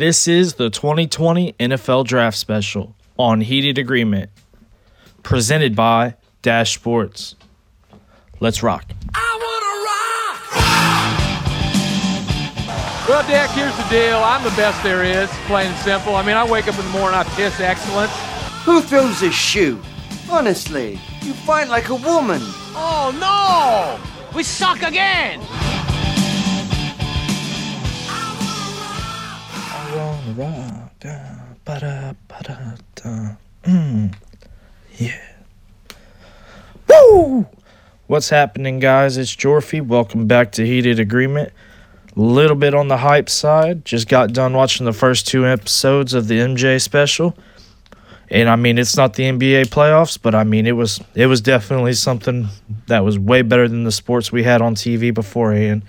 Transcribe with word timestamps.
This 0.00 0.26
is 0.26 0.54
the 0.54 0.70
2020 0.70 1.52
NFL 1.60 2.06
Draft 2.06 2.38
Special 2.38 2.96
on 3.18 3.42
Heated 3.42 3.76
Agreement, 3.76 4.30
presented 5.22 5.76
by 5.76 6.14
Dash 6.40 6.72
Sports. 6.72 7.36
Let's 8.40 8.62
rock. 8.62 8.90
Well, 13.06 13.26
Dick, 13.28 13.50
here's 13.50 13.76
the 13.76 13.86
deal. 13.90 14.16
I'm 14.16 14.42
the 14.42 14.48
best 14.56 14.82
there 14.82 15.04
is, 15.04 15.28
plain 15.44 15.66
and 15.66 15.76
simple. 15.80 16.16
I 16.16 16.24
mean, 16.24 16.34
I 16.34 16.50
wake 16.50 16.66
up 16.66 16.78
in 16.78 16.84
the 16.86 16.92
morning, 16.92 17.18
I 17.18 17.24
piss 17.34 17.60
excellence. 17.60 18.12
Who 18.64 18.80
throws 18.80 19.20
a 19.20 19.30
shoe? 19.30 19.78
Honestly, 20.30 20.98
you 21.20 21.34
fight 21.34 21.68
like 21.68 21.90
a 21.90 21.96
woman. 21.96 22.40
Oh 22.74 23.12
no! 23.20 24.00
We 24.34 24.44
suck 24.44 24.80
again! 24.80 25.42
Mm. 33.62 34.14
What's 38.06 38.30
happening, 38.30 38.78
guys? 38.78 39.18
It's 39.18 39.36
Jorfy. 39.36 39.86
Welcome 39.86 40.26
back 40.26 40.52
to 40.52 40.66
Heated 40.66 40.98
Agreement. 40.98 41.52
A 42.16 42.20
little 42.20 42.56
bit 42.56 42.74
on 42.74 42.88
the 42.88 42.96
hype 42.96 43.28
side. 43.28 43.84
Just 43.84 44.08
got 44.08 44.32
done 44.32 44.54
watching 44.54 44.86
the 44.86 44.94
first 44.94 45.28
two 45.28 45.46
episodes 45.46 46.14
of 46.14 46.26
the 46.26 46.38
MJ 46.38 46.80
special. 46.80 47.36
And 48.30 48.48
I 48.48 48.56
mean, 48.56 48.78
it's 48.78 48.96
not 48.96 49.14
the 49.14 49.24
NBA 49.24 49.66
playoffs, 49.66 50.18
but 50.20 50.34
I 50.34 50.44
mean, 50.44 50.66
it 50.66 50.72
was 50.72 51.02
it 51.14 51.26
was 51.26 51.42
definitely 51.42 51.92
something 51.92 52.48
that 52.86 53.04
was 53.04 53.18
way 53.18 53.42
better 53.42 53.68
than 53.68 53.84
the 53.84 53.92
sports 53.92 54.32
we 54.32 54.44
had 54.44 54.62
on 54.62 54.74
TV 54.74 55.12
beforehand. 55.12 55.82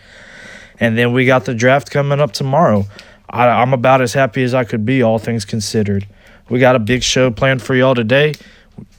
And 0.77 0.97
then 0.97 1.13
we 1.13 1.25
got 1.25 1.45
the 1.45 1.53
draft 1.53 1.89
coming 1.89 2.19
up 2.19 2.33
tomorrow. 2.33 2.85
I, 3.31 3.47
I'm 3.47 3.73
about 3.73 4.01
as 4.01 4.13
happy 4.13 4.43
as 4.43 4.53
I 4.53 4.65
could 4.65 4.85
be, 4.85 5.01
all 5.01 5.17
things 5.17 5.45
considered. 5.45 6.05
We 6.49 6.59
got 6.59 6.75
a 6.75 6.79
big 6.79 7.01
show 7.01 7.31
planned 7.31 7.61
for 7.61 7.73
y'all 7.73 7.95
today. 7.95 8.33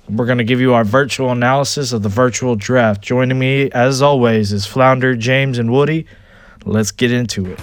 We're 0.09 0.25
going 0.25 0.39
to 0.39 0.45
give 0.45 0.59
you 0.59 0.73
our 0.73 0.84
virtual 0.84 1.31
analysis 1.31 1.93
of 1.93 2.03
the 2.03 2.09
virtual 2.09 2.57
draft. 2.57 3.03
Joining 3.03 3.39
me, 3.39 3.70
as 3.73 4.01
always, 4.01 4.53
is 4.53 4.65
Flounder, 4.65 5.15
James, 5.15 5.59
and 5.59 5.70
Woody. 5.70 6.07
Let's 6.65 6.92
get 6.92 7.12
into 7.12 7.45
it. 7.45 7.59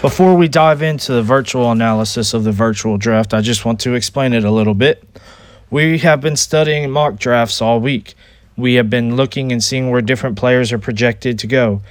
Before 0.00 0.36
we 0.36 0.48
dive 0.48 0.80
into 0.80 1.12
the 1.12 1.22
virtual 1.22 1.70
analysis 1.70 2.32
of 2.32 2.44
the 2.44 2.52
virtual 2.52 2.96
draft, 2.96 3.34
I 3.34 3.42
just 3.42 3.66
want 3.66 3.80
to 3.80 3.92
explain 3.92 4.32
it 4.32 4.44
a 4.44 4.50
little 4.50 4.74
bit. 4.74 5.04
We 5.68 5.98
have 5.98 6.22
been 6.22 6.36
studying 6.36 6.90
mock 6.90 7.16
drafts 7.16 7.60
all 7.60 7.80
week. 7.80 8.14
We 8.56 8.74
have 8.74 8.88
been 8.88 9.16
looking 9.16 9.52
and 9.52 9.62
seeing 9.62 9.90
where 9.90 10.00
different 10.00 10.36
players 10.36 10.72
are 10.72 10.78
projected 10.78 11.38
to 11.40 11.46
go. 11.46 11.82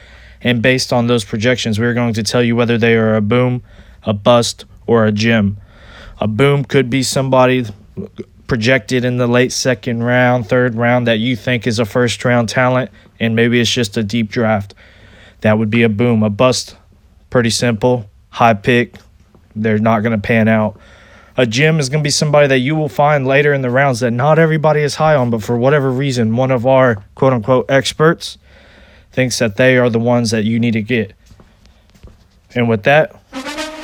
And 0.42 0.62
based 0.62 0.92
on 0.92 1.08
those 1.08 1.24
projections, 1.24 1.80
we're 1.80 1.94
going 1.94 2.14
to 2.14 2.24
tell 2.24 2.44
you 2.44 2.56
whether 2.56 2.78
they 2.78 2.96
are 2.96 3.16
a 3.16 3.22
boom, 3.22 3.64
a 4.04 4.14
bust, 4.14 4.66
or 4.88 5.06
a 5.06 5.12
gem. 5.12 5.58
A 6.20 6.28
boom 6.28 6.64
could 6.64 6.90
be 6.90 7.04
somebody 7.04 7.66
projected 8.48 9.04
in 9.06 9.18
the 9.18 9.28
late 9.28 9.52
second 9.52 10.04
round, 10.04 10.48
third 10.48 10.76
round 10.76 11.08
that 11.08 11.20
you 11.20 11.36
think 11.36 11.66
is 11.66 11.80
a 11.80 11.86
first 11.86 12.24
round 12.24 12.50
talent, 12.50 12.92
and 13.20 13.36
maybe 13.36 13.60
it's 13.60 13.72
just 13.72 13.98
a 13.98 14.04
deep 14.04 14.30
draft. 14.30 14.74
That 15.42 15.58
would 15.58 15.70
be 15.70 15.84
a 15.84 15.90
boom. 15.90 16.24
A 16.24 16.30
bust, 16.30 16.78
pretty 17.30 17.50
simple, 17.50 18.10
high 18.30 18.54
pick. 18.54 18.96
They're 19.56 19.80
not 19.80 20.02
going 20.02 20.20
to 20.20 20.22
pan 20.22 20.48
out. 20.48 20.80
A 21.38 21.46
gem 21.46 21.82
is 21.82 21.90
going 21.90 22.02
to 22.02 22.08
be 22.08 22.12
somebody 22.12 22.48
that 22.48 22.60
you 22.60 22.76
will 22.76 22.88
find 22.88 23.28
later 23.28 23.54
in 23.54 23.62
the 23.62 23.70
rounds 23.70 24.00
that 24.00 24.12
not 24.12 24.40
everybody 24.40 24.80
is 24.80 24.96
high 24.96 25.16
on, 25.16 25.30
but 25.30 25.44
for 25.44 25.58
whatever 25.58 25.92
reason, 25.92 26.34
one 26.38 26.50
of 26.50 26.66
our 26.66 27.04
quote 27.16 27.34
unquote 27.34 27.70
experts 27.70 28.38
thinks 29.12 29.40
that 29.40 29.58
they 29.58 29.78
are 29.78 29.90
the 29.90 30.00
ones 30.00 30.32
that 30.32 30.46
you 30.46 30.60
need 30.60 30.72
to 30.72 30.82
get. 30.82 31.14
And 32.54 32.70
with 32.70 32.84
that, 32.84 33.22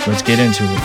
let's 0.08 0.22
get 0.22 0.40
into 0.40 0.64
it. 0.64 0.80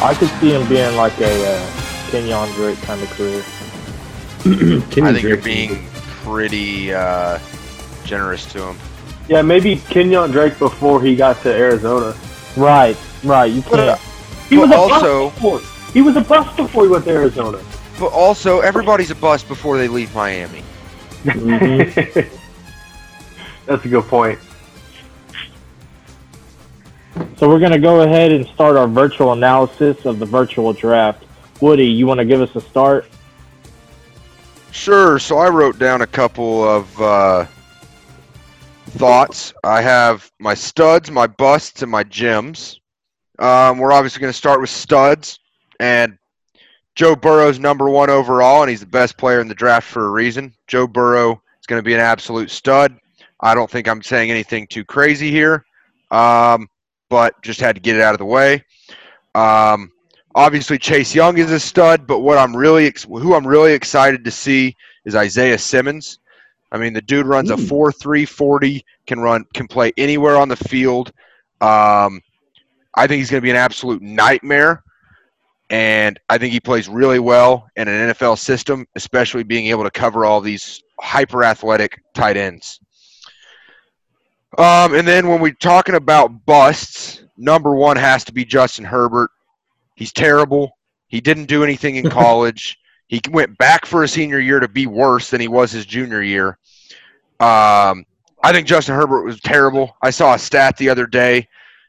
I 0.00 0.14
could 0.16 0.28
see 0.40 0.54
him 0.54 0.68
being 0.68 0.96
like 0.96 1.18
a 1.20 1.44
uh, 1.44 1.66
Kenyan 2.10 2.54
Drake 2.54 2.80
kind 2.82 3.02
of 3.02 3.10
career. 3.10 3.42
I 5.04 5.12
think 5.12 5.22
you're 5.22 5.36
being 5.36 5.84
pretty 6.22 6.92
uh, 6.92 7.40
generous 8.04 8.46
to 8.52 8.68
him. 8.68 8.78
Yeah, 9.28 9.42
maybe 9.42 9.76
Kenyan 9.76 10.30
Drake 10.30 10.56
before 10.60 11.02
he 11.02 11.16
got 11.16 11.42
to 11.42 11.52
Arizona. 11.52 12.16
Right, 12.56 12.96
right. 13.24 13.50
You 13.50 13.62
can't. 13.62 14.00
He 14.48 14.58
was 14.58 14.70
a 14.70 14.76
also- 14.76 15.30
bust 15.30 15.34
before. 15.36 15.60
He 15.92 16.00
was 16.00 16.16
a 16.16 16.22
bust 16.22 16.56
before 16.56 16.84
he 16.84 16.88
went 16.88 17.04
to 17.04 17.10
Arizona. 17.10 17.62
But 17.98 18.12
also, 18.12 18.60
everybody's 18.60 19.10
a 19.10 19.14
bust 19.14 19.46
before 19.46 19.76
they 19.76 19.88
leave 19.88 20.14
Miami. 20.14 20.62
That's 23.66 23.84
a 23.84 23.88
good 23.88 24.04
point. 24.04 24.38
So 27.36 27.48
we're 27.48 27.58
going 27.58 27.72
to 27.72 27.78
go 27.78 28.00
ahead 28.00 28.32
and 28.32 28.46
start 28.46 28.76
our 28.76 28.88
virtual 28.88 29.32
analysis 29.32 30.04
of 30.06 30.18
the 30.18 30.26
virtual 30.26 30.72
draft. 30.72 31.24
Woody, 31.60 31.86
you 31.86 32.06
want 32.06 32.18
to 32.18 32.24
give 32.24 32.40
us 32.40 32.54
a 32.56 32.60
start? 32.60 33.06
Sure. 34.70 35.18
So 35.18 35.38
I 35.38 35.48
wrote 35.48 35.78
down 35.78 36.00
a 36.02 36.06
couple 36.06 36.64
of 36.64 37.00
uh, 37.00 37.46
thoughts. 38.90 39.52
I 39.62 39.82
have 39.82 40.30
my 40.40 40.54
studs, 40.54 41.10
my 41.10 41.26
busts, 41.26 41.82
and 41.82 41.90
my 41.90 42.04
gems. 42.04 42.80
Um, 43.42 43.78
we're 43.78 43.92
obviously 43.92 44.20
going 44.20 44.32
to 44.32 44.38
start 44.38 44.60
with 44.60 44.70
studs, 44.70 45.40
and 45.80 46.16
Joe 46.94 47.16
Burrow's 47.16 47.58
number 47.58 47.90
one 47.90 48.08
overall, 48.08 48.62
and 48.62 48.70
he's 48.70 48.78
the 48.78 48.86
best 48.86 49.16
player 49.16 49.40
in 49.40 49.48
the 49.48 49.54
draft 49.54 49.88
for 49.88 50.06
a 50.06 50.10
reason. 50.10 50.54
Joe 50.68 50.86
Burrow 50.86 51.42
is 51.60 51.66
going 51.66 51.80
to 51.80 51.84
be 51.84 51.92
an 51.92 51.98
absolute 51.98 52.52
stud. 52.52 52.96
I 53.40 53.56
don't 53.56 53.68
think 53.68 53.88
I'm 53.88 54.00
saying 54.00 54.30
anything 54.30 54.68
too 54.68 54.84
crazy 54.84 55.32
here, 55.32 55.64
um, 56.12 56.68
but 57.08 57.34
just 57.42 57.58
had 57.58 57.74
to 57.74 57.80
get 57.80 57.96
it 57.96 58.02
out 58.02 58.14
of 58.14 58.18
the 58.18 58.24
way. 58.24 58.64
Um, 59.34 59.90
obviously, 60.36 60.78
Chase 60.78 61.12
Young 61.12 61.36
is 61.36 61.50
a 61.50 61.58
stud, 61.58 62.06
but 62.06 62.20
what 62.20 62.38
I'm 62.38 62.56
really 62.56 62.86
ex- 62.86 63.02
who 63.02 63.34
I'm 63.34 63.46
really 63.46 63.72
excited 63.72 64.24
to 64.24 64.30
see 64.30 64.76
is 65.04 65.16
Isaiah 65.16 65.58
Simmons. 65.58 66.20
I 66.70 66.78
mean, 66.78 66.92
the 66.92 67.02
dude 67.02 67.26
runs 67.26 67.50
a 67.50 67.56
4-3 67.56 68.28
40, 68.28 68.84
can 69.08 69.18
run, 69.18 69.44
can 69.52 69.66
play 69.66 69.92
anywhere 69.96 70.36
on 70.36 70.48
the 70.48 70.54
field. 70.54 71.12
Um, 71.60 72.22
I 72.94 73.06
think 73.06 73.18
he's 73.18 73.30
going 73.30 73.40
to 73.40 73.44
be 73.44 73.50
an 73.50 73.56
absolute 73.56 74.02
nightmare, 74.02 74.82
and 75.70 76.20
I 76.28 76.38
think 76.38 76.52
he 76.52 76.60
plays 76.60 76.88
really 76.88 77.18
well 77.18 77.68
in 77.76 77.88
an 77.88 78.10
NFL 78.10 78.38
system, 78.38 78.86
especially 78.94 79.42
being 79.42 79.66
able 79.66 79.84
to 79.84 79.90
cover 79.90 80.24
all 80.24 80.40
these 80.40 80.82
hyper 81.00 81.44
athletic 81.44 82.02
tight 82.14 82.36
ends. 82.36 82.80
Um, 84.58 84.94
and 84.94 85.08
then 85.08 85.28
when 85.28 85.40
we're 85.40 85.54
talking 85.54 85.94
about 85.94 86.44
busts, 86.44 87.22
number 87.38 87.74
one 87.74 87.96
has 87.96 88.22
to 88.24 88.32
be 88.32 88.44
Justin 88.44 88.84
Herbert. 88.84 89.30
He's 89.94 90.12
terrible. 90.12 90.76
He 91.08 91.20
didn't 91.20 91.46
do 91.46 91.64
anything 91.64 91.96
in 91.96 92.10
college. 92.10 92.78
he 93.08 93.20
went 93.30 93.56
back 93.56 93.86
for 93.86 94.02
his 94.02 94.12
senior 94.12 94.40
year 94.40 94.60
to 94.60 94.68
be 94.68 94.86
worse 94.86 95.30
than 95.30 95.40
he 95.40 95.48
was 95.48 95.72
his 95.72 95.86
junior 95.86 96.22
year. 96.22 96.58
Um, 97.40 98.04
I 98.44 98.52
think 98.52 98.66
Justin 98.66 98.94
Herbert 98.94 99.24
was 99.24 99.40
terrible. 99.40 99.96
I 100.02 100.10
saw 100.10 100.34
a 100.34 100.38
stat 100.38 100.76
the 100.76 100.90
other 100.90 101.06
day 101.06 101.48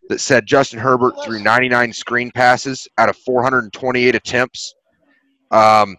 that 0.10 0.20
said 0.20 0.46
Justin 0.46 0.80
Herbert 0.80 1.14
threw 1.24 1.42
99 1.42 1.94
screen 1.94 2.32
passes 2.32 2.88
out 2.98 3.10
of 3.10 3.18
428 3.18 4.16
attempts. 4.16 4.74
Um, 5.52 5.98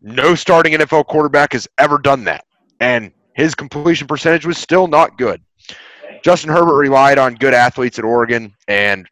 no 0.00 0.34
starting 0.34 0.74
NFL 0.74 1.06
quarterback 1.06 1.52
has 1.52 1.68
ever 1.78 1.98
done 1.98 2.24
that, 2.24 2.44
and 2.80 3.12
his 3.34 3.54
completion 3.54 4.06
percentage 4.06 4.46
was 4.46 4.58
still 4.58 4.86
not 4.86 5.18
good. 5.18 5.42
Justin 6.22 6.50
Herbert 6.50 6.76
relied 6.76 7.18
on 7.18 7.34
good 7.34 7.54
athletes 7.54 7.98
at 7.98 8.04
Oregon 8.04 8.54
and 8.68 9.06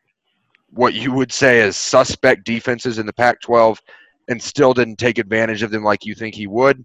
what 0.70 0.94
you 0.94 1.12
would 1.12 1.32
say 1.32 1.60
is 1.60 1.76
suspect 1.76 2.44
defenses 2.44 2.98
in 2.98 3.06
the 3.06 3.12
Pac 3.12 3.40
12 3.40 3.80
and 4.28 4.42
still 4.42 4.74
didn't 4.74 4.96
take 4.96 5.18
advantage 5.18 5.62
of 5.62 5.70
them 5.70 5.82
like 5.82 6.04
you 6.04 6.14
think 6.14 6.34
he 6.34 6.46
would. 6.46 6.84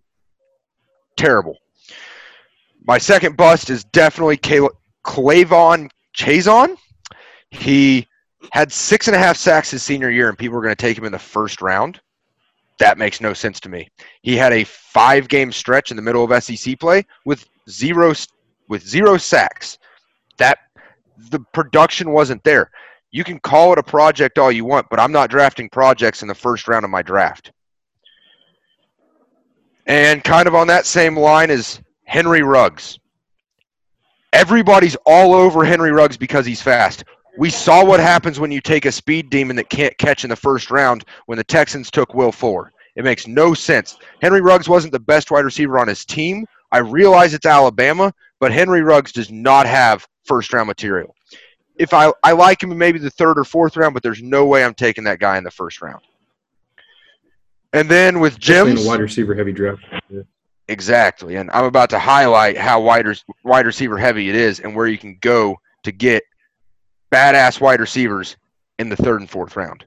Terrible. 1.17 1.57
My 2.85 2.97
second 2.97 3.37
bust 3.37 3.69
is 3.69 3.83
definitely 3.85 4.37
K'Lavon 4.37 5.89
Chaisson. 6.17 6.77
He 7.53 8.07
had 8.51 8.71
six 8.71 9.07
and 9.07 9.15
a 9.15 9.19
half 9.19 9.37
sacks 9.37 9.71
his 9.71 9.83
senior 9.83 10.09
year, 10.09 10.27
and 10.27 10.37
people 10.37 10.55
were 10.55 10.63
going 10.63 10.75
to 10.75 10.81
take 10.81 10.97
him 10.97 11.05
in 11.05 11.11
the 11.11 11.19
first 11.19 11.61
round. 11.61 12.01
That 12.79 12.97
makes 12.97 13.21
no 13.21 13.33
sense 13.33 13.59
to 13.61 13.69
me. 13.69 13.87
He 14.23 14.35
had 14.35 14.51
a 14.51 14.63
five 14.63 15.27
game 15.29 15.51
stretch 15.51 15.91
in 15.91 15.95
the 15.95 16.03
middle 16.03 16.23
of 16.23 16.43
SEC 16.43 16.79
play 16.79 17.05
with 17.25 17.47
zero 17.69 18.13
with 18.67 18.85
zero 18.85 19.17
sacks. 19.17 19.77
That 20.37 20.57
the 21.29 21.39
production 21.53 22.11
wasn't 22.11 22.43
there. 22.43 22.71
You 23.11 23.23
can 23.23 23.39
call 23.39 23.71
it 23.71 23.79
a 23.79 23.83
project 23.83 24.39
all 24.39 24.51
you 24.51 24.65
want, 24.65 24.87
but 24.89 24.99
I'm 24.99 25.11
not 25.11 25.29
drafting 25.29 25.69
projects 25.69 26.23
in 26.23 26.27
the 26.27 26.35
first 26.35 26.67
round 26.67 26.83
of 26.83 26.89
my 26.89 27.03
draft. 27.03 27.51
And 29.85 30.23
kind 30.23 30.47
of 30.47 30.55
on 30.55 30.67
that 30.67 30.87
same 30.87 31.17
line 31.17 31.51
is 31.51 31.79
Henry 32.05 32.41
Ruggs. 32.41 32.97
Everybody's 34.31 34.95
all 35.05 35.35
over 35.35 35.63
Henry 35.63 35.91
Ruggs 35.91 36.17
because 36.17 36.45
he's 36.45 36.61
fast. 36.61 37.03
We 37.37 37.49
saw 37.49 37.83
what 37.83 37.99
happens 37.99 38.39
when 38.39 38.51
you 38.51 38.61
take 38.61 38.85
a 38.85 38.91
speed 38.91 39.29
demon 39.29 39.55
that 39.55 39.69
can't 39.69 39.97
catch 39.97 40.23
in 40.23 40.29
the 40.29 40.35
first 40.35 40.69
round 40.69 41.05
when 41.25 41.37
the 41.37 41.43
Texans 41.43 41.89
took 41.89 42.13
Will 42.13 42.31
Fuller. 42.31 42.71
It 42.95 43.03
makes 43.03 43.27
no 43.27 43.53
sense. 43.53 43.97
Henry 44.21 44.41
Ruggs 44.41 44.69
wasn't 44.69 44.93
the 44.93 44.99
best 44.99 45.31
wide 45.31 45.45
receiver 45.45 45.79
on 45.79 45.87
his 45.87 46.05
team. 46.05 46.45
I 46.71 46.79
realize 46.79 47.33
it's 47.33 47.45
Alabama, 47.45 48.13
but 48.39 48.51
Henry 48.51 48.81
Ruggs 48.81 49.11
does 49.11 49.31
not 49.31 49.65
have 49.65 50.07
first 50.25 50.53
round 50.53 50.67
material. 50.67 51.15
If 51.75 51.93
I, 51.93 52.13
I 52.23 52.33
like 52.33 52.61
him 52.61 52.71
in 52.71 52.77
maybe 52.77 52.99
the 52.99 53.09
third 53.09 53.39
or 53.39 53.43
fourth 53.43 53.77
round, 53.77 53.95
but 53.95 54.03
there's 54.03 54.21
no 54.21 54.45
way 54.45 54.63
I'm 54.63 54.75
taking 54.75 55.03
that 55.05 55.19
guy 55.19 55.37
in 55.37 55.43
the 55.43 55.51
first 55.51 55.81
round. 55.81 56.01
And 57.73 57.89
then 57.89 58.19
with 58.19 58.37
Especially 58.37 58.71
in 58.71 58.75
Jim's 58.77 58.85
a 58.85 58.89
wide 58.89 58.99
receiver 58.99 59.33
heavy 59.33 59.51
draft. 59.51 59.81
Exactly, 60.67 61.35
and 61.35 61.49
I'm 61.51 61.65
about 61.65 61.89
to 61.89 61.99
highlight 61.99 62.57
how 62.57 62.79
wide, 62.79 63.05
wide 63.43 63.65
receiver 63.65 63.97
heavy 63.97 64.29
it 64.29 64.35
is, 64.35 64.59
and 64.59 64.75
where 64.75 64.87
you 64.87 64.99
can 64.99 65.17
go 65.19 65.57
to 65.83 65.91
get 65.91 66.23
badass 67.13 67.61
wide 67.61 67.79
receivers 67.79 68.37
in 68.79 68.89
the 68.89 68.95
third 68.95 69.21
and 69.21 69.29
fourth 69.29 69.55
round. 69.55 69.85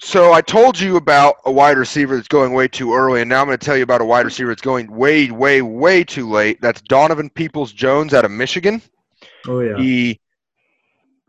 So 0.00 0.32
I 0.32 0.40
told 0.40 0.78
you 0.78 0.96
about 0.96 1.36
a 1.44 1.52
wide 1.52 1.78
receiver 1.78 2.16
that's 2.16 2.28
going 2.28 2.52
way 2.52 2.66
too 2.66 2.94
early, 2.94 3.20
and 3.20 3.28
now 3.28 3.40
I'm 3.40 3.46
going 3.46 3.56
to 3.56 3.64
tell 3.64 3.76
you 3.76 3.84
about 3.84 4.00
a 4.00 4.04
wide 4.04 4.24
receiver 4.24 4.50
that's 4.50 4.60
going 4.60 4.90
way, 4.90 5.30
way, 5.30 5.62
way 5.62 6.02
too 6.02 6.28
late. 6.28 6.60
That's 6.60 6.82
Donovan 6.82 7.30
Peoples 7.30 7.72
Jones 7.72 8.12
out 8.12 8.24
of 8.24 8.30
Michigan. 8.30 8.82
Oh 9.46 9.60
yeah. 9.60 9.76
He 9.76 10.20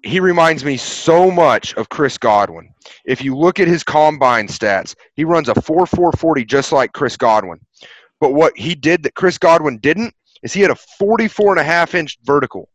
he 0.03 0.19
reminds 0.19 0.63
me 0.63 0.77
so 0.77 1.31
much 1.31 1.73
of 1.75 1.89
Chris 1.89 2.17
Godwin. 2.17 2.73
If 3.05 3.23
you 3.23 3.35
look 3.35 3.59
at 3.59 3.67
his 3.67 3.83
combine 3.83 4.47
stats, 4.47 4.95
he 5.13 5.23
runs 5.23 5.49
a 5.49 5.53
4.440 5.53 6.45
just 6.45 6.71
like 6.71 6.93
Chris 6.93 7.17
Godwin. 7.17 7.59
But 8.19 8.33
what 8.33 8.55
he 8.55 8.75
did 8.75 9.01
that 9.03 9.15
Chris 9.15 9.39
Godwin 9.39 9.79
didn't 9.79 10.13
is 10.43 10.53
he 10.53 10.61
had 10.61 10.69
a 10.69 10.75
44 10.75 11.53
and 11.53 11.59
a 11.59 11.63
half 11.63 11.95
inch 11.95 12.19
vertical. 12.23 12.69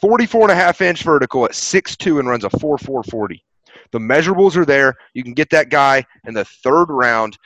44 0.00 0.42
and 0.42 0.50
a 0.50 0.54
half 0.56 0.80
inch 0.80 1.02
vertical 1.04 1.44
at 1.44 1.52
6'2 1.52 2.18
and 2.18 2.28
runs 2.28 2.44
a 2.44 2.48
4.440. 2.50 3.40
The 3.92 3.98
measurables 3.98 4.56
are 4.56 4.64
there. 4.64 4.96
You 5.14 5.22
can 5.22 5.34
get 5.34 5.50
that 5.50 5.68
guy 5.68 6.04
in 6.26 6.34
the 6.34 6.44
third 6.44 6.86
round. 6.88 7.38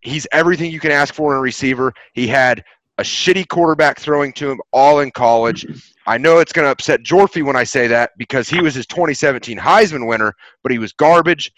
He's 0.00 0.26
everything 0.32 0.72
you 0.72 0.80
can 0.80 0.90
ask 0.90 1.14
for 1.14 1.32
in 1.32 1.38
a 1.38 1.40
receiver. 1.40 1.94
He 2.14 2.26
had 2.26 2.64
a 2.98 3.02
shitty 3.02 3.46
quarterback 3.46 4.00
throwing 4.00 4.32
to 4.34 4.50
him 4.50 4.60
all 4.72 4.98
in 5.00 5.12
college. 5.12 5.66
I 6.06 6.18
know 6.18 6.38
it's 6.38 6.52
going 6.52 6.66
to 6.66 6.70
upset 6.72 7.04
Jorfi 7.04 7.44
when 7.44 7.54
I 7.54 7.62
say 7.62 7.86
that 7.86 8.10
because 8.18 8.48
he 8.48 8.60
was 8.60 8.74
his 8.74 8.86
2017 8.86 9.56
Heisman 9.56 10.08
winner, 10.08 10.34
but 10.64 10.72
he 10.72 10.78
was 10.78 10.92
garbage. 10.92 11.52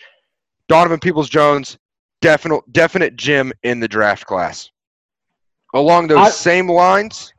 Donovan 0.69 1.01
Peoples 1.01 1.31
Jones, 1.31 1.79
definite 2.21 2.61
definite 2.73 3.17
gem 3.17 3.53
in 3.63 3.81
the 3.81 3.89
draft 3.89 4.27
class. 4.27 4.71
Along 5.73 6.09
those 6.09 6.19
I- 6.19 6.31
same 6.31 6.69
lines, 6.69 7.33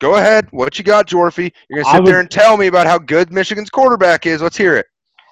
go 0.00 0.16
ahead. 0.16 0.48
What 0.50 0.78
you 0.78 0.84
got, 0.84 1.06
Jorfy? 1.06 1.52
You're 1.68 1.82
going 1.82 1.92
to 1.92 1.98
sit 1.98 2.04
there 2.04 2.20
and 2.20 2.30
tell 2.30 2.56
me 2.56 2.66
about 2.66 2.86
how 2.86 2.98
good 2.98 3.32
Michigan's 3.32 3.70
quarterback 3.70 4.26
is. 4.26 4.42
Let's 4.42 4.56
hear 4.56 4.76
it. 4.76 4.86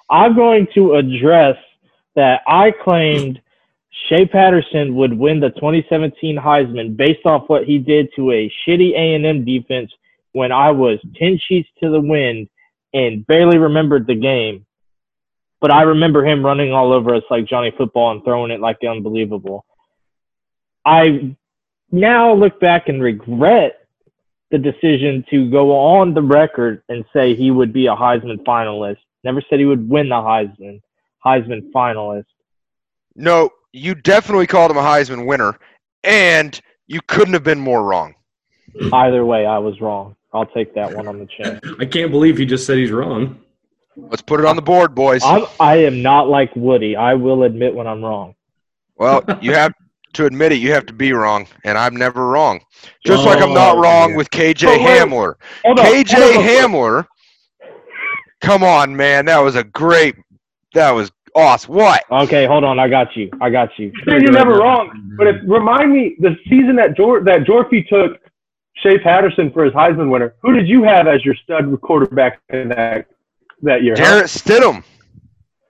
I'm 0.09 0.35
going 0.35 0.67
to 0.75 0.95
address 0.95 1.57
that 2.15 2.41
I 2.47 2.71
claimed 2.71 3.41
Shea 4.07 4.25
Patterson 4.25 4.95
would 4.95 5.13
win 5.13 5.39
the 5.39 5.49
2017 5.51 6.37
Heisman 6.37 6.95
based 6.95 7.25
off 7.25 7.43
what 7.47 7.65
he 7.65 7.77
did 7.77 8.09
to 8.15 8.31
a 8.31 8.51
shitty 8.65 8.93
A&M 8.93 9.43
defense 9.43 9.91
when 10.31 10.51
I 10.51 10.71
was 10.71 10.99
10 11.15 11.39
sheets 11.47 11.69
to 11.81 11.89
the 11.89 11.99
wind 11.99 12.47
and 12.93 13.25
barely 13.27 13.57
remembered 13.57 14.07
the 14.07 14.15
game. 14.15 14.65
But 15.59 15.71
I 15.71 15.81
remember 15.83 16.25
him 16.25 16.45
running 16.45 16.71
all 16.71 16.93
over 16.93 17.15
us 17.15 17.23
like 17.29 17.47
Johnny 17.47 17.71
Football 17.75 18.11
and 18.11 18.23
throwing 18.23 18.51
it 18.51 18.59
like 18.59 18.79
the 18.79 18.87
unbelievable. 18.87 19.65
I 20.85 21.35
now 21.91 22.33
look 22.33 22.59
back 22.59 22.89
and 22.89 23.01
regret 23.01 23.86
the 24.51 24.57
decision 24.57 25.25
to 25.29 25.49
go 25.49 25.75
on 25.75 26.13
the 26.13 26.21
record 26.21 26.83
and 26.89 27.03
say 27.13 27.35
he 27.35 27.51
would 27.51 27.73
be 27.73 27.87
a 27.87 27.95
Heisman 27.95 28.43
finalist. 28.43 28.99
Never 29.23 29.41
said 29.49 29.59
he 29.59 29.65
would 29.65 29.89
win 29.89 30.09
the 30.09 30.15
Heisman. 30.15 30.81
Heisman 31.25 31.71
finalist. 31.71 32.25
No, 33.15 33.49
you 33.73 33.95
definitely 33.95 34.47
called 34.47 34.71
him 34.71 34.77
a 34.77 34.81
Heisman 34.81 35.25
winner, 35.25 35.57
and 36.03 36.59
you 36.87 37.01
couldn't 37.07 37.33
have 37.33 37.43
been 37.43 37.59
more 37.59 37.83
wrong. 37.83 38.15
Either 38.93 39.25
way, 39.25 39.45
I 39.45 39.57
was 39.57 39.81
wrong. 39.81 40.15
I'll 40.33 40.45
take 40.45 40.75
that 40.75 40.95
one 40.95 41.07
on 41.07 41.19
the 41.19 41.25
chin. 41.25 41.59
I 41.79 41.85
can't 41.85 42.11
believe 42.11 42.37
he 42.37 42.45
just 42.45 42.65
said 42.65 42.77
he's 42.77 42.91
wrong. 42.91 43.39
Let's 43.95 44.21
put 44.21 44.39
it 44.39 44.45
on 44.45 44.55
the 44.55 44.61
board, 44.61 44.93
boys. 44.93 45.23
I'm, 45.23 45.45
I 45.59 45.77
am 45.77 46.03
not 46.03 46.29
like 46.29 46.55
Woody. 46.55 46.95
I 46.95 47.15
will 47.15 47.43
admit 47.43 47.73
when 47.73 47.87
I'm 47.87 48.03
wrong. 48.03 48.35
Well, 48.95 49.23
you 49.41 49.53
have 49.53 49.73
to 50.17 50.25
admit 50.25 50.51
it. 50.51 50.55
You 50.55 50.71
have 50.73 50.85
to 50.87 50.93
be 50.93 51.13
wrong, 51.13 51.47
and 51.63 51.77
I'm 51.77 51.95
never 51.95 52.27
wrong. 52.27 52.59
Just 53.05 53.23
like 53.25 53.41
I'm 53.41 53.53
not 53.53 53.77
Oh, 53.77 53.81
wrong 53.81 54.11
yeah. 54.11 54.17
with 54.17 54.29
KJ 54.29 54.65
But 54.65 54.79
wait- 54.79 54.99
Hamler. 54.99 55.33
KJ. 55.65 56.33
Hamler. 56.33 57.05
Come 58.41 58.63
on, 58.63 58.95
man. 58.95 59.25
That 59.25 59.39
was 59.39 59.55
a 59.55 59.63
great. 59.63 60.15
That 60.73 60.91
was 60.91 61.11
awesome. 61.35 61.73
What? 61.73 62.03
Okay, 62.11 62.45
hold 62.45 62.63
on. 62.63 62.77
I 62.79 62.87
got 62.87 63.15
you. 63.15 63.29
I 63.41 63.49
got 63.49 63.69
you. 63.79 63.91
Saying 64.07 64.21
you're 64.21 64.31
never 64.31 64.55
wrong. 64.59 65.13
But 65.17 65.27
if, 65.27 65.35
remind 65.47 65.91
me, 65.91 66.15
the 66.19 66.35
season 66.47 66.75
that 66.75 66.95
Jor- 66.95 67.23
that 67.23 67.41
Jorfy 67.45 67.87
took 67.87 68.19
Shea 68.75 68.99
Patterson 68.99 69.51
for 69.51 69.63
his 69.63 69.73
Heisman 69.73 70.11
winner, 70.11 70.35
who 70.43 70.53
did 70.53 70.67
you 70.67 70.83
have 70.83 71.07
as 71.07 71.25
your 71.25 71.33
stud 71.35 71.65
quarterback 71.81 72.39
in 72.49 72.69
that 72.69 73.07
that 73.63 73.81
year? 73.83 73.95
huh? 73.97 74.23
Stidham. 74.23 74.83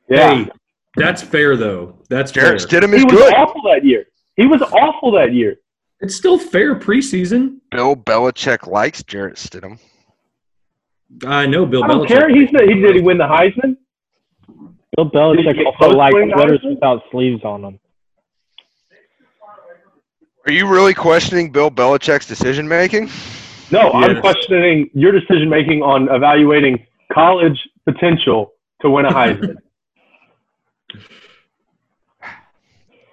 Yeah. 0.10 0.44
Hey, 0.44 0.50
that's 0.98 1.22
fair 1.22 1.56
though. 1.56 1.96
That's 2.10 2.32
Jarrett 2.32 2.62
fair. 2.62 2.82
Stidham 2.82 2.90
he 2.92 2.98
is 2.98 3.06
was 3.06 3.14
good. 3.14 3.34
awful 3.34 3.62
that 3.64 3.86
year. 3.86 4.06
He 4.38 4.46
was 4.46 4.62
awful 4.62 5.12
that 5.14 5.34
year. 5.34 5.58
It's 6.00 6.16
still 6.16 6.38
fair 6.38 6.76
preseason. 6.76 7.58
Bill 7.72 7.96
Belichick 7.96 8.68
likes 8.68 9.04
Jarrett 9.04 9.36
Stidham. 9.36 9.80
I 11.26 11.48
know 11.48 11.66
Bill 11.66 11.84
I 11.84 11.88
don't 11.88 12.06
Belichick. 12.06 12.08
care. 12.08 12.30
He 12.30 12.48
said 12.48 12.70
he 12.70 12.76
did 12.76 12.96
he 12.96 13.02
win 13.02 13.18
the 13.18 13.24
Heisman? 13.26 13.78
Bill 14.96 15.06
Did 15.06 15.14
Belichick 15.14 15.66
also 15.66 15.90
likes 15.96 16.14
winning 16.14 16.30
the 16.30 16.36
sweaters 16.36 16.60
Heisman? 16.62 16.76
without 16.76 17.02
sleeves 17.12 17.44
on 17.44 17.62
them. 17.64 17.80
Are 20.46 20.52
you 20.52 20.68
really 20.68 20.94
questioning 20.94 21.52
Bill 21.52 21.70
Belichick's 21.72 22.26
decision 22.28 22.68
making? 22.68 23.10
No, 23.72 23.92
I'm 23.92 24.22
questioning 24.22 24.90
your 24.94 25.12
decision 25.12 25.50
making 25.50 25.82
on 25.82 26.08
evaluating 26.10 26.86
college 27.12 27.58
potential 27.86 28.54
to 28.82 28.90
win 28.90 29.06
a 29.06 29.10
Heisman. 29.12 29.56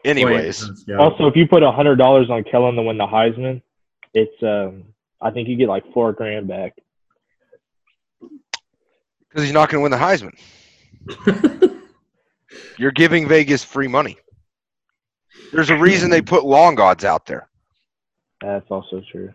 Anyways, 0.04 0.84
Yeah. 0.86 0.96
Also, 0.96 1.26
if 1.26 1.36
you 1.36 1.46
put 1.48 1.62
a 1.62 1.72
hundred 1.72 1.96
dollars 1.96 2.28
on 2.30 2.44
Kellen 2.44 2.74
to 2.76 2.82
win 2.82 2.98
the 2.98 3.06
Heisman, 3.06 3.62
it's 4.12 4.42
um, 4.42 4.84
I 5.20 5.30
think 5.30 5.48
you 5.48 5.56
get 5.56 5.68
like 5.68 5.84
four 5.92 6.12
grand 6.12 6.46
back. 6.48 6.74
because 8.20 9.44
he's 9.44 9.52
not 9.52 9.68
going 9.70 9.80
to 9.80 9.82
win 9.82 9.90
the 9.90 9.96
Heisman. 9.96 11.80
You're 12.78 12.92
giving 12.92 13.26
Vegas 13.26 13.64
free 13.64 13.88
money. 13.88 14.16
There's 15.52 15.70
a 15.70 15.76
reason 15.76 16.10
they 16.10 16.22
put 16.22 16.44
long 16.44 16.78
odds 16.78 17.04
out 17.04 17.26
there. 17.26 17.48
That's 18.40 18.70
also 18.70 19.02
true. 19.10 19.32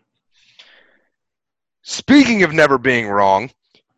Speaking 1.81 2.43
of 2.43 2.53
never 2.53 2.77
being 2.77 3.07
wrong, 3.07 3.49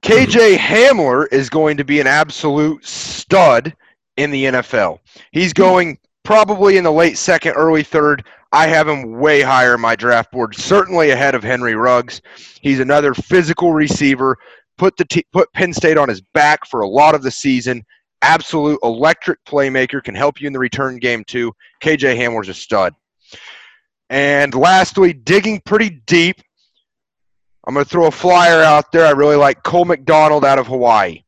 KJ 0.01 0.55
Hamler 0.57 1.27
is 1.31 1.49
going 1.49 1.77
to 1.77 1.83
be 1.83 1.99
an 1.99 2.07
absolute 2.07 2.85
stud 2.85 3.75
in 4.17 4.31
the 4.31 4.45
NFL. 4.45 4.99
He's 5.31 5.53
going 5.53 5.97
probably 6.23 6.77
in 6.77 6.83
the 6.83 6.91
late 6.91 7.17
second, 7.17 7.53
early 7.53 7.83
third. 7.83 8.25
I 8.51 8.67
have 8.67 8.87
him 8.87 9.19
way 9.19 9.41
higher 9.41 9.75
in 9.75 9.81
my 9.81 9.95
draft 9.95 10.31
board, 10.31 10.55
certainly 10.55 11.11
ahead 11.11 11.35
of 11.35 11.43
Henry 11.43 11.75
Ruggs. 11.75 12.21
He's 12.61 12.79
another 12.79 13.13
physical 13.13 13.73
receiver. 13.73 14.37
Put 14.77 14.97
the 14.97 15.05
t- 15.05 15.25
put 15.31 15.51
Penn 15.53 15.73
State 15.73 15.97
on 15.97 16.09
his 16.09 16.21
back 16.33 16.65
for 16.67 16.81
a 16.81 16.87
lot 16.87 17.15
of 17.15 17.23
the 17.23 17.31
season. 17.31 17.83
Absolute 18.21 18.79
electric 18.83 19.43
playmaker 19.45 20.03
can 20.03 20.15
help 20.15 20.41
you 20.41 20.47
in 20.47 20.53
the 20.53 20.59
return 20.59 20.97
game 20.97 21.23
too. 21.25 21.53
KJ 21.81 22.17
Hamler's 22.17 22.49
a 22.49 22.53
stud. 22.53 22.93
And 24.09 24.53
lastly, 24.53 25.13
digging 25.13 25.61
pretty 25.61 26.01
deep, 26.05 26.35
I'm 27.65 27.73
going 27.73 27.85
to 27.85 27.89
throw 27.89 28.07
a 28.07 28.11
flyer 28.11 28.61
out 28.61 28.91
there. 28.91 29.05
I 29.05 29.11
really 29.11 29.37
like 29.37 29.63
Cole 29.63 29.85
McDonald 29.85 30.43
out 30.43 30.59
of 30.59 30.67
Hawaii. 30.67 31.23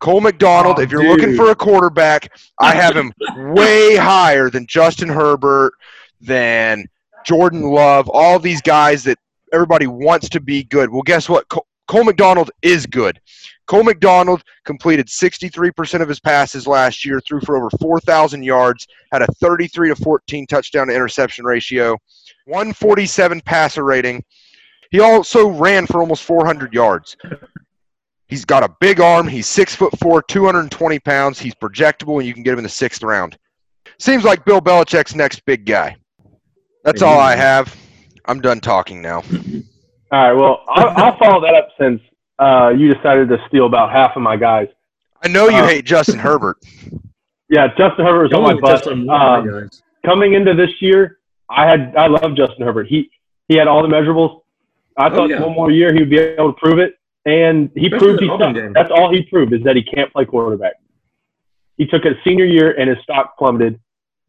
Cole 0.00 0.20
McDonald, 0.20 0.78
Oh, 0.78 0.82
if 0.82 0.90
you're 0.90 1.04
looking 1.04 1.36
for 1.36 1.50
a 1.50 1.54
quarterback, 1.54 2.32
I 2.58 2.74
have 2.74 2.96
him 2.96 3.12
way 3.54 3.96
higher 3.96 4.48
than 4.50 4.66
Justin 4.66 5.08
Herbert, 5.08 5.74
than 6.20 6.86
Jordan 7.24 7.62
Love, 7.62 8.08
all 8.08 8.38
these 8.38 8.62
guys 8.62 9.04
that 9.04 9.18
everybody 9.52 9.86
wants 9.86 10.28
to 10.30 10.40
be 10.40 10.64
good. 10.64 10.90
Well, 10.90 11.02
guess 11.02 11.28
what? 11.28 11.48
Cole, 11.48 11.66
Cole 11.86 12.04
McDonald 12.04 12.50
is 12.62 12.86
good. 12.86 13.20
Cole 13.66 13.84
McDonald 13.84 14.42
completed 14.64 15.06
63% 15.06 16.00
of 16.00 16.08
his 16.08 16.18
passes 16.18 16.66
last 16.66 17.04
year, 17.04 17.20
threw 17.20 17.40
for 17.40 17.56
over 17.56 17.68
4,000 17.80 18.42
yards, 18.42 18.86
had 19.12 19.22
a 19.22 19.26
33 19.40 19.90
to 19.90 19.96
14 19.96 20.46
touchdown 20.46 20.88
to 20.88 20.94
interception 20.94 21.44
ratio, 21.44 21.96
147 22.46 23.40
passer 23.42 23.84
rating. 23.84 24.24
He 24.90 25.00
also 25.00 25.48
ran 25.48 25.86
for 25.86 26.00
almost 26.00 26.24
400 26.24 26.72
yards. 26.72 27.16
He's 28.30 28.44
got 28.44 28.62
a 28.62 28.68
big 28.80 29.00
arm. 29.00 29.26
He's 29.28 29.46
six 29.48 29.74
foot 29.74 29.92
four, 29.98 30.22
220 30.22 30.98
pounds. 31.00 31.38
He's 31.38 31.54
projectable, 31.56 32.18
and 32.18 32.26
you 32.26 32.32
can 32.32 32.42
get 32.42 32.52
him 32.52 32.60
in 32.60 32.62
the 32.62 32.68
sixth 32.70 33.02
round. 33.02 33.36
Seems 33.98 34.24
like 34.24 34.44
Bill 34.44 34.60
Belichick's 34.60 35.14
next 35.14 35.44
big 35.44 35.66
guy. 35.66 35.96
That's 36.84 37.02
all 37.02 37.18
I 37.18 37.34
have. 37.36 37.74
I'm 38.26 38.40
done 38.40 38.60
talking 38.60 39.02
now. 39.02 39.22
All 40.12 40.22
right. 40.28 40.32
Well, 40.32 40.64
I'll, 40.68 40.88
I'll 41.04 41.18
follow 41.18 41.40
that 41.42 41.54
up 41.54 41.68
since 41.78 42.00
uh, 42.38 42.68
you 42.76 42.92
decided 42.94 43.28
to 43.28 43.38
steal 43.48 43.66
about 43.66 43.90
half 43.92 44.16
of 44.16 44.22
my 44.22 44.36
guys. 44.36 44.68
I 45.22 45.28
know 45.28 45.48
you 45.48 45.56
Uh, 45.58 45.66
hate 45.66 45.84
Justin 45.84 46.18
Herbert. 46.18 46.56
Yeah, 47.50 47.66
Justin 47.76 48.06
Herbert 48.06 48.22
was 48.30 48.32
on 48.32 48.42
my 48.42 48.54
bus. 48.60 48.82
touched 48.82 48.86
one 48.96 49.10
of 49.10 49.20
Um, 49.44 49.46
my 49.54 49.60
guys. 49.62 49.82
coming 50.06 50.34
into 50.34 50.54
this 50.54 50.70
year, 50.80 51.18
I 51.50 51.68
had 51.68 51.94
I 51.96 52.06
love 52.06 52.36
Justin 52.36 52.62
Herbert. 52.64 52.86
He 52.86 53.10
He 53.48 53.56
had 53.56 53.66
all 53.66 53.82
the 53.82 53.88
measurables. 53.88 54.40
I 54.96 55.08
Oh, 55.08 55.14
thought 55.16 55.30
yeah. 55.30 55.40
one 55.42 55.54
more 55.54 55.70
year 55.70 55.92
he 55.92 55.98
would 56.00 56.10
be 56.10 56.18
able 56.18 56.52
to 56.54 56.58
prove 56.60 56.78
it, 56.78 56.94
and 57.24 57.70
he 57.74 57.86
Especially 57.86 58.06
proved 58.06 58.22
he 58.22 58.28
sucked. 58.28 58.54
game. 58.54 58.72
That's 58.72 58.90
all 58.90 59.12
he 59.12 59.22
proved 59.22 59.52
is 59.52 59.62
that 59.64 59.76
he 59.76 59.82
can't 59.82 60.12
play 60.12 60.24
quarterback. 60.24 60.74
He 61.76 61.86
took 61.86 62.04
a 62.04 62.12
senior 62.24 62.44
year 62.44 62.72
and 62.78 62.88
his 62.88 62.98
stock 63.02 63.36
plummeted, 63.38 63.80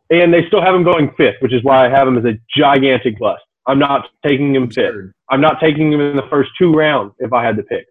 and 0.10 0.34
they 0.34 0.46
still 0.48 0.62
have 0.62 0.76
him 0.76 0.84
going 0.84 1.14
fifth, 1.18 1.36
which 1.42 1.54
is 1.54 1.64
why 1.64 1.86
I 1.86 1.90
have 1.90 2.08
him 2.08 2.18
as 2.18 2.26
a 2.26 2.40
gigantic 2.58 3.20
bust. 3.20 3.44
I'm 3.68 3.80
not 3.80 4.08
taking 4.26 4.56
him 4.56 4.70
fifth. 4.70 5.12
I'm 5.30 5.42
not 5.42 5.60
taking 5.60 5.92
him 5.92 6.02
in 6.02 6.16
the 6.16 6.28
first 6.30 6.52
two 6.58 6.72
rounds 6.74 7.14
if 7.20 7.32
I 7.34 7.44
had 7.44 7.56
to 7.58 7.64
pick. 7.64 7.88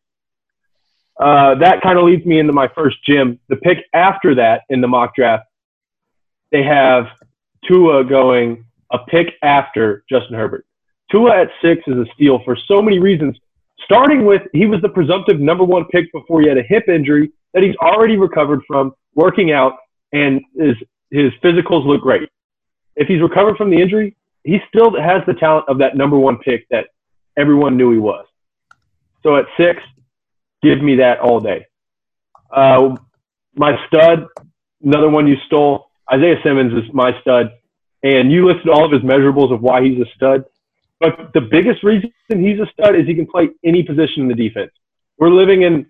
Uh, 1.18 1.54
that 1.56 1.82
kind 1.82 1.98
of 1.98 2.04
leads 2.04 2.24
me 2.24 2.38
into 2.38 2.52
my 2.52 2.68
first 2.68 2.96
gym. 3.06 3.38
The 3.48 3.56
pick 3.56 3.84
after 3.92 4.34
that 4.36 4.62
in 4.70 4.80
the 4.80 4.88
mock 4.88 5.14
draft, 5.14 5.44
they 6.50 6.62
have 6.62 7.06
Tua 7.66 8.04
going 8.04 8.64
a 8.90 8.98
pick 8.98 9.34
after 9.42 10.02
Justin 10.10 10.34
Herbert. 10.34 10.66
Tua 11.12 11.42
at 11.42 11.50
six 11.62 11.82
is 11.86 11.96
a 11.96 12.06
steal 12.14 12.40
for 12.44 12.56
so 12.56 12.80
many 12.82 12.98
reasons. 12.98 13.36
Starting 13.84 14.24
with, 14.24 14.42
he 14.52 14.66
was 14.66 14.80
the 14.82 14.88
presumptive 14.88 15.40
number 15.40 15.64
one 15.64 15.84
pick 15.86 16.12
before 16.12 16.40
he 16.42 16.48
had 16.48 16.58
a 16.58 16.62
hip 16.62 16.88
injury 16.88 17.32
that 17.54 17.62
he's 17.62 17.76
already 17.76 18.16
recovered 18.16 18.60
from, 18.66 18.94
working 19.14 19.52
out, 19.52 19.74
and 20.12 20.40
his 20.56 20.76
his 21.10 21.32
physicals 21.42 21.84
look 21.84 22.02
great. 22.02 22.28
If 22.94 23.08
he's 23.08 23.20
recovered 23.20 23.56
from 23.56 23.70
the 23.70 23.80
injury, 23.80 24.16
he 24.44 24.58
still 24.68 24.98
has 25.00 25.22
the 25.26 25.34
talent 25.34 25.66
of 25.68 25.78
that 25.78 25.96
number 25.96 26.16
one 26.16 26.38
pick 26.38 26.68
that 26.70 26.86
everyone 27.36 27.76
knew 27.76 27.90
he 27.92 27.98
was. 27.98 28.26
So 29.22 29.36
at 29.36 29.46
six, 29.56 29.82
give 30.62 30.80
me 30.80 30.96
that 30.96 31.18
all 31.18 31.40
day. 31.40 31.66
Uh, 32.50 32.96
my 33.54 33.76
stud, 33.86 34.26
another 34.82 35.08
one 35.08 35.26
you 35.26 35.36
stole, 35.46 35.90
Isaiah 36.12 36.40
Simmons 36.42 36.72
is 36.72 36.92
my 36.92 37.12
stud, 37.20 37.50
and 38.02 38.30
you 38.30 38.46
listed 38.46 38.68
all 38.68 38.84
of 38.84 38.92
his 38.92 39.02
measurables 39.02 39.52
of 39.52 39.60
why 39.60 39.82
he's 39.82 40.00
a 40.00 40.06
stud. 40.14 40.44
But 41.00 41.32
the 41.32 41.40
biggest 41.40 41.82
reason 41.82 42.12
he's 42.28 42.60
a 42.60 42.66
stud 42.72 42.94
is 42.94 43.06
he 43.06 43.14
can 43.14 43.26
play 43.26 43.48
any 43.64 43.82
position 43.82 44.22
in 44.22 44.28
the 44.28 44.34
defense. 44.34 44.70
We're 45.18 45.30
living 45.30 45.62
in 45.62 45.86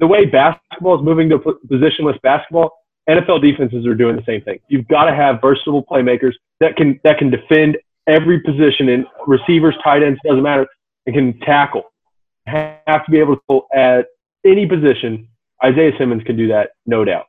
the 0.00 0.06
way 0.06 0.26
basketball 0.26 0.98
is 0.98 1.04
moving 1.04 1.28
to 1.30 1.38
positionless 1.38 2.20
basketball. 2.22 2.72
NFL 3.08 3.42
defenses 3.42 3.86
are 3.86 3.94
doing 3.94 4.16
the 4.16 4.24
same 4.24 4.42
thing. 4.42 4.58
You've 4.68 4.88
got 4.88 5.04
to 5.04 5.14
have 5.14 5.40
versatile 5.40 5.84
playmakers 5.84 6.32
that 6.58 6.76
can 6.76 7.00
that 7.04 7.18
can 7.18 7.30
defend 7.30 7.78
every 8.06 8.40
position 8.40 8.88
in 8.88 9.06
receivers, 9.26 9.74
tight 9.84 10.02
ends, 10.02 10.18
doesn't 10.24 10.42
matter, 10.42 10.66
and 11.06 11.14
can 11.14 11.38
tackle. 11.40 11.84
Have 12.46 13.04
to 13.04 13.10
be 13.10 13.18
able 13.18 13.36
to 13.36 13.42
pull 13.48 13.66
at 13.74 14.06
any 14.44 14.66
position. 14.66 15.28
Isaiah 15.64 15.92
Simmons 15.98 16.22
can 16.24 16.36
do 16.36 16.48
that, 16.48 16.70
no 16.86 17.04
doubt. 17.04 17.26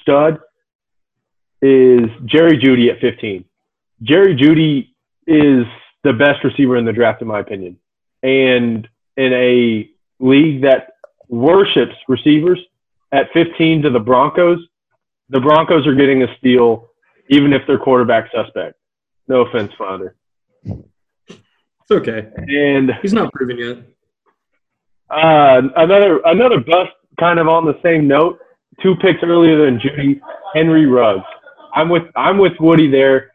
Stud 0.00 0.38
is 1.60 2.08
Jerry 2.24 2.56
Jeudy 2.58 2.90
at 2.90 3.00
15. 3.00 3.44
Jerry 4.02 4.34
Jeudy 4.34 4.94
is 5.26 5.66
the 6.04 6.12
best 6.12 6.42
receiver 6.44 6.76
in 6.76 6.84
the 6.84 6.92
draft, 6.92 7.22
in 7.22 7.28
my 7.28 7.40
opinion. 7.40 7.76
And 8.22 8.86
in 9.16 9.32
a 9.32 9.88
league 10.18 10.62
that 10.62 10.92
worships 11.28 11.94
receivers 12.08 12.58
at 13.12 13.26
15 13.32 13.82
to 13.82 13.90
the 13.90 13.98
Broncos, 14.00 14.58
the 15.28 15.40
Broncos 15.40 15.86
are 15.86 15.94
getting 15.94 16.22
a 16.22 16.36
steal, 16.38 16.88
even 17.28 17.52
if 17.52 17.62
they're 17.66 17.78
quarterback 17.78 18.30
suspect. 18.34 18.76
No 19.28 19.42
offense, 19.42 19.72
Flounder. 19.76 20.16
It's 20.64 21.90
okay. 21.90 22.28
And 22.36 22.92
He's 23.02 23.12
not 23.12 23.32
proven 23.32 23.58
yet. 23.58 23.78
uh, 25.10 25.62
another 25.76 26.20
another 26.24 26.60
bust, 26.60 26.90
kind 27.18 27.38
of 27.38 27.48
on 27.48 27.64
the 27.64 27.78
same 27.82 28.06
note. 28.08 28.38
Two 28.82 28.94
picks 28.96 29.22
earlier 29.22 29.64
than 29.64 29.78
Jeudy, 29.78 30.20
Henry 30.54 30.86
Ruggs. 30.86 31.24
I'm 31.74 31.88
with 31.88 32.04
I'm 32.16 32.38
with 32.38 32.52
Woody 32.60 32.88
there. 32.90 33.32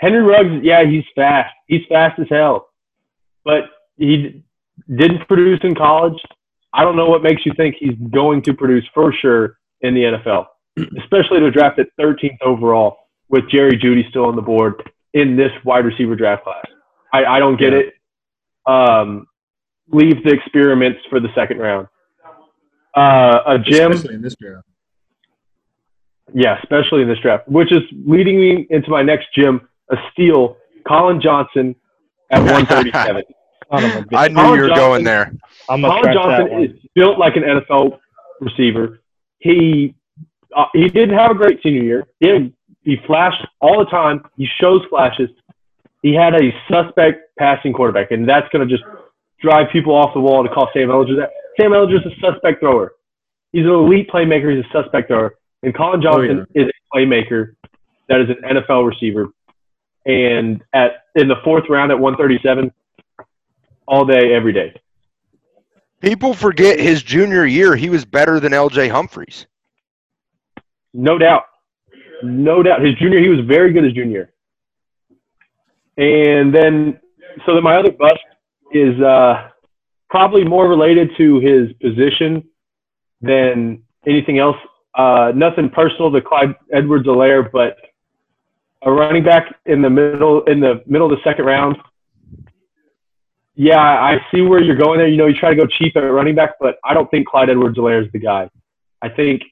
Henry 0.00 0.22
Ruggs, 0.22 0.62
yeah, 0.64 0.84
he's 0.84 1.04
fast. 1.14 1.54
He's 1.66 1.82
fast 1.88 2.18
as 2.18 2.26
hell, 2.30 2.68
but 3.44 3.64
he 3.98 4.42
didn't 4.96 5.26
produce 5.28 5.60
in 5.62 5.74
college. 5.74 6.18
I 6.72 6.84
don't 6.84 6.96
know 6.96 7.06
what 7.08 7.22
makes 7.22 7.44
you 7.44 7.52
think 7.56 7.76
he's 7.78 7.96
going 8.10 8.42
to 8.42 8.54
produce 8.54 8.84
for 8.94 9.12
sure 9.12 9.58
in 9.82 9.94
the 9.94 10.00
NFL, 10.02 10.46
especially 10.98 11.40
to 11.40 11.50
draft 11.50 11.78
at 11.78 11.88
13th 12.00 12.38
overall 12.42 12.96
with 13.28 13.48
Jerry 13.50 13.76
Jeudy 13.78 14.08
still 14.08 14.24
on 14.24 14.36
the 14.36 14.42
board 14.42 14.82
in 15.12 15.36
this 15.36 15.52
wide 15.64 15.84
receiver 15.84 16.16
draft 16.16 16.44
class. 16.44 16.64
I, 17.12 17.24
I 17.24 17.38
don't 17.38 17.58
get 17.58 17.72
Yeah. 17.72 17.78
it. 17.80 17.94
Um, 18.66 19.26
leave 19.88 20.22
the 20.24 20.30
experiments 20.30 21.00
for 21.10 21.20
the 21.20 21.28
second 21.34 21.58
round. 21.58 21.88
Uh, 22.96 23.40
a 23.46 23.58
gym, 23.58 23.92
Especially 23.92 24.14
in 24.14 24.22
this 24.22 24.36
draft. 24.36 24.66
yeah, 26.32 26.58
especially 26.62 27.02
in 27.02 27.08
this 27.08 27.18
draft, 27.18 27.48
which 27.48 27.72
is 27.72 27.82
leading 28.06 28.38
me 28.40 28.66
into 28.70 28.90
my 28.90 29.02
next 29.02 29.28
gym, 29.34 29.68
a 29.90 29.96
steal, 30.12 30.56
Colin 30.86 31.20
Johnson 31.20 31.74
at 32.30 32.40
137. 32.42 33.22
Son 33.72 33.84
of 33.84 33.90
a 33.90 34.02
bitch. 34.04 34.16
I 34.16 34.28
knew 34.28 34.34
Colin 34.34 34.54
you 34.54 34.60
were 34.62 34.68
Johnson- 34.68 34.84
going 34.84 35.04
there. 35.04 35.32
I'm 35.68 35.82
Colin 35.82 36.12
Johnson 36.12 36.62
is 36.64 36.70
built 36.94 37.18
like 37.18 37.36
an 37.36 37.42
NFL 37.44 37.98
receiver. 38.40 39.00
He 39.38 39.94
uh, 40.56 40.64
he 40.72 40.88
didn't 40.88 41.16
have 41.16 41.30
a 41.30 41.34
great 41.34 41.60
senior 41.62 41.82
year. 41.82 42.06
He 42.18 42.28
had, 42.28 42.52
he 42.82 42.96
flashed 43.06 43.44
all 43.60 43.78
the 43.78 43.88
time. 43.90 44.22
He 44.36 44.48
shows 44.60 44.82
flashes. 44.90 45.28
He 46.02 46.14
had 46.14 46.34
a 46.34 46.50
suspect 46.68 47.20
passing 47.38 47.72
quarterback, 47.72 48.10
and 48.10 48.28
that's 48.28 48.48
going 48.52 48.66
to 48.66 48.74
just 48.74 48.84
drive 49.40 49.66
people 49.70 49.94
off 49.94 50.12
the 50.14 50.20
wall 50.20 50.42
to 50.42 50.48
call 50.48 50.68
Sam 50.72 50.88
Ehlinger 50.88 51.16
that. 51.20 51.30
Sam 51.60 51.70
Ehlinger 51.70 52.04
is 52.04 52.12
a 52.12 52.20
suspect 52.20 52.60
thrower. 52.60 52.92
He's 53.52 53.64
an 53.64 53.70
elite 53.70 54.08
playmaker. 54.10 54.54
He's 54.56 54.64
a 54.64 54.82
suspect 54.82 55.08
thrower. 55.08 55.34
And 55.62 55.74
Colin 55.76 56.00
Johnson 56.02 56.46
is 56.54 56.66
a 56.66 56.96
playmaker 56.96 57.54
that 58.08 58.20
is 58.20 58.28
an 58.30 58.56
NFL 58.56 58.88
receiver. 58.88 59.28
And 60.06 60.62
at 60.72 61.04
in 61.14 61.28
the 61.28 61.36
fourth 61.44 61.64
round 61.68 61.90
at 61.90 61.98
137, 61.98 62.72
all 63.86 64.04
day, 64.04 64.32
every 64.32 64.52
day. 64.52 64.72
People 66.00 66.32
forget 66.32 66.78
his 66.80 67.02
junior 67.02 67.44
year, 67.44 67.76
he 67.76 67.90
was 67.90 68.04
better 68.04 68.40
than 68.40 68.52
LJ 68.52 68.90
Humphreys. 68.90 69.46
No 70.94 71.18
doubt. 71.18 71.44
No 72.22 72.62
doubt. 72.62 72.82
His 72.82 72.94
junior, 72.94 73.20
he 73.20 73.28
was 73.28 73.40
very 73.40 73.72
good 73.72 73.84
his 73.84 73.92
junior. 73.92 74.32
And 75.96 76.54
then, 76.54 77.00
so 77.44 77.54
then 77.54 77.62
my 77.62 77.76
other 77.76 77.90
bust 77.90 78.20
is 78.72 78.98
uh, 79.00 79.48
probably 80.08 80.44
more 80.44 80.68
related 80.68 81.10
to 81.18 81.40
his 81.40 81.72
position 81.82 82.44
than 83.20 83.82
anything 84.06 84.38
else. 84.38 84.56
Uh, 84.94 85.32
nothing 85.34 85.68
personal 85.68 86.10
to 86.12 86.20
Clyde 86.20 86.54
Edwards 86.72 87.06
Helaire, 87.06 87.50
but 87.52 87.76
a 88.82 88.90
running 88.90 89.24
back 89.24 89.54
in 89.66 89.82
the 89.82 89.90
middle 89.90 90.42
in 90.44 90.60
the 90.60 90.82
middle 90.86 91.12
of 91.12 91.18
the 91.18 91.22
second 91.22 91.44
round. 91.44 91.76
Yeah, 93.54 93.78
I 93.78 94.24
see 94.32 94.40
where 94.40 94.62
you're 94.62 94.76
going 94.76 94.98
there. 94.98 95.08
You 95.08 95.18
know, 95.18 95.26
you 95.26 95.34
try 95.34 95.50
to 95.50 95.56
go 95.56 95.66
cheap 95.66 95.96
at 95.96 96.00
running 96.00 96.34
back, 96.34 96.52
but 96.60 96.78
I 96.82 96.94
don't 96.94 97.10
think 97.10 97.26
Clyde 97.28 97.50
Edwards 97.50 97.76
Helaire 97.76 98.04
is 98.06 98.10
the 98.12 98.18
guy. 98.18 98.48
I 99.02 99.10
think 99.10 99.42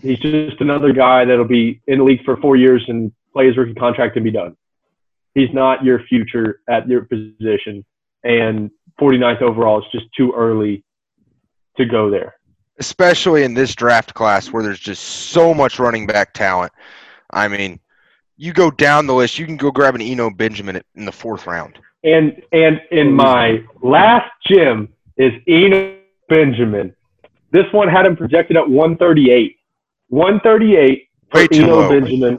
he's 0.00 0.18
just 0.18 0.60
another 0.60 0.92
guy 0.92 1.26
that'll 1.26 1.44
be 1.44 1.82
in 1.86 1.98
the 1.98 2.04
league 2.04 2.24
for 2.24 2.38
four 2.38 2.56
years 2.56 2.82
and 2.88 3.12
play 3.34 3.46
his 3.48 3.56
rookie 3.58 3.74
contract 3.74 4.16
and 4.16 4.24
be 4.24 4.30
done. 4.30 4.56
He's 5.34 5.52
not 5.52 5.84
your 5.84 6.02
future 6.04 6.60
at 6.68 6.88
your 6.88 7.02
position, 7.02 7.84
and 8.24 8.70
49th 8.98 9.42
overall 9.42 9.80
is 9.80 9.86
just 9.92 10.06
too 10.16 10.32
early 10.34 10.82
to 11.76 11.84
go 11.84 12.10
there. 12.10 12.36
especially 12.80 13.44
in 13.44 13.54
this 13.54 13.74
draft 13.74 14.14
class 14.14 14.52
where 14.52 14.62
there's 14.62 14.80
just 14.80 15.02
so 15.04 15.54
much 15.54 15.78
running 15.78 16.06
back 16.06 16.32
talent. 16.32 16.72
I 17.30 17.46
mean, 17.46 17.78
you 18.40 18.54
go 18.54 18.70
down 18.70 19.06
the 19.06 19.12
list, 19.12 19.38
you 19.38 19.44
can 19.44 19.58
go 19.58 19.70
grab 19.70 19.94
an 19.94 20.00
Eno 20.00 20.30
Benjamin 20.30 20.80
in 20.94 21.04
the 21.04 21.12
fourth 21.12 21.46
round. 21.46 21.78
And 22.02 22.42
and 22.52 22.80
in 22.90 23.12
my 23.12 23.62
last 23.82 24.30
gym 24.46 24.88
is 25.18 25.32
Eno 25.46 25.98
Benjamin. 26.26 26.96
This 27.50 27.66
one 27.72 27.88
had 27.88 28.06
him 28.06 28.16
projected 28.16 28.56
at 28.56 28.66
138. 28.66 29.56
138 30.08 31.08
for 31.30 31.38
Way 31.38 31.48
Eno 31.52 31.66
low. 31.66 31.88
Benjamin. 31.90 32.38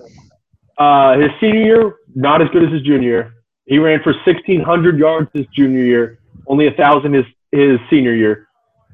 Uh, 0.79 1.19
his 1.19 1.29
senior 1.39 1.61
year, 1.61 1.95
not 2.15 2.41
as 2.41 2.47
good 2.49 2.63
as 2.63 2.71
his 2.71 2.81
junior 2.81 3.07
year. 3.07 3.33
He 3.65 3.77
ran 3.77 4.01
for 4.01 4.13
1,600 4.25 4.97
yards 4.97 5.29
his 5.35 5.45
junior 5.55 5.83
year, 5.83 6.17
only 6.47 6.65
a 6.65 6.71
thousand 6.71 7.13
his 7.13 7.25
his 7.51 7.79
senior 7.91 8.15
year. 8.15 8.47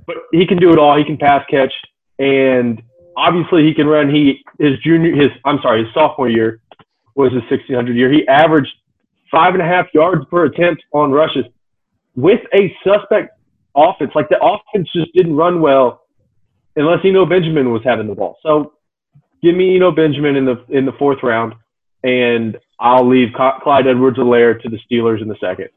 But 0.06 0.18
he 0.34 0.46
can 0.46 0.58
do 0.58 0.74
it 0.74 0.78
all. 0.78 0.98
He 0.98 1.06
can 1.06 1.18
pass 1.18 1.46
catch, 1.50 1.74
and 2.20 2.82
obviously 3.16 3.64
he 3.64 3.74
can 3.74 3.88
run. 3.88 4.14
He 4.14 4.44
his 4.60 4.78
junior 4.80 5.16
his 5.16 5.32
I'm 5.46 5.60
sorry 5.62 5.86
his 5.86 5.94
sophomore 5.94 6.28
year 6.28 6.60
was 7.18 7.34
his 7.34 7.42
1,600 7.44 7.96
year. 7.96 8.12
He 8.12 8.28
averaged 8.28 8.74
five 9.32 9.54
and 9.54 9.62
a 9.62 9.66
half 9.66 9.88
yards 9.94 10.24
per 10.30 10.46
attempt 10.46 10.84
on 10.94 11.12
rushes 11.12 11.46
with 12.16 12.42
a 12.54 12.76
suspect 12.84 13.38
offense. 13.76 14.12
Like 14.16 14.30
the 14.30 14.40
offense 14.42 14.90
just 14.94 15.14
didn't 15.14 15.36
run 15.36 15.60
well 15.60 16.04
unless 16.76 17.00
Eno 17.04 17.26
Benjamin 17.26 17.72
was 17.72 17.82
having 17.84 18.08
the 18.08 18.16
ball. 18.16 18.38
So 18.44 18.74
give 19.42 19.56
me 19.56 19.76
Eno 19.76 19.92
Benjamin 19.92 20.36
in 20.36 20.46
the 20.46 20.64
in 20.70 20.86
the 20.86 20.94
fourth 20.94 21.24
round, 21.24 21.54
and 22.04 22.58
I'll 22.80 23.08
leave 23.08 23.30
Cl- 23.36 23.60
Clyde 23.64 23.88
Edwards-Helaire 23.88 24.62
to 24.62 24.70
the 24.70 24.80
Steelers 24.90 25.22
in 25.22 25.28
the 25.28 25.38
second. 25.42 25.70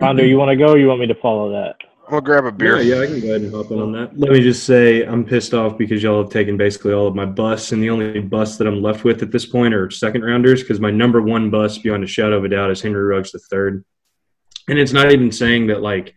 Rondo, 0.00 0.22
you 0.22 0.38
want 0.38 0.50
to 0.50 0.56
go? 0.56 0.76
You 0.76 0.86
want 0.86 1.00
me 1.00 1.08
to 1.08 1.16
follow 1.16 1.50
that? 1.50 1.76
I'm 2.08 2.12
gonna 2.12 2.22
grab 2.22 2.46
a 2.46 2.52
beer. 2.52 2.80
Yeah, 2.80 2.94
yeah, 2.94 3.02
I 3.02 3.06
can 3.06 3.20
go 3.20 3.26
ahead 3.26 3.42
and 3.42 3.54
hop 3.54 3.70
in 3.70 3.82
on 3.82 3.92
that. 3.92 4.18
Let 4.18 4.32
me 4.32 4.40
just 4.40 4.64
say 4.64 5.02
I'm 5.02 5.26
pissed 5.26 5.52
off 5.52 5.76
because 5.76 6.02
y'all 6.02 6.22
have 6.22 6.32
taken 6.32 6.56
basically 6.56 6.94
all 6.94 7.06
of 7.06 7.14
my 7.14 7.26
busts, 7.26 7.72
and 7.72 7.82
the 7.82 7.90
only 7.90 8.20
busts 8.20 8.56
that 8.56 8.66
I'm 8.66 8.80
left 8.80 9.04
with 9.04 9.22
at 9.22 9.30
this 9.30 9.44
point 9.44 9.74
are 9.74 9.90
second 9.90 10.24
rounders 10.24 10.62
because 10.62 10.80
my 10.80 10.90
number 10.90 11.20
one 11.20 11.50
bust, 11.50 11.82
beyond 11.82 12.02
a 12.02 12.06
shadow 12.06 12.38
of 12.38 12.44
a 12.44 12.48
doubt, 12.48 12.70
is 12.70 12.80
Henry 12.80 13.02
Ruggs 13.02 13.32
the 13.32 13.38
third. 13.38 13.84
And 14.70 14.78
it's 14.78 14.94
not 14.94 15.12
even 15.12 15.30
saying 15.30 15.66
that 15.66 15.82
like, 15.82 16.14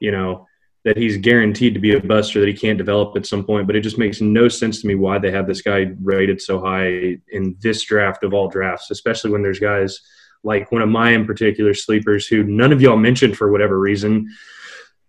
you 0.00 0.12
know, 0.12 0.46
that 0.84 0.98
he's 0.98 1.16
guaranteed 1.16 1.72
to 1.72 1.80
be 1.80 1.94
a 1.94 2.00
bust 2.00 2.36
or 2.36 2.40
that 2.40 2.48
he 2.48 2.54
can't 2.54 2.76
develop 2.76 3.16
at 3.16 3.24
some 3.24 3.42
point, 3.42 3.66
but 3.66 3.74
it 3.74 3.80
just 3.80 3.96
makes 3.96 4.20
no 4.20 4.48
sense 4.48 4.82
to 4.82 4.86
me 4.86 4.96
why 4.96 5.18
they 5.18 5.30
have 5.30 5.46
this 5.46 5.62
guy 5.62 5.92
rated 6.02 6.42
so 6.42 6.60
high 6.60 7.18
in 7.32 7.56
this 7.60 7.82
draft 7.84 8.22
of 8.22 8.34
all 8.34 8.48
drafts, 8.48 8.90
especially 8.90 9.30
when 9.30 9.42
there's 9.42 9.60
guys 9.60 9.98
like 10.44 10.70
one 10.70 10.82
of 10.82 10.90
my 10.90 11.12
in 11.12 11.24
particular 11.24 11.72
sleepers 11.72 12.26
who 12.26 12.44
none 12.44 12.70
of 12.70 12.82
y'all 12.82 12.98
mentioned 12.98 13.36
for 13.36 13.50
whatever 13.50 13.78
reason 13.78 14.28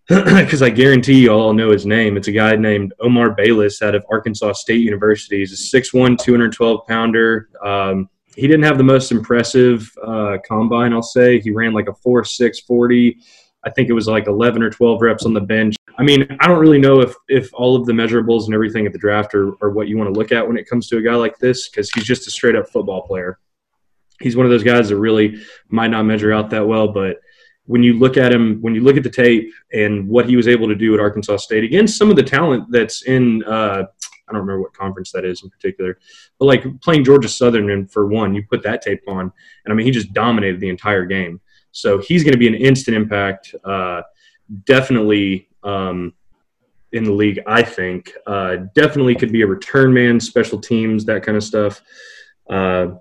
because 0.38 0.62
I 0.62 0.70
guarantee 0.70 1.20
you 1.20 1.30
all 1.30 1.52
know 1.52 1.70
his 1.70 1.84
name. 1.84 2.16
It's 2.16 2.28
a 2.28 2.32
guy 2.32 2.56
named 2.56 2.94
Omar 2.98 3.32
Bayless 3.32 3.82
out 3.82 3.94
of 3.94 4.06
Arkansas 4.10 4.54
State 4.54 4.80
University. 4.80 5.40
He's 5.40 5.52
a 5.52 5.80
6'1", 5.80 6.18
212 6.18 6.86
pounder. 6.86 7.50
Um, 7.62 8.08
he 8.34 8.46
didn't 8.46 8.62
have 8.62 8.78
the 8.78 8.84
most 8.84 9.12
impressive 9.12 9.92
uh, 10.02 10.38
combine, 10.46 10.94
I'll 10.94 11.02
say. 11.02 11.40
He 11.40 11.50
ran 11.50 11.74
like 11.74 11.90
a 11.90 11.92
4'6", 11.92 12.64
40. 12.66 13.18
I 13.64 13.70
think 13.70 13.90
it 13.90 13.92
was 13.92 14.08
like 14.08 14.28
11 14.28 14.62
or 14.62 14.70
12 14.70 15.02
reps 15.02 15.26
on 15.26 15.34
the 15.34 15.42
bench. 15.42 15.76
I 15.98 16.04
mean, 16.04 16.26
I 16.40 16.46
don't 16.46 16.60
really 16.60 16.78
know 16.78 17.02
if, 17.02 17.14
if 17.28 17.50
all 17.52 17.76
of 17.76 17.84
the 17.84 17.92
measurables 17.92 18.46
and 18.46 18.54
everything 18.54 18.86
at 18.86 18.94
the 18.94 18.98
draft 18.98 19.34
are, 19.34 19.62
are 19.62 19.68
what 19.68 19.88
you 19.88 19.98
want 19.98 20.14
to 20.14 20.18
look 20.18 20.32
at 20.32 20.46
when 20.46 20.56
it 20.56 20.66
comes 20.66 20.88
to 20.88 20.96
a 20.96 21.02
guy 21.02 21.16
like 21.16 21.36
this 21.36 21.68
because 21.68 21.90
he's 21.90 22.04
just 22.04 22.26
a 22.26 22.30
straight 22.30 22.56
up 22.56 22.70
football 22.70 23.02
player. 23.02 23.38
He's 24.22 24.36
one 24.36 24.46
of 24.46 24.50
those 24.50 24.64
guys 24.64 24.88
that 24.88 24.96
really 24.96 25.42
might 25.68 25.88
not 25.88 26.04
measure 26.04 26.32
out 26.32 26.48
that 26.48 26.66
well, 26.66 26.88
but– 26.88 27.18
when 27.68 27.82
you 27.82 27.92
look 27.92 28.16
at 28.16 28.32
him, 28.32 28.60
when 28.62 28.74
you 28.74 28.80
look 28.80 28.96
at 28.96 29.02
the 29.02 29.10
tape 29.10 29.52
and 29.74 30.08
what 30.08 30.26
he 30.26 30.36
was 30.36 30.48
able 30.48 30.66
to 30.68 30.74
do 30.74 30.94
at 30.94 31.00
Arkansas 31.00 31.36
State 31.36 31.64
against 31.64 31.98
some 31.98 32.08
of 32.08 32.16
the 32.16 32.22
talent 32.22 32.64
that's 32.70 33.02
in, 33.02 33.44
uh, 33.44 33.84
I 33.84 34.32
don't 34.32 34.40
remember 34.40 34.62
what 34.62 34.72
conference 34.72 35.12
that 35.12 35.26
is 35.26 35.42
in 35.42 35.50
particular, 35.50 35.98
but 36.38 36.46
like 36.46 36.64
playing 36.80 37.04
Georgia 37.04 37.28
Southern, 37.28 37.70
and 37.70 37.90
for 37.90 38.06
one, 38.06 38.34
you 38.34 38.42
put 38.48 38.62
that 38.62 38.80
tape 38.80 39.02
on, 39.06 39.20
and 39.20 39.72
I 39.72 39.74
mean, 39.74 39.84
he 39.84 39.92
just 39.92 40.14
dominated 40.14 40.60
the 40.60 40.70
entire 40.70 41.04
game. 41.04 41.42
So 41.72 41.98
he's 41.98 42.24
going 42.24 42.32
to 42.32 42.38
be 42.38 42.48
an 42.48 42.54
instant 42.54 42.96
impact, 42.96 43.54
uh, 43.64 44.00
definitely 44.64 45.48
um, 45.62 46.14
in 46.92 47.04
the 47.04 47.12
league, 47.12 47.40
I 47.46 47.62
think. 47.62 48.14
Uh, 48.26 48.56
definitely 48.74 49.14
could 49.14 49.30
be 49.30 49.42
a 49.42 49.46
return 49.46 49.92
man, 49.92 50.18
special 50.20 50.58
teams, 50.58 51.04
that 51.04 51.22
kind 51.22 51.36
of 51.36 51.44
stuff. 51.44 51.82
Uh, 52.48 52.92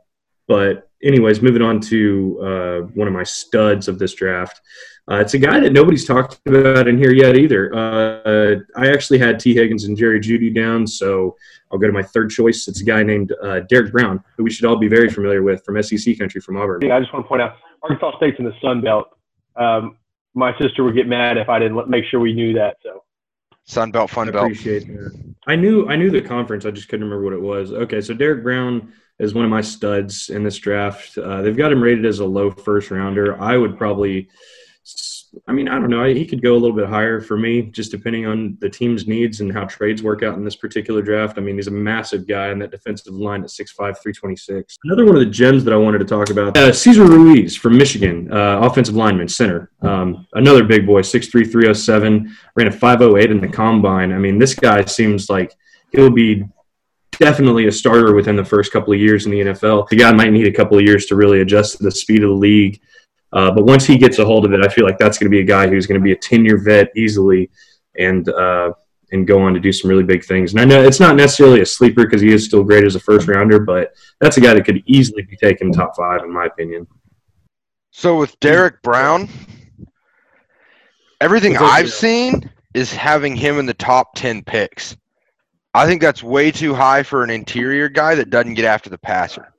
but 0.46 0.87
anyways, 1.04 1.42
moving 1.42 1.62
on 1.62 1.80
to 1.82 2.40
uh, 2.42 2.80
one 2.94 3.08
of 3.08 3.14
my 3.14 3.24
studs 3.24 3.88
of 3.88 4.00
this 4.00 4.14
draft. 4.14 4.62
Uh, 5.10 5.16
it's 5.16 5.34
a 5.34 5.38
guy 5.38 5.60
that 5.60 5.72
nobody's 5.72 6.06
talked 6.06 6.40
about 6.46 6.88
in 6.88 6.98
here 6.98 7.14
yet 7.14 7.38
either. 7.38 7.74
Uh, 7.74 8.56
I 8.76 8.90
actually 8.90 9.20
had 9.20 9.40
Tee 9.40 9.54
Higgins 9.54 9.86
and 9.86 9.96
Jerry 9.96 10.20
Jeudy 10.20 10.54
down, 10.54 10.86
so 10.86 11.36
I'll 11.72 11.80
go 11.80 11.88
to 11.88 11.94
my 11.94 12.04
third 12.04 12.30
choice. 12.30 12.68
It's 12.68 12.82
a 12.82 12.84
guy 12.84 13.04
named 13.04 13.34
uh, 13.42 13.62
Derrick 13.62 13.94
Brown, 13.94 14.22
who 14.36 14.44
we 14.44 14.52
should 14.52 14.66
all 14.66 14.76
be 14.76 14.90
very 14.90 15.10
familiar 15.10 15.44
with 15.44 15.64
from 15.64 15.82
SEC 15.82 16.18
country 16.18 16.42
from 16.42 16.58
Auburn. 16.58 16.92
I 16.92 17.00
just 17.00 17.14
want 17.14 17.24
to 17.26 17.30
point 17.30 17.42
out 17.42 17.56
Arkansas 17.84 18.18
State's 18.18 18.38
in 18.40 18.46
the 18.46 18.54
Sun 18.62 18.82
Belt. 18.82 19.08
Um, 19.56 19.98
my 20.34 20.58
sister 20.60 20.84
would 20.84 20.96
get 20.96 21.08
mad 21.08 21.38
if 21.38 21.48
I 21.48 21.58
didn't 21.58 21.90
make 21.90 22.04
sure 22.06 22.20
we 22.20 22.34
knew 22.34 22.54
that. 22.54 22.78
So 22.84 23.04
Sun 23.64 23.92
Belt, 23.92 24.10
Fun 24.10 24.28
I 24.28 24.32
Belt. 24.32 24.46
appreciate 24.46 24.88
that. 24.88 25.36
I 25.48 25.56
knew 25.56 25.88
I 25.90 25.96
knew 25.96 26.12
the 26.12 26.22
conference. 26.22 26.66
I 26.66 26.72
just 26.72 26.90
couldn't 26.90 27.06
remember 27.06 27.24
what 27.24 27.34
it 27.34 27.42
was. 27.42 27.72
Okay, 27.72 28.02
so 28.02 28.14
Derrick 28.14 28.44
Brown 28.44 28.94
is 29.20 29.34
one 29.34 29.46
of 29.46 29.52
my 29.52 29.62
studs 29.62 30.30
in 30.30 30.44
this 30.44 30.58
draft. 30.58 31.18
Uh, 31.18 31.42
they've 31.42 31.58
got 31.58 31.72
him 31.72 31.82
rated 31.82 32.06
as 32.06 32.20
a 32.20 32.26
low 32.26 32.52
first 32.52 32.92
rounder. 32.92 33.40
I 33.42 33.58
would 33.58 33.78
probably, 33.78 34.30
I 35.48 35.54
mean, 35.54 35.68
I 35.68 35.80
don't 35.80 35.90
know. 35.90 36.04
He 36.06 36.26
could 36.26 36.44
go 36.44 36.54
a 36.54 36.60
little 36.60 36.76
bit 36.76 36.88
higher 36.88 37.20
for 37.20 37.36
me, 37.36 37.64
just 37.64 37.90
depending 37.90 38.28
on 38.28 38.58
the 38.62 38.70
team's 38.70 39.08
needs 39.08 39.42
and 39.42 39.52
how 39.52 39.66
trades 39.66 40.04
work 40.04 40.22
out 40.22 40.38
in 40.38 40.46
this 40.46 40.56
particular 40.56 41.02
draft. 41.02 41.40
I 41.40 41.42
mean, 41.42 41.56
he's 41.56 41.66
a 41.66 41.72
massive 41.72 42.28
guy 42.28 42.52
in 42.52 42.60
that 42.60 42.70
defensive 42.70 43.14
line 43.14 43.42
at 43.44 43.50
6'5", 43.50 43.76
326. 43.76 44.78
Another 44.84 45.06
one 45.06 45.16
of 45.16 45.22
the 45.22 45.32
gems 45.32 45.64
that 45.64 45.74
I 45.74 45.78
wanted 45.78 46.00
to 46.00 46.06
talk 46.06 46.30
about, 46.30 46.56
uh, 46.56 46.72
Cesar 46.72 47.06
Ruiz 47.06 47.56
from 47.56 47.76
Michigan, 47.76 48.32
uh, 48.32 48.60
offensive 48.62 48.96
lineman, 48.96 49.28
center. 49.28 49.72
Um, 49.82 50.28
another 50.34 50.64
big 50.64 50.86
boy, 50.86 51.02
6'3", 51.02 51.52
307, 51.52 52.38
ran 52.56 52.68
a 52.68 52.72
5'08 52.72 53.32
in 53.32 53.42
the 53.42 53.48
combine. 53.48 54.14
I 54.14 54.20
mean, 54.20 54.38
this 54.38 54.54
guy 54.54 54.86
seems 54.86 55.28
like 55.28 55.56
he'll 55.92 56.12
be 56.12 56.46
definitely 57.18 57.68
a 57.68 57.72
starter 57.72 58.14
within 58.14 58.36
the 58.36 58.46
first 58.46 58.72
couple 58.72 58.94
of 58.94 59.00
years 59.00 59.26
in 59.26 59.32
the 59.32 59.40
NFL. 59.40 59.90
The 59.90 59.96
guy 59.96 60.12
might 60.12 60.32
need 60.32 60.48
a 60.48 60.52
couple 60.52 60.78
of 60.78 60.84
years 60.84 61.06
to 61.08 61.16
really 61.16 61.42
adjust 61.42 61.78
to 61.78 61.84
the 61.84 61.92
speed 61.92 62.24
of 62.24 62.30
the 62.30 62.36
league. 62.36 62.82
Uh, 63.34 63.52
but 63.52 63.66
once 63.66 63.86
he 63.86 63.98
gets 63.98 64.20
a 64.20 64.26
hold 64.26 64.46
of 64.46 64.54
it, 64.54 64.66
I 64.66 64.70
feel 64.70 64.86
like 64.86 64.98
that's 64.98 65.18
going 65.18 65.30
to 65.30 65.36
be 65.36 65.42
a 65.42 65.46
guy 65.46 65.68
who's 65.68 65.86
going 65.86 66.00
to 66.00 66.04
be 66.04 66.14
a 66.14 66.18
10 66.18 66.46
year 66.46 66.58
vet 66.58 66.92
easily 66.96 67.50
and, 67.98 68.28
uh, 68.30 68.72
and 69.12 69.28
go 69.28 69.42
on 69.42 69.54
to 69.54 69.60
do 69.60 69.72
some 69.72 69.90
really 69.90 70.04
big 70.04 70.24
things. 70.26 70.52
And 70.52 70.62
I 70.62 70.66
know 70.66 70.82
it's 70.82 71.00
not 71.00 71.16
necessarily 71.16 71.62
a 71.62 71.66
sleeper 71.66 72.06
because 72.06 72.22
he 72.22 72.32
is 72.32 72.46
still 72.46 72.64
great 72.64 72.84
as 72.84 72.96
a 72.96 73.00
first 73.00 73.28
rounder, 73.28 73.60
but 73.60 73.94
that's 74.20 74.38
a 74.38 74.42
guy 74.42 74.54
that 74.54 74.66
could 74.66 74.84
easily 74.86 75.24
be 75.24 75.38
taken 75.38 75.72
top 75.72 75.96
five, 75.96 76.24
in 76.24 76.32
my 76.32 76.46
opinion. 76.46 76.88
So 77.92 78.18
with 78.18 78.40
Derrick 78.40 78.82
Brown, 78.82 79.30
everything 81.20 81.58
I've 81.58 81.92
seen 81.92 82.50
is 82.74 82.94
having 82.94 83.36
him 83.36 83.60
in 83.60 83.66
the 83.66 83.74
top 83.74 84.14
10 84.16 84.44
picks. 84.44 84.96
I 85.74 85.86
think 85.86 86.02
that's 86.02 86.24
way 86.24 86.52
too 86.52 86.74
high 86.74 87.04
for 87.04 87.24
an 87.24 87.30
interior 87.30 87.90
guy 87.90 88.16
that 88.16 88.30
doesn't 88.30 88.56
get 88.56 88.66
after 88.66 88.90
the 88.90 88.98
passer. 88.98 89.54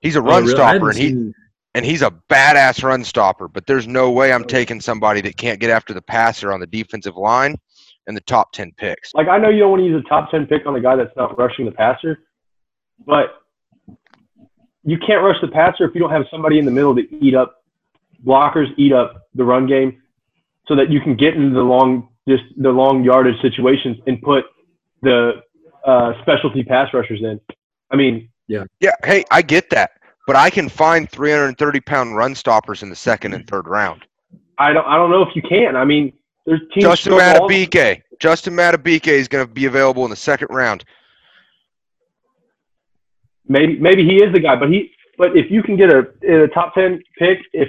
He's 0.00 0.16
a 0.16 0.20
Oh, 0.20 0.22
run 0.22 0.42
really? 0.44 0.54
Stopper, 0.54 0.88
and 0.90 0.98
he 0.98 1.08
seen- 1.10 1.34
and 1.74 1.84
he's 1.86 2.02
a 2.02 2.10
badass 2.28 2.82
run 2.82 3.02
stopper. 3.04 3.48
But 3.48 3.66
there's 3.66 3.86
no 3.88 4.10
way 4.10 4.32
I'm 4.32 4.44
taking 4.44 4.80
somebody 4.80 5.20
that 5.22 5.36
can't 5.36 5.58
get 5.60 5.70
after 5.70 5.94
the 5.94 6.02
passer 6.02 6.52
on 6.52 6.60
the 6.60 6.66
defensive 6.66 7.16
line 7.16 7.56
in 8.06 8.14
the 8.14 8.20
top 8.22 8.52
ten 8.52 8.72
picks. 8.76 9.14
like 9.14 9.28
I 9.28 9.38
know 9.38 9.48
you 9.48 9.60
don't 9.60 9.70
want 9.70 9.80
to 9.80 9.86
use 9.86 10.02
a 10.04 10.08
top 10.08 10.30
ten 10.30 10.46
pick 10.46 10.66
on 10.66 10.74
a 10.76 10.80
guy 10.80 10.96
that's 10.96 11.14
not 11.16 11.38
rushing 11.38 11.64
the 11.66 11.72
passer, 11.72 12.18
but 13.06 13.42
you 14.84 14.98
can't 14.98 15.22
rush 15.22 15.40
the 15.40 15.48
passer 15.48 15.84
if 15.84 15.94
you 15.94 16.00
don't 16.00 16.10
have 16.10 16.24
somebody 16.30 16.58
in 16.58 16.64
the 16.64 16.70
middle 16.72 16.94
to 16.96 17.02
eat 17.24 17.34
up 17.34 17.62
blockers, 18.24 18.66
eat 18.76 18.92
up 18.92 19.28
the 19.34 19.44
run 19.44 19.66
game, 19.66 20.02
so 20.66 20.74
that 20.76 20.90
you 20.90 21.00
can 21.00 21.14
get 21.16 21.34
into 21.34 21.54
the 21.54 21.62
long 21.62 22.08
just 22.28 22.42
the 22.56 22.70
long 22.70 23.02
yardage 23.04 23.40
situations 23.40 23.96
and 24.06 24.20
put 24.22 24.44
the 25.02 25.42
uh, 25.84 26.12
specialty 26.22 26.62
pass 26.62 26.92
rushers 26.94 27.20
in. 27.22 27.40
I 27.90 27.96
mean, 27.96 28.28
Yeah, 28.48 28.64
yeah. 28.80 28.92
hey, 29.04 29.24
I 29.30 29.42
get 29.42 29.68
that, 29.70 29.92
but 30.26 30.36
I 30.36 30.48
can 30.50 30.68
find 30.68 31.10
330 31.10 31.80
pound 31.80 32.16
run 32.16 32.34
stoppers 32.34 32.82
in 32.82 32.88
the 32.88 32.96
second 32.96 33.34
and 33.34 33.46
third 33.46 33.66
round. 33.66 34.04
I 34.58 34.72
don't 34.72 34.86
I 34.86 34.96
don't 34.96 35.10
know 35.10 35.22
if 35.22 35.34
you 35.34 35.42
can. 35.42 35.76
I 35.76 35.84
mean, 35.84 36.12
there's 36.46 36.60
teams. 36.72 36.84
Justin 36.84 37.12
throw 37.12 37.38
balls- 37.38 37.50
Madubuike. 37.50 38.02
Justin 38.20 38.54
Madubuike 38.54 39.08
is 39.08 39.26
going 39.28 39.44
to 39.46 39.52
be 39.52 39.66
available 39.66 40.04
in 40.04 40.10
the 40.10 40.16
second 40.16 40.48
round. 40.50 40.84
Maybe 43.48 43.78
maybe 43.78 44.04
he 44.04 44.22
is 44.22 44.32
the 44.32 44.40
guy, 44.40 44.54
but 44.56 44.70
he 44.70 44.92
but 45.18 45.36
if 45.36 45.50
you 45.50 45.62
can 45.62 45.76
get 45.76 45.90
a, 45.92 46.06
a 46.44 46.48
top 46.48 46.74
ten 46.74 47.02
pick, 47.18 47.38
if 47.52 47.68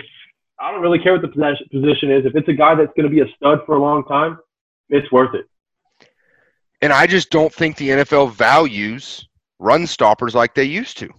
I 0.60 0.72
don't 0.72 0.82
really 0.82 1.00
care 1.00 1.14
what 1.14 1.22
the 1.24 1.28
position 1.72 2.12
is, 2.12 2.26
if 2.26 2.36
it's 2.36 2.48
a 2.48 2.54
guy 2.54 2.76
that's 2.76 2.92
going 2.96 3.04
to 3.04 3.10
be 3.10 3.22
a 3.22 3.36
stud 3.36 3.60
for 3.66 3.76
a 3.76 3.80
long 3.82 4.04
time, 4.06 4.38
it's 4.90 5.12
worth 5.12 5.34
it. 5.34 5.46
And 6.84 6.92
I 6.92 7.08
just 7.08 7.30
don't 7.30 7.54
think 7.54 7.78
the 7.78 7.92
NFL 7.92 8.34
values 8.34 9.26
run 9.60 9.88
stoppers 9.88 10.36
like 10.36 10.54
they 10.54 10.66
used 10.66 10.98
to. 10.98 11.10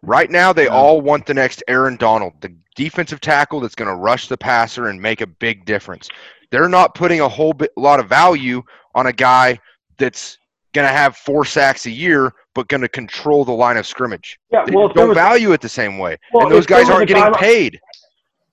Right 0.00 0.30
now, 0.30 0.50
they 0.54 0.66
all 0.66 1.02
want 1.02 1.26
the 1.26 1.34
next 1.34 1.62
Aaron 1.68 1.96
Donald, 1.96 2.32
the 2.40 2.56
defensive 2.74 3.20
tackle 3.20 3.60
that's 3.60 3.74
going 3.74 3.90
to 3.90 3.94
rush 3.94 4.28
the 4.28 4.38
passer 4.38 4.88
and 4.88 4.98
make 4.98 5.20
a 5.20 5.26
big 5.26 5.66
difference. 5.66 6.08
They're 6.50 6.70
not 6.70 6.94
putting 6.94 7.20
a 7.20 7.28
whole 7.28 7.52
bit, 7.52 7.70
lot 7.76 8.00
of 8.00 8.08
value 8.08 8.62
on 8.94 9.08
a 9.08 9.12
guy 9.12 9.60
that's 9.98 10.38
going 10.72 10.88
to 10.88 10.92
have 10.92 11.18
four 11.18 11.44
sacks 11.44 11.84
a 11.84 11.90
year, 11.90 12.32
but 12.54 12.68
going 12.68 12.80
to 12.80 12.88
control 12.88 13.44
the 13.44 13.52
line 13.52 13.76
of 13.76 13.86
scrimmage. 13.86 14.38
Yeah, 14.50 14.64
They 14.64 14.74
well, 14.74 14.88
there 14.88 14.94
don't 14.94 15.08
was, 15.10 15.16
value 15.16 15.52
it 15.52 15.60
the 15.60 15.68
same 15.68 15.98
way, 15.98 16.16
Well, 16.32 16.46
and 16.46 16.54
those 16.54 16.64
guys 16.64 16.88
aren't 16.88 17.08
getting 17.08 17.30
paid. 17.34 17.78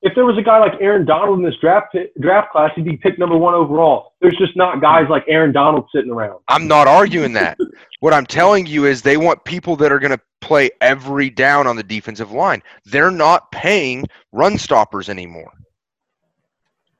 If 0.01 0.15
there 0.15 0.25
was 0.25 0.37
a 0.37 0.41
guy 0.41 0.59
like 0.59 0.73
Aaron 0.79 1.05
Donald 1.05 1.39
in 1.39 1.45
this 1.45 1.55
draft 1.59 1.95
draft 2.21 2.51
class, 2.51 2.71
he'd 2.75 2.85
be 2.85 2.97
picked 2.97 3.19
number 3.19 3.37
one 3.37 3.53
overall. 3.53 4.13
There's 4.21 4.37
just 4.37 4.55
not 4.55 4.81
guys 4.81 5.07
like 5.09 5.23
Aaron 5.27 5.51
Donald 5.51 5.89
sitting 5.93 6.11
around. 6.11 6.39
I'm 6.47 6.67
not 6.67 6.87
arguing 6.87 7.33
that. 7.33 7.57
what 7.99 8.13
I'm 8.13 8.25
telling 8.25 8.65
you 8.65 8.85
is 8.85 9.01
they 9.01 9.17
want 9.17 9.43
people 9.43 9.75
that 9.77 9.91
are 9.91 9.99
going 9.99 10.11
to 10.11 10.21
play 10.39 10.69
every 10.79 11.29
down 11.29 11.67
on 11.67 11.75
the 11.75 11.83
defensive 11.83 12.31
line. 12.31 12.63
They're 12.85 13.11
not 13.11 13.51
paying 13.51 14.05
run 14.31 14.57
stoppers 14.57 15.09
anymore. 15.09 15.51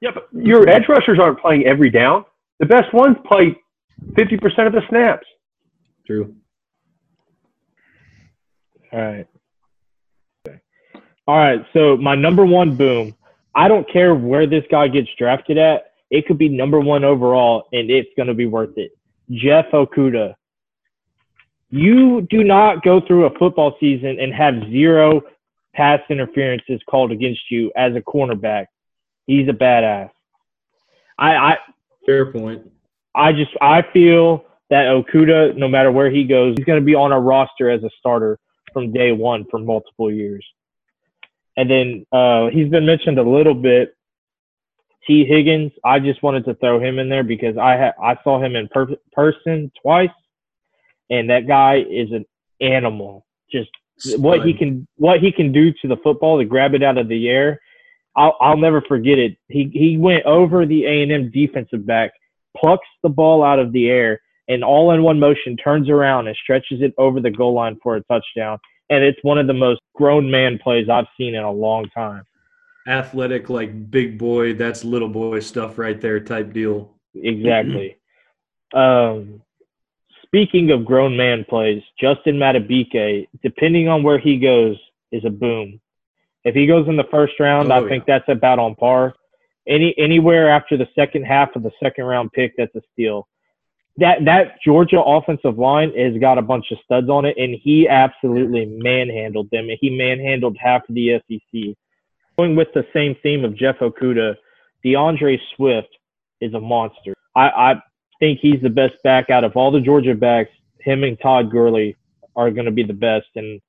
Yeah, 0.00 0.10
but 0.14 0.28
your 0.32 0.68
edge 0.68 0.84
rushers 0.88 1.18
aren't 1.18 1.40
playing 1.40 1.66
every 1.66 1.90
down. 1.90 2.24
The 2.58 2.66
best 2.66 2.92
ones 2.92 3.16
play 3.26 3.56
50% 4.12 4.66
of 4.66 4.72
the 4.72 4.82
snaps. 4.88 5.26
True. 6.06 6.34
All 8.92 9.00
right. 9.00 9.26
All 11.26 11.36
right. 11.36 11.64
So 11.72 11.96
my 11.96 12.14
number 12.14 12.44
one 12.44 12.76
boom. 12.76 13.14
I 13.54 13.68
don't 13.68 13.90
care 13.90 14.14
where 14.14 14.46
this 14.46 14.64
guy 14.70 14.88
gets 14.88 15.08
drafted 15.18 15.58
at. 15.58 15.92
It 16.10 16.26
could 16.26 16.38
be 16.38 16.48
number 16.48 16.80
one 16.80 17.04
overall, 17.04 17.68
and 17.72 17.90
it's 17.90 18.10
going 18.16 18.28
to 18.28 18.34
be 18.34 18.46
worth 18.46 18.76
it. 18.76 18.92
Jeff 19.30 19.66
Okudah. 19.72 20.34
You 21.70 22.22
do 22.22 22.42
not 22.42 22.82
go 22.82 23.00
through 23.00 23.26
a 23.26 23.38
football 23.38 23.76
season 23.78 24.18
and 24.20 24.34
have 24.34 24.54
zero 24.70 25.22
pass 25.72 26.00
interferences 26.10 26.80
called 26.88 27.12
against 27.12 27.42
you 27.50 27.70
as 27.76 27.94
a 27.94 28.00
cornerback. 28.00 28.66
He's 29.26 29.48
a 29.48 29.52
badass. 29.52 30.10
I, 31.16 31.36
I 31.36 31.58
Fair 32.06 32.32
point. 32.32 32.68
I 33.14 33.32
just 33.32 33.52
I 33.60 33.82
feel 33.92 34.44
that 34.70 34.86
Okudah, 34.86 35.56
no 35.56 35.68
matter 35.68 35.92
where 35.92 36.10
he 36.10 36.24
goes, 36.24 36.54
he's 36.56 36.64
going 36.64 36.80
to 36.80 36.84
be 36.84 36.94
on 36.94 37.12
a 37.12 37.20
roster 37.20 37.70
as 37.70 37.82
a 37.82 37.90
starter 37.98 38.38
from 38.72 38.92
day 38.92 39.12
one 39.12 39.44
for 39.50 39.58
multiple 39.58 40.10
years. 40.10 40.44
And 41.60 41.70
then 41.70 42.06
uh, 42.10 42.48
he's 42.48 42.70
been 42.70 42.86
mentioned 42.86 43.18
a 43.18 43.22
little 43.22 43.52
bit. 43.52 43.94
Tee 45.06 45.26
Higgins, 45.26 45.72
I 45.84 45.98
just 45.98 46.22
wanted 46.22 46.46
to 46.46 46.54
throw 46.54 46.80
him 46.80 46.98
in 46.98 47.10
there 47.10 47.22
because 47.22 47.58
I 47.58 47.76
ha- 47.76 48.02
I 48.02 48.16
saw 48.24 48.42
him 48.42 48.56
in 48.56 48.66
per- 48.68 48.96
person 49.12 49.70
twice, 49.82 50.08
and 51.10 51.28
that 51.28 51.46
guy 51.46 51.84
is 51.86 52.12
an 52.12 52.24
animal. 52.62 53.26
Just 53.52 53.68
what 54.16 54.46
he 54.46 54.54
can 54.54 54.88
what 54.96 55.20
he 55.20 55.30
can 55.30 55.52
do 55.52 55.70
to 55.82 55.88
the 55.88 55.98
football 55.98 56.38
to 56.38 56.46
grab 56.46 56.72
it 56.72 56.82
out 56.82 56.96
of 56.96 57.08
the 57.08 57.28
air. 57.28 57.60
I'll 58.16 58.38
I'll 58.40 58.56
never 58.56 58.80
forget 58.80 59.18
it. 59.18 59.36
He 59.48 59.70
he 59.74 59.98
went 59.98 60.24
over 60.24 60.64
the 60.64 60.86
A 60.86 61.02
and 61.02 61.12
M 61.12 61.30
defensive 61.30 61.86
back, 61.86 62.12
plucks 62.56 62.88
the 63.02 63.10
ball 63.10 63.44
out 63.44 63.58
of 63.58 63.72
the 63.72 63.90
air, 63.90 64.18
and 64.48 64.64
all 64.64 64.92
in 64.92 65.02
one 65.02 65.20
motion 65.20 65.58
turns 65.58 65.90
around 65.90 66.26
and 66.26 66.36
stretches 66.42 66.80
it 66.80 66.94
over 66.96 67.20
the 67.20 67.30
goal 67.30 67.52
line 67.52 67.76
for 67.82 67.96
a 67.96 68.02
touchdown. 68.04 68.56
And 68.90 69.04
it's 69.04 69.18
one 69.22 69.38
of 69.38 69.46
the 69.46 69.54
most 69.54 69.80
grown 69.94 70.30
man 70.30 70.58
plays 70.58 70.88
I've 70.88 71.06
seen 71.16 71.34
in 71.34 71.44
a 71.44 71.50
long 71.50 71.88
time. 71.90 72.24
athletic, 72.88 73.48
like 73.48 73.90
big 73.90 74.18
boy, 74.18 74.54
that's 74.54 74.84
little 74.84 75.08
boy 75.08 75.40
stuff 75.40 75.78
right 75.78 76.00
there 76.00 76.18
type 76.20 76.52
deal. 76.52 76.92
Exactly. 77.14 77.96
um, 78.74 79.42
speaking 80.24 80.70
of 80.70 80.84
grown 80.84 81.16
man 81.16 81.44
plays, 81.48 81.82
Justin 82.00 82.36
Madubuike, 82.36 83.28
depending 83.42 83.88
on 83.88 84.02
where 84.02 84.18
he 84.18 84.38
goes, 84.38 84.76
is 85.12 85.24
a 85.24 85.30
boom. 85.30 85.80
If 86.44 86.54
he 86.54 86.66
goes 86.66 86.88
in 86.88 86.96
the 86.96 87.06
first 87.10 87.34
round, 87.38 87.70
Oh, 87.70 87.84
I 87.84 87.88
think 87.88 88.06
that's 88.06 88.28
about 88.28 88.58
on 88.58 88.74
par. 88.74 89.14
Any 89.68 89.94
anywhere 89.98 90.48
after 90.50 90.76
the 90.76 90.88
second 90.94 91.24
half 91.24 91.54
of 91.54 91.62
the 91.62 91.72
second 91.82 92.04
round 92.04 92.32
pick, 92.32 92.54
that's 92.56 92.74
a 92.74 92.80
steal. 92.92 93.28
That 94.00 94.24
that 94.24 94.60
Georgia 94.64 95.00
offensive 95.00 95.58
line 95.58 95.92
has 95.96 96.18
got 96.18 96.38
a 96.38 96.42
bunch 96.42 96.66
of 96.70 96.78
studs 96.84 97.10
on 97.10 97.26
it, 97.26 97.36
and 97.38 97.54
he 97.62 97.86
absolutely 97.86 98.64
manhandled 98.64 99.50
them. 99.50 99.68
He 99.78 99.90
manhandled 99.90 100.56
half 100.58 100.88
of 100.88 100.94
the 100.94 101.20
SEC. 101.28 101.76
Going 102.38 102.56
with 102.56 102.68
the 102.74 102.86
same 102.94 103.14
theme 103.22 103.44
of 103.44 103.54
Jeff 103.54 103.78
Okudah, 103.80 104.36
D'Andre 104.82 105.38
Swift 105.54 105.88
is 106.40 106.54
a 106.54 106.60
monster. 106.60 107.12
I, 107.36 107.48
I 107.48 107.82
think 108.20 108.38
he's 108.40 108.62
the 108.62 108.70
best 108.70 108.94
back 109.04 109.28
out 109.28 109.44
of 109.44 109.54
all 109.54 109.70
the 109.70 109.80
Georgia 109.80 110.14
backs. 110.14 110.50
Him 110.80 111.04
and 111.04 111.20
Todd 111.20 111.50
Gurley 111.50 111.94
are 112.34 112.50
going 112.50 112.64
to 112.64 112.70
be 112.70 112.84
the 112.84 112.94
best, 112.94 113.28
and 113.36 113.60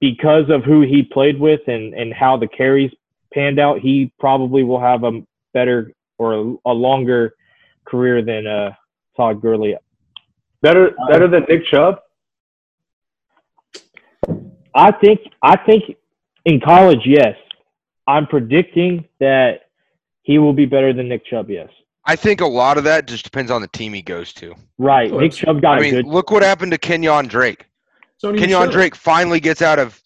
because 0.00 0.50
of 0.50 0.64
who 0.64 0.82
he 0.82 1.02
played 1.02 1.40
with 1.40 1.60
and 1.66 1.94
and 1.94 2.12
how 2.12 2.36
the 2.36 2.48
carries 2.48 2.92
panned 3.32 3.58
out, 3.58 3.78
he 3.78 4.12
probably 4.18 4.64
will 4.64 4.80
have 4.80 5.04
a 5.04 5.22
better 5.54 5.92
or 6.18 6.34
a, 6.34 6.54
a 6.66 6.72
longer 6.72 7.32
career 7.86 8.22
than 8.22 8.46
uh, 8.46 8.72
Todd 9.20 9.42
Gurley. 9.42 9.76
Better 10.62 10.94
better 11.10 11.28
than 11.28 11.44
Nick 11.48 11.66
Chubb. 11.66 11.96
I 14.74 14.92
think 14.92 15.20
I 15.42 15.56
think 15.56 15.96
in 16.44 16.60
college, 16.60 17.00
yes. 17.04 17.36
I'm 18.06 18.26
predicting 18.26 19.06
that 19.20 19.62
he 20.22 20.38
will 20.38 20.52
be 20.54 20.64
better 20.66 20.92
than 20.92 21.08
Nick 21.08 21.24
Chubb. 21.26 21.50
Yes, 21.50 21.68
I 22.06 22.16
think 22.16 22.40
a 22.40 22.46
lot 22.46 22.78
of 22.78 22.84
that 22.84 23.06
just 23.06 23.24
depends 23.24 23.50
on 23.50 23.60
the 23.60 23.68
team 23.68 23.92
he 23.92 24.02
goes 24.02 24.32
to. 24.34 24.54
right. 24.78 25.12
Nick 25.12 25.32
Chubb 25.32 25.60
got 25.60 25.74
I 25.74 25.78
a 25.78 25.80
mean, 25.82 25.94
good. 25.96 26.06
look 26.06 26.30
what 26.30 26.42
happened 26.42 26.72
to 26.72 26.78
Kenyan 26.78 27.28
Drake. 27.28 27.66
So 28.18 28.32
Kenyan 28.32 28.70
Drake 28.72 28.94
finally 28.94 29.38
gets 29.40 29.62
out 29.62 29.78
of 29.78 30.00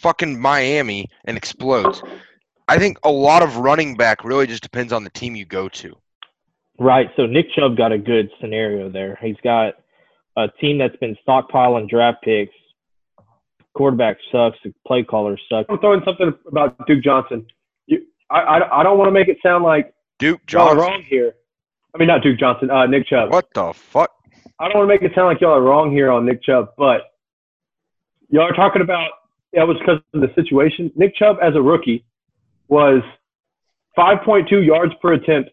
fucking 0.00 0.40
Miami 0.40 1.08
and 1.24 1.36
explodes. 1.36 2.02
I 2.68 2.78
think 2.78 2.98
a 3.04 3.10
lot 3.10 3.42
of 3.42 3.56
running 3.56 3.96
back 3.96 4.24
really 4.24 4.46
just 4.46 4.62
depends 4.62 4.92
on 4.92 5.02
the 5.04 5.10
team 5.10 5.34
you 5.34 5.44
go 5.44 5.68
to. 5.68 5.96
Right. 6.80 7.10
So 7.14 7.26
Nick 7.26 7.52
Chubb 7.52 7.76
got 7.76 7.92
a 7.92 7.98
good 7.98 8.30
scenario 8.40 8.88
there. 8.88 9.18
He's 9.22 9.36
got 9.44 9.74
a 10.36 10.48
team 10.60 10.78
that's 10.78 10.96
been 10.96 11.14
stockpiling 11.28 11.88
draft 11.90 12.22
picks. 12.24 12.54
Quarterback 13.74 14.16
sucks. 14.32 14.56
The 14.64 14.72
play 14.86 15.04
caller 15.04 15.38
sucks. 15.50 15.66
I'm 15.68 15.78
throwing 15.78 16.00
something 16.06 16.32
about 16.48 16.86
Duke 16.86 17.04
Johnson. 17.04 17.46
You, 17.86 18.06
I, 18.30 18.40
I, 18.40 18.80
I 18.80 18.82
don't 18.82 18.96
want 18.96 19.08
to 19.08 19.12
make 19.12 19.28
it 19.28 19.36
sound 19.42 19.62
like 19.62 19.92
Duke 20.18 20.40
Johnson 20.46 20.78
y'all 20.78 20.82
are 20.82 20.88
Johnson. 20.88 21.00
wrong 21.00 21.06
here. 21.06 21.34
I 21.94 21.98
mean, 21.98 22.08
not 22.08 22.22
Duke 22.22 22.38
Johnson. 22.38 22.70
Uh, 22.70 22.86
Nick 22.86 23.06
Chubb. 23.06 23.30
What 23.30 23.48
the 23.54 23.74
fuck? 23.74 24.10
I 24.58 24.68
don't 24.68 24.78
want 24.78 24.88
to 24.90 24.94
make 24.94 25.02
it 25.02 25.14
sound 25.14 25.26
like 25.26 25.40
y'all 25.42 25.52
are 25.52 25.62
wrong 25.62 25.92
here 25.92 26.10
on 26.10 26.24
Nick 26.24 26.42
Chubb, 26.42 26.70
but 26.78 27.02
y'all 28.30 28.48
are 28.48 28.52
talking 28.52 28.80
about 28.80 29.10
that 29.52 29.68
was 29.68 29.76
because 29.78 29.98
of 30.14 30.20
the 30.22 30.32
situation. 30.34 30.90
Nick 30.96 31.14
Chubb, 31.16 31.36
as 31.42 31.54
a 31.56 31.62
rookie, 31.62 32.04
was 32.68 33.02
5.2 33.98 34.64
yards 34.64 34.92
per 35.02 35.14
attempt. 35.14 35.50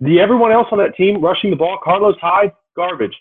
The 0.00 0.20
everyone 0.20 0.52
else 0.52 0.68
on 0.72 0.78
that 0.78 0.94
team 0.96 1.20
rushing 1.22 1.50
the 1.50 1.56
ball, 1.56 1.78
Carlos 1.82 2.16
Hyde, 2.20 2.52
garbage. 2.76 3.16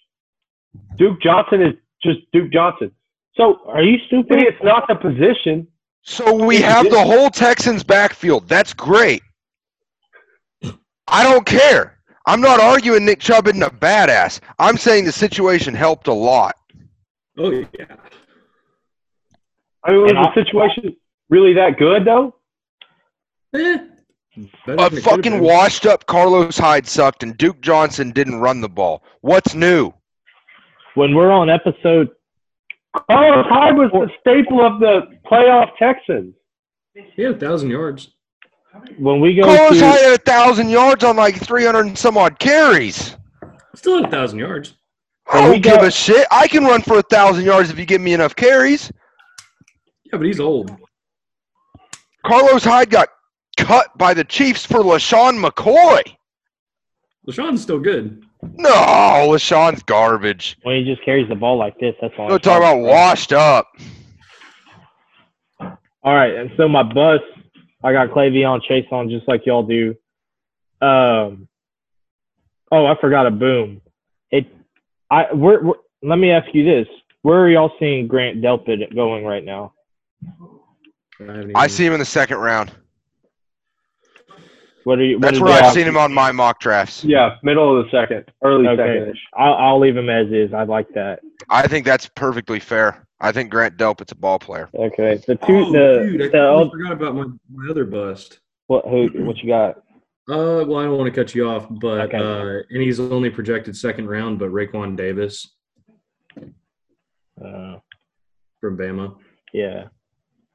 Duke 0.97 1.21
Johnson 1.21 1.61
is 1.61 1.73
just 2.03 2.19
Duke 2.33 2.51
Johnson. 2.51 2.91
So 3.35 3.59
Are 3.67 3.81
you 3.83 3.97
stupid? 4.07 4.41
it's 4.41 4.61
not 4.63 4.87
the 4.87 4.95
position. 4.95 5.67
So 6.01 6.33
we 6.45 6.57
have 6.57 6.89
the 6.89 7.01
whole 7.01 7.29
Texans 7.29 7.83
backfield. 7.83 8.47
That's 8.47 8.73
great. 8.73 9.21
I 11.07 11.23
don't 11.23 11.45
care. 11.45 11.97
I'm 12.27 12.41
not 12.41 12.59
arguing 12.59 13.05
Nick 13.05 13.19
Chubb 13.19 13.47
isn't 13.47 13.61
a 13.61 13.69
badass. 13.69 14.39
I'm 14.59 14.77
saying 14.77 15.05
the 15.05 15.11
situation 15.11 15.73
helped 15.73 16.07
a 16.07 16.13
lot. 16.13 16.55
Oh 17.37 17.51
yeah. 17.51 17.65
I 19.83 19.91
mean, 19.91 20.01
was 20.03 20.11
And 20.11 20.23
the 20.25 20.29
I- 20.29 20.33
situation 20.33 20.95
really 21.29 21.53
that 21.53 21.77
good 21.77 22.05
though? 22.05 22.35
Eh. 23.55 23.77
Better 24.35 24.73
A 24.73 24.75
than 24.75 24.79
it 24.85 24.89
could've 24.89 25.03
fucking 25.03 25.39
washed 25.39 25.85
up 25.85 26.05
Carlos 26.07 26.57
Hyde 26.57 26.87
sucked 26.87 27.23
and 27.23 27.37
Duke 27.37 27.61
Johnson 27.61 28.11
didn't 28.11 28.35
run 28.39 28.61
the 28.61 28.69
ball. 28.69 29.03
What's 29.21 29.53
new? 29.55 29.91
when 30.95 31.13
we're 31.13 31.31
on 31.31 31.49
episode, 31.49 32.09
Carlos 33.09 33.45
Hyde 33.49 33.75
was 33.77 33.91
the 33.91 34.09
staple 34.21 34.65
of 34.65 34.79
the 34.79 35.01
playoff 35.29 35.71
Texans. 35.77 36.33
He 36.93 37.21
had 37.23 37.35
a 37.35 37.37
thousand 37.39 37.69
yards. 37.69 38.11
when 38.97 39.19
we 39.19 39.35
go 39.35 39.43
Carlos 39.43 39.79
to 39.79 39.85
Hyde 39.85 39.99
had 40.01 40.13
a 40.19 40.23
thousand 40.23 40.69
yards 40.69 41.03
on 41.03 41.17
like 41.17 41.35
300 41.41 41.85
and 41.87 41.97
some 41.97 42.17
odd 42.17 42.39
carries. 42.39 43.17
Still 43.75 43.97
had 43.97 44.05
a 44.05 44.09
thousand 44.11 44.39
yards. 44.39 44.75
I 45.27 45.41
When 45.41 45.49
we 45.51 45.59
don't 45.59 45.73
give 45.73 45.81
go- 45.81 45.87
a 45.87 45.91
shit. 45.91 46.25
I 46.31 46.47
can 46.47 46.63
run 46.63 46.81
for 46.81 46.97
a 46.99 47.01
thousand 47.03 47.43
yards 47.43 47.69
if 47.69 47.77
you 47.77 47.85
give 47.85 47.99
me 47.99 48.13
enough 48.13 48.33
carries. 48.35 48.89
Yeah, 50.05 50.17
but 50.17 50.25
he's 50.25 50.39
old. 50.39 50.71
Carlos 52.25 52.63
Hyde 52.63 52.89
got 52.89 53.09
cut 53.57 53.97
by 53.97 54.13
the 54.13 54.23
Chiefs 54.23 54.65
for 54.65 54.79
LeSean 54.79 55.43
McCoy. 55.43 56.01
LeSean's 57.27 57.61
still 57.61 57.79
good. 57.79 58.23
No, 58.53 58.69
LeSean's 58.69 59.83
garbage. 59.83 60.57
when 60.63 60.77
he 60.77 60.83
just 60.83 61.03
carries 61.03 61.27
the 61.27 61.35
ball 61.35 61.57
like 61.57 61.77
this, 61.79 61.95
that's 62.01 62.13
all. 62.17 62.27
We're 62.27 62.37
talking 62.39 62.63
about 62.67 62.79
washed 62.81 63.33
up. 63.33 63.67
All 65.59 66.13
right, 66.13 66.35
and 66.35 66.51
so 66.55 66.67
my 66.67 66.83
bus, 66.83 67.21
I 67.83 67.91
got 67.91 68.09
K'Lavon 68.09 68.61
Chaisson 68.69 69.09
just 69.09 69.27
like 69.27 69.45
y'all 69.45 69.63
do. 69.63 69.95
Um, 70.81 71.47
oh, 72.71 72.85
I 72.85 72.95
forgot 73.01 73.25
a 73.25 73.31
boom. 73.31 73.81
It, 74.29 74.45
I, 75.09 75.33
we're, 75.33 75.63
we're, 75.63 75.75
let 76.03 76.19
me 76.19 76.29
ask 76.29 76.53
you 76.53 76.63
this: 76.63 76.87
Where 77.23 77.39
are 77.39 77.49
y'all 77.49 77.71
seeing 77.79 78.07
Grant 78.07 78.41
Delpit 78.41 78.93
going 78.93 79.25
right 79.25 79.43
now? 79.43 79.73
I, 81.19 81.51
I 81.55 81.67
see 81.67 81.85
him 81.85 81.93
in 81.93 81.99
the 81.99 82.05
second 82.05 82.37
round. 82.37 82.71
What 84.85 84.99
are 84.99 85.03
you? 85.03 85.15
what 85.15 85.21
That's 85.23 85.37
is 85.37 85.41
where 85.41 85.63
I've 85.63 85.73
seen 85.73 85.87
him 85.87 85.97
on 85.97 86.13
my 86.13 86.31
mock 86.31 86.59
drafts. 86.59 87.03
Yeah, 87.03 87.37
middle 87.41 87.77
of 87.79 87.85
the 87.85 87.91
second, 87.91 88.31
early 88.43 88.67
Okay. 88.67 88.99
second-ish. 88.99 89.17
I'll, 89.35 89.53
I'll 89.55 89.79
leave 89.79 89.97
him 89.97 90.09
as 90.11 90.27
is. 90.31 90.53
I 90.53 90.61
like 90.63 90.87
that. 90.93 91.21
I 91.49 91.67
think 91.67 91.85
that's 91.87 92.07
perfectly 92.15 92.59
fair. 92.59 93.07
I 93.19 93.31
think 93.31 93.49
Grant 93.49 93.77
Delpit's 93.77 94.11
a 94.11 94.15
ball 94.15 94.37
player. 94.37 94.69
Okay, 94.75 95.19
the 95.25 95.35
two, 95.37 95.57
Oh, 95.57 95.71
the, 95.71 96.03
dude, 96.05 96.21
I 96.21 96.25
the 96.25 96.31
totally 96.33 96.63
old, 96.63 96.71
forgot 96.71 96.91
about 96.91 97.15
my, 97.15 97.25
my 97.51 97.67
other 97.71 97.85
bust. 97.85 98.39
what, 98.67 98.85
who, 98.85 99.07
what 99.25 99.37
you 99.39 99.47
got? 99.49 99.77
Uh, 100.29 100.61
well, 100.67 100.77
I 100.77 100.83
don't 100.83 100.97
want 100.99 101.11
to 101.11 101.19
cut 101.19 101.33
you 101.33 101.47
off, 101.49 101.65
but 101.81 102.13
Okay. 102.13 102.17
uh, 102.17 102.61
and 102.69 102.81
he's 102.83 102.99
only 102.99 103.31
projected 103.31 103.75
second 103.75 104.07
round, 104.07 104.37
but 104.37 104.49
Raekwon 104.49 104.95
Davis 104.95 105.51
Uh, 107.43 107.77
from 108.61 108.77
Bama. 108.77 109.15
yeah, 109.51 109.85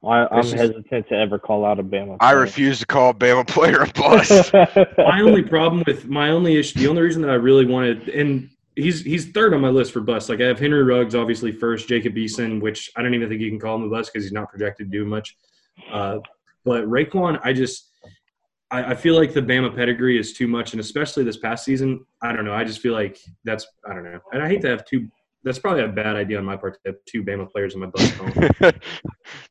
I, 0.03 0.27
I'm 0.31 0.39
is- 0.39 0.51
hesitant 0.53 1.07
to 1.09 1.15
ever 1.15 1.37
call 1.37 1.65
out 1.65 1.79
a 1.79 1.83
Bama. 1.83 2.17
Player. 2.17 2.17
I 2.21 2.31
refuse 2.31 2.79
to 2.79 2.85
call 2.85 3.11
a 3.11 3.13
Bama 3.13 3.45
player 3.47 3.81
a 3.81 3.87
bust. 3.87 4.53
my 4.97 5.21
only 5.21 5.43
problem 5.43 5.83
with 5.85 6.07
my 6.07 6.29
only 6.29 6.57
issue, 6.57 6.79
the 6.79 6.87
only 6.87 7.01
reason 7.03 7.21
that 7.21 7.31
I 7.31 7.35
really 7.35 7.65
wanted, 7.65 8.09
and 8.09 8.49
he's 8.75 9.01
he's 9.01 9.31
third 9.31 9.53
on 9.53 9.61
my 9.61 9.69
list 9.69 9.91
for 9.91 10.01
bust. 10.01 10.29
Like 10.29 10.41
I 10.41 10.45
have 10.45 10.59
Henry 10.59 10.83
Ruggs, 10.83 11.13
obviously 11.13 11.51
first, 11.51 11.87
Jacob 11.87 12.15
Eason, 12.15 12.61
which 12.61 12.89
I 12.95 13.03
don't 13.03 13.13
even 13.13 13.29
think 13.29 13.41
you 13.41 13.49
can 13.49 13.59
call 13.59 13.75
him 13.75 13.83
a 13.83 13.89
bust 13.89 14.11
because 14.11 14.25
he's 14.25 14.33
not 14.33 14.49
projected 14.49 14.91
to 14.91 14.97
do 14.97 15.05
much. 15.05 15.35
Uh, 15.91 16.19
but 16.65 16.85
Raekwon, 16.85 17.39
I 17.43 17.53
just 17.53 17.89
I, 18.71 18.91
I 18.91 18.95
feel 18.95 19.15
like 19.15 19.33
the 19.33 19.41
Bama 19.41 19.75
pedigree 19.75 20.19
is 20.19 20.33
too 20.33 20.47
much, 20.47 20.73
and 20.73 20.79
especially 20.79 21.23
this 21.23 21.37
past 21.37 21.63
season, 21.65 22.05
I 22.23 22.33
don't 22.33 22.45
know. 22.45 22.53
I 22.53 22.63
just 22.63 22.79
feel 22.79 22.93
like 22.93 23.19
that's 23.43 23.67
I 23.87 23.93
don't 23.93 24.03
know, 24.03 24.19
and 24.31 24.41
I 24.41 24.47
hate 24.47 24.61
to 24.61 24.69
have 24.69 24.85
two 24.85 25.07
That's 25.43 25.59
probably 25.59 25.83
a 25.83 25.87
bad 25.87 26.15
idea 26.15 26.37
on 26.37 26.45
my 26.45 26.55
part 26.55 26.75
to 26.75 26.79
have 26.85 26.95
two 27.07 27.23
Bama 27.23 27.51
players 27.51 27.73
in 27.73 27.79
my 27.79 27.87
bus 27.87 28.09
phone. 28.11 28.31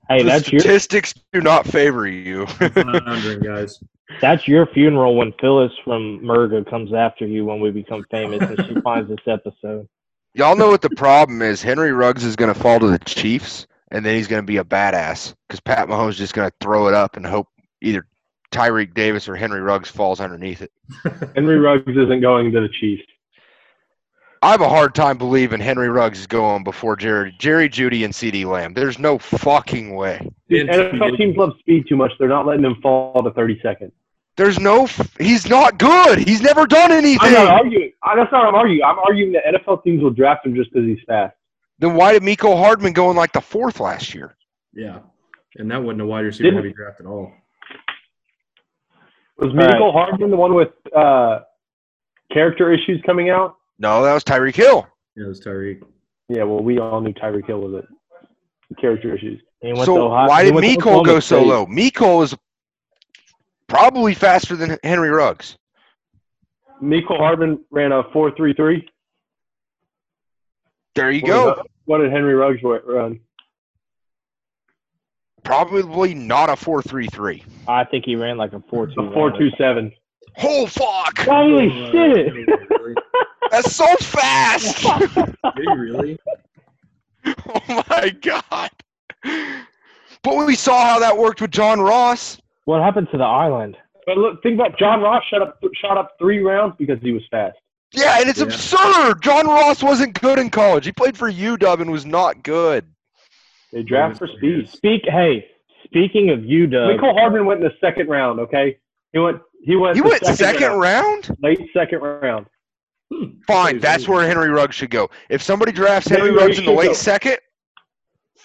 Hey, 0.08 0.18
the 0.18 0.24
that's 0.24 0.52
your 0.52 0.60
statistics 0.60 1.14
do 1.32 1.40
not 1.40 1.66
favor 1.66 2.06
you. 2.06 2.46
Floundering, 2.46 3.40
guys. 3.40 3.80
that's 4.20 4.46
your 4.46 4.66
funeral 4.66 5.16
when 5.16 5.32
Phyllis 5.40 5.72
from 5.84 6.20
Murga 6.20 6.68
comes 6.68 6.92
after 6.92 7.26
you 7.26 7.44
when 7.44 7.60
we 7.60 7.70
become 7.70 8.04
famous 8.10 8.42
and 8.42 8.66
she 8.66 8.80
finds 8.82 9.08
this 9.08 9.18
episode. 9.26 9.88
Y'all 10.34 10.56
know 10.56 10.68
what 10.68 10.82
the 10.82 10.90
problem 10.90 11.42
is. 11.42 11.60
Henry 11.60 11.92
Ruggs 11.92 12.24
is 12.24 12.36
going 12.36 12.52
to 12.52 12.58
fall 12.58 12.78
to 12.78 12.86
the 12.86 13.00
Chiefs, 13.00 13.66
and 13.90 14.06
then 14.06 14.14
he's 14.14 14.28
going 14.28 14.42
to 14.42 14.46
be 14.46 14.58
a 14.58 14.64
badass 14.64 15.34
because 15.48 15.58
Pat 15.60 15.88
Mahomes 15.88 16.10
is 16.10 16.18
just 16.18 16.34
going 16.34 16.48
to 16.48 16.54
throw 16.60 16.86
it 16.86 16.94
up 16.94 17.16
and 17.16 17.26
hope 17.26 17.48
either 17.82 18.06
Tyreek 18.52 18.94
Davis 18.94 19.28
or 19.28 19.34
Henry 19.34 19.60
Ruggs 19.60 19.90
falls 19.90 20.20
underneath 20.20 20.62
it. 20.62 20.70
Henry 21.34 21.58
Ruggs 21.58 21.96
isn't 21.96 22.20
going 22.20 22.52
to 22.52 22.60
the 22.60 22.68
Chiefs. 22.68 23.02
I 24.42 24.52
have 24.52 24.62
a 24.62 24.68
hard 24.68 24.94
time 24.94 25.18
believing 25.18 25.60
Henry 25.60 25.90
Ruggs 25.90 26.20
is 26.20 26.26
going 26.26 26.64
before 26.64 26.96
Jerry, 26.96 27.34
Jerry 27.38 27.68
Jeudy 27.68 28.04
and 28.06 28.14
CeeDee 28.14 28.46
Lamb. 28.46 28.72
There's 28.72 28.98
no 28.98 29.18
fucking 29.18 29.94
way. 29.94 30.26
These 30.48 30.62
NFL 30.64 31.18
teams 31.18 31.36
love 31.36 31.52
speed 31.58 31.84
too 31.88 31.96
much. 31.96 32.12
They're 32.18 32.28
not 32.28 32.46
letting 32.46 32.64
him 32.64 32.76
fall 32.80 33.22
to 33.22 33.30
30 33.32 33.60
seconds. 33.62 33.92
There's 34.36 34.58
no. 34.58 34.84
f- 34.84 35.14
He's 35.18 35.50
not 35.50 35.76
good. 35.78 36.18
He's 36.20 36.40
never 36.40 36.66
done 36.66 36.90
anything. 36.90 37.18
I'm 37.20 37.32
not 37.34 37.48
arguing. 37.64 37.92
That's 38.16 38.32
not 38.32 38.44
what 38.46 38.48
I'm 38.48 38.54
arguing. 38.54 38.82
I'm 38.82 38.98
arguing 39.00 39.32
that 39.32 39.42
NFL 39.44 39.84
teams 39.84 40.02
will 40.02 40.10
draft 40.10 40.46
him 40.46 40.54
just 40.54 40.72
because 40.72 40.86
he's 40.86 41.00
fast. 41.06 41.36
Then 41.78 41.94
why 41.94 42.12
did 42.12 42.22
Miko 42.22 42.56
Hardman 42.56 42.94
go 42.94 43.10
in 43.10 43.16
like 43.18 43.32
the 43.32 43.40
fourth 43.42 43.80
last 43.80 44.14
year? 44.14 44.36
Yeah. 44.72 45.00
And 45.56 45.70
that 45.70 45.82
wasn't 45.82 46.00
a 46.02 46.06
wide 46.06 46.20
receiver 46.20 46.44
Didn't- 46.44 46.62
heavy 46.64 46.72
draft 46.72 47.00
at 47.00 47.06
all. 47.06 47.30
Was 49.36 49.52
Right. 49.54 49.74
Hardman 49.78 50.30
the 50.30 50.36
one 50.36 50.54
with 50.54 50.68
uh, 50.96 51.40
character 52.32 52.72
issues 52.72 53.02
coming 53.04 53.28
out? 53.30 53.56
No, 53.80 54.02
that 54.04 54.12
was 54.14 54.22
Tyreek 54.22 54.54
Hill. 54.54 54.86
Yeah, 55.16 55.24
it 55.24 55.28
was 55.28 55.40
Tyreek. 55.40 55.82
Yeah, 56.28 56.44
well, 56.44 56.62
we 56.62 56.78
all 56.78 57.00
knew 57.00 57.12
Tyreek 57.14 57.46
Hill 57.46 57.60
was 57.60 57.82
it. 57.82 58.76
Character 58.80 59.12
issues. 59.16 59.42
He 59.62 59.72
went 59.72 59.84
So 59.86 60.06
Ohio- 60.06 60.28
why 60.28 60.44
did 60.44 60.54
went 60.54 60.64
to 60.66 60.70
Miko 60.76 61.02
go 61.02 61.18
so 61.18 61.38
State. 61.38 61.46
low? 61.48 61.66
Miko 61.66 62.20
is 62.22 62.36
probably 63.66 64.14
faster 64.14 64.54
than 64.54 64.78
Henry 64.84 65.10
Ruggs. 65.10 65.56
Michael 66.80 67.16
Hardman 67.18 67.64
ran 67.70 67.90
a 67.92 68.04
4.33. 68.04 68.86
There 70.94 71.10
you 71.10 71.22
What 71.22 71.26
go. 71.28 71.54
did- 71.56 71.64
What 71.86 71.98
did 71.98 72.12
Henry 72.12 72.34
Ruggs 72.34 72.60
run? 72.62 73.20
Probably 75.42 76.14
not 76.14 76.48
a 76.50 76.54
four 76.54 76.82
three 76.82 77.06
three. 77.08 77.42
I 77.66 77.84
think 77.84 78.04
he 78.04 78.14
ran 78.14 78.36
like 78.36 78.52
a 78.52 78.60
four 78.70 78.86
two. 78.86 79.00
A 79.00 79.10
4.27. 79.10 79.92
Oh 80.42 80.66
fuck! 80.66 81.18
Holy 81.20 81.70
shit! 81.90 82.48
Really? 83.50 83.62
That's 83.62 83.74
so 83.74 83.96
fast. 83.96 84.82
Did 85.16 85.34
he 85.56 85.66
really? 85.74 86.18
oh 87.26 87.84
my 87.88 88.10
god! 88.22 88.70
But 90.22 90.46
we 90.46 90.54
saw 90.54 90.84
how 90.84 90.98
that 91.00 91.16
worked 91.16 91.40
with 91.40 91.50
John 91.50 91.80
Ross. 91.80 92.40
what 92.64 92.82
happened 92.82 93.08
to 93.12 93.18
the 93.18 93.24
island? 93.24 93.76
But 94.06 94.16
look, 94.18 94.42
think 94.42 94.54
about 94.54 94.78
John 94.78 95.00
Ross 95.00 95.22
shot 95.30 95.42
up 95.42 95.58
shot 95.74 95.98
up 95.98 96.12
three 96.18 96.38
rounds 96.38 96.74
because 96.78 96.98
he 97.02 97.12
was 97.12 97.22
fast. 97.30 97.56
Yeah, 97.92 98.20
and 98.20 98.28
it's 98.28 98.38
Yeah. 98.38 98.46
absurd. 98.46 99.20
John 99.22 99.46
Ross 99.46 99.82
wasn't 99.82 100.18
good 100.20 100.38
in 100.38 100.48
college. 100.50 100.84
He 100.84 100.92
played 100.92 101.16
for 101.16 101.28
UW 101.30 101.80
and 101.82 101.90
was 101.90 102.06
not 102.06 102.42
good. 102.42 102.84
They 103.72 103.82
draft 103.82 104.18
for 104.18 104.26
speed. 104.28 104.68
Speak. 104.68 105.02
Hey, 105.04 105.46
speaking 105.84 106.30
of 106.30 106.44
you, 106.44 106.66
Doug. 106.66 106.94
Michael 106.96 107.14
Hardman 107.16 107.46
went 107.46 107.62
in 107.62 107.68
the 107.68 107.74
second 107.80 108.08
round. 108.08 108.40
Okay, 108.40 108.78
he 109.12 109.18
went. 109.18 109.40
He 109.62 109.76
went. 109.76 109.96
He 109.96 110.02
the 110.02 110.08
went 110.08 110.24
second 110.26 110.78
round, 110.78 111.28
round. 111.28 111.36
late 111.42 111.60
second 111.74 112.00
round. 112.00 112.46
Hmm. 113.12 113.24
Fine, 113.46 113.78
that's 113.80 114.06
where 114.06 114.26
Henry 114.26 114.50
Ruggs 114.50 114.76
should 114.76 114.90
go. 114.90 115.10
If 115.28 115.42
somebody 115.42 115.72
drafts 115.72 116.08
Henry 116.08 116.30
Ruggs 116.30 116.58
in 116.58 116.64
the 116.64 116.70
late 116.72 116.88
go. 116.88 116.92
second, 116.92 117.38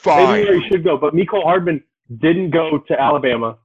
Maybe 0.06 0.46
fine. 0.46 0.62
he 0.62 0.68
should 0.70 0.84
go, 0.84 0.98
but 0.98 1.14
Michael 1.14 1.44
Hardman 1.44 1.84
didn't 2.20 2.50
go 2.52 2.80
to 2.88 3.00
Alabama, 3.00 3.58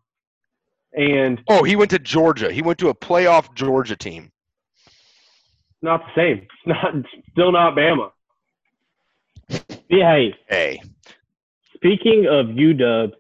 and 0.94 1.40
Oh, 1.48 1.62
he 1.62 1.76
went 1.76 1.90
to 1.90 1.98
Georgia. 1.98 2.50
He 2.52 2.62
went 2.62 2.78
to 2.80 2.88
a 2.88 2.94
playoff 2.94 3.54
Georgia 3.54 3.96
team. 3.96 4.30
not 5.82 6.02
the 6.04 6.12
same. 6.14 6.38
It's 6.38 6.66
not 6.66 6.94
still 7.32 7.52
not 7.52 7.74
Bama. 7.76 8.10
Yeah, 9.88 10.12
hey, 10.14 10.34
Hey, 10.48 10.82
speaking 11.74 12.26
of 12.26 12.46
UW, 12.46 13.12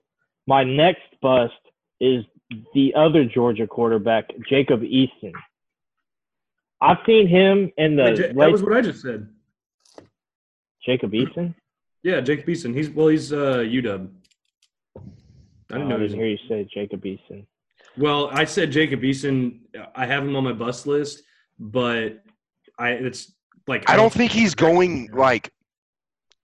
my 0.46 0.64
next 0.64 1.02
bust 1.22 1.52
is 2.00 2.24
the 2.74 2.92
other 2.94 3.24
Georgia 3.24 3.66
quarterback, 3.66 4.30
Jacob 4.48 4.80
Eason. 4.82 5.32
I've 6.82 6.98
seen 7.06 7.28
him 7.28 7.70
in 7.76 7.96
the 7.96 8.02
Wait, 8.04 8.36
that 8.36 8.50
was 8.52 8.62
what 8.62 8.72
I 8.74 8.80
just 8.80 9.02
said. 9.02 9.28
Jacob 10.84 11.12
Eason. 11.12 11.54
Yeah, 12.02 12.20
Jake 12.20 12.46
Beeson. 12.46 12.72
He's 12.72 12.88
well, 12.88 13.08
he's 13.08 13.32
uh 13.32 13.58
UW. 13.58 14.08
I 14.96 15.00
didn't 15.74 15.82
Oh, 15.82 15.88
know 15.88 15.96
I 15.96 15.98
didn't 15.98 16.16
hear 16.18 16.26
you 16.28 16.38
say 16.48 16.66
Jacob 16.72 17.02
Eason. 17.04 17.44
Well, 17.98 18.30
I 18.32 18.44
said 18.44 18.72
Jacob 18.72 19.02
Eason. 19.02 19.58
I 19.94 20.06
have 20.06 20.22
him 20.24 20.34
on 20.36 20.44
my 20.44 20.52
bus 20.52 20.86
list, 20.86 21.22
but 21.58 22.22
I 22.78 22.90
it's 22.92 23.32
like 23.66 23.88
I 23.90 23.96
don't 23.96 24.12
think 24.12 24.32
he's 24.32 24.54
going 24.54 25.10
like 25.12 25.52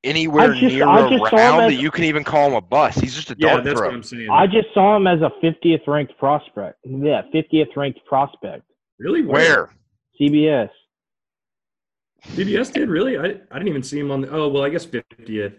anywhere 0.05 0.53
just- 0.53 0.75
near 0.75 0.87
I 0.87 1.07
a 1.07 1.09
just 1.09 1.21
saw 1.23 1.29
him 1.31 1.39
round 1.39 1.63
as- 1.63 1.73
that 1.73 1.83
you 1.83 1.91
can 1.91 2.05
even 2.05 2.23
call 2.25 2.49
him 2.49 2.55
a 2.55 2.61
bus. 2.61 2.97
He's 2.97 3.15
just 3.15 3.31
a 3.31 3.37
Yeah, 3.39 3.55
dart 3.55 3.65
that's 3.65 3.79
throw. 3.81 3.89
what 3.89 3.95
I'm 3.95 4.03
saying. 4.03 4.29
I 4.31 4.47
just 4.47 4.69
saw 4.75 4.95
him 4.97 5.07
as 5.07 5.23
a 5.23 5.31
50th 5.43 5.87
ranked 5.87 6.17
prospect. 6.19 6.79
Yeah, 6.85 7.23
50th 7.35 7.75
ranked 7.77 8.05
prospect. 8.05 8.65
really 8.99 9.23
Where? 9.23 9.71
CBS. 10.21 10.71
CBS 12.29 12.73
did 12.73 12.89
really? 12.89 13.19
I, 13.19 13.23
I 13.25 13.29
didn't 13.55 13.69
even 13.69 13.83
see 13.83 13.99
him 13.99 14.11
on 14.11 14.21
the. 14.23 14.31
Oh 14.31 14.49
well, 14.49 14.65
I 14.65 14.69
guess 14.69 14.85
fiftieth. 14.85 15.53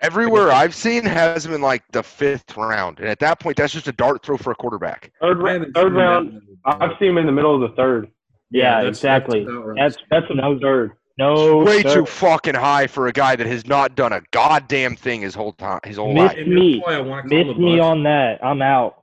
Everywhere 0.00 0.52
I've 0.52 0.74
seen 0.74 1.04
has 1.04 1.44
him 1.44 1.52
in 1.54 1.60
like 1.60 1.82
the 1.90 2.02
fifth 2.02 2.56
round, 2.56 3.00
and 3.00 3.08
at 3.08 3.18
that 3.18 3.40
point, 3.40 3.56
that's 3.56 3.72
just 3.72 3.88
a 3.88 3.92
dart 3.92 4.24
throw 4.24 4.36
for 4.36 4.52
a 4.52 4.54
quarterback. 4.54 5.10
Third, 5.20 5.38
round, 5.42 5.66
third 5.74 5.92
round. 5.92 6.40
I've 6.64 6.92
seen 7.00 7.10
him 7.10 7.18
in 7.18 7.26
the 7.26 7.32
middle 7.32 7.54
of 7.54 7.68
the 7.68 7.76
third. 7.76 8.08
Yeah, 8.50 8.76
that's- 8.76 8.96
exactly. 8.98 9.42
about 9.42 9.66
right. 9.66 9.76
That's 9.78 9.96
That's 10.10 10.26
a 10.30 10.34
no 10.34 10.58
third. 10.60 10.92
no 11.18 11.58
Way 11.64 11.82
sir. 11.82 11.94
too 11.96 12.06
fucking 12.06 12.54
high 12.54 12.86
for 12.86 13.08
a 13.08 13.12
guy 13.12 13.34
that 13.36 13.46
has 13.46 13.66
not 13.66 13.96
done 13.96 14.12
a 14.12 14.22
goddamn 14.30 14.94
thing 14.96 15.20
his 15.20 15.34
whole 15.34 15.52
time, 15.52 15.80
his 15.84 15.96
whole 15.96 16.14
Miss 16.14 16.28
life. 16.28 16.38
And 16.38 16.54
me. 16.54 16.78
why 16.78 16.94
I 16.94 17.00
want 17.00 17.28
to 17.28 17.34
call 17.44 17.44
Miss 17.54 17.58
me 17.58 17.78
on 17.80 18.04
that. 18.04 18.42
I'm 18.42 18.62
out. 18.62 19.02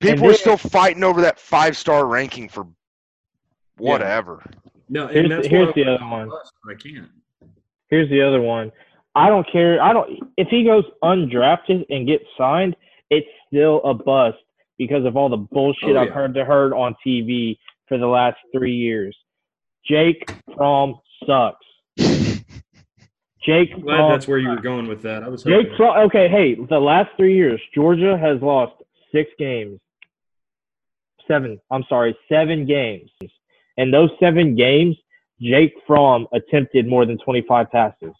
People 0.00 0.24
and 0.24 0.32
are 0.34 0.38
still 0.38 0.56
fighting 0.56 1.04
over 1.04 1.20
that 1.20 1.38
five 1.38 1.76
star 1.76 2.06
ranking 2.06 2.48
for 2.48 2.66
whatever. 3.78 4.42
No, 4.88 5.06
and 5.06 5.14
Here's, 5.16 5.28
that's 5.30 5.46
here's 5.48 5.74
the 5.74 5.84
other 5.84 6.04
one. 6.04 6.22
him 6.22 6.28
a 6.28 6.30
bust, 6.30 6.52
but 6.64 6.72
I 6.72 6.76
can't. 6.76 7.08
Here's 7.88 8.08
the 8.10 8.22
other 8.22 8.40
one. 8.40 8.70
I 9.14 9.28
don't 9.28 9.46
care. 9.50 9.82
I 9.82 9.92
don't. 9.92 10.20
If 10.36 10.48
he 10.48 10.64
goes 10.64 10.84
undrafted 11.02 11.86
and 11.90 12.06
gets 12.06 12.24
signed, 12.38 12.76
it's 13.10 13.26
still 13.48 13.80
a 13.84 13.94
bust 13.94 14.38
because 14.78 15.04
of 15.04 15.16
all 15.16 15.28
the 15.28 15.36
bullshit 15.38 15.96
Oh, 15.96 16.00
I've 16.00 16.08
yeah. 16.08 16.12
heard 16.14 16.36
heard 16.36 16.72
on 16.72 16.94
TV 17.06 17.56
for 17.88 17.98
the 17.98 18.06
last 18.06 18.36
three 18.52 18.74
years. 18.76 19.16
Jake 19.86 20.30
Fromm 20.54 20.96
sucks. 21.26 21.64
Jake 21.96 23.70
I'm 23.74 23.80
glad 23.82 23.96
Fromm. 23.96 24.10
that's 24.12 24.26
where 24.28 24.38
you 24.38 24.48
were 24.50 24.60
going 24.60 24.86
with 24.88 25.02
that. 25.02 25.22
I 25.22 25.28
was 25.28 25.44
Jake. 25.44 25.68
Fromm. 25.76 26.06
Okay, 26.06 26.28
hey, 26.28 26.54
the 26.68 26.78
last 26.78 27.10
three 27.16 27.34
years, 27.36 27.60
Georgia 27.74 28.18
has 28.18 28.40
lost 28.42 28.74
six 29.12 29.30
games. 29.38 29.78
Seven. 31.28 31.58
I'm 31.70 31.84
sorry, 31.88 32.16
seven 32.28 32.66
games. 32.66 33.10
And 33.76 33.92
those 33.92 34.10
seven 34.18 34.54
games, 34.54 34.96
Jake 35.40 35.74
Fromm 35.86 36.26
attempted 36.32 36.86
more 36.86 37.04
than 37.04 37.18
25 37.18 37.70
passes. 37.70 38.12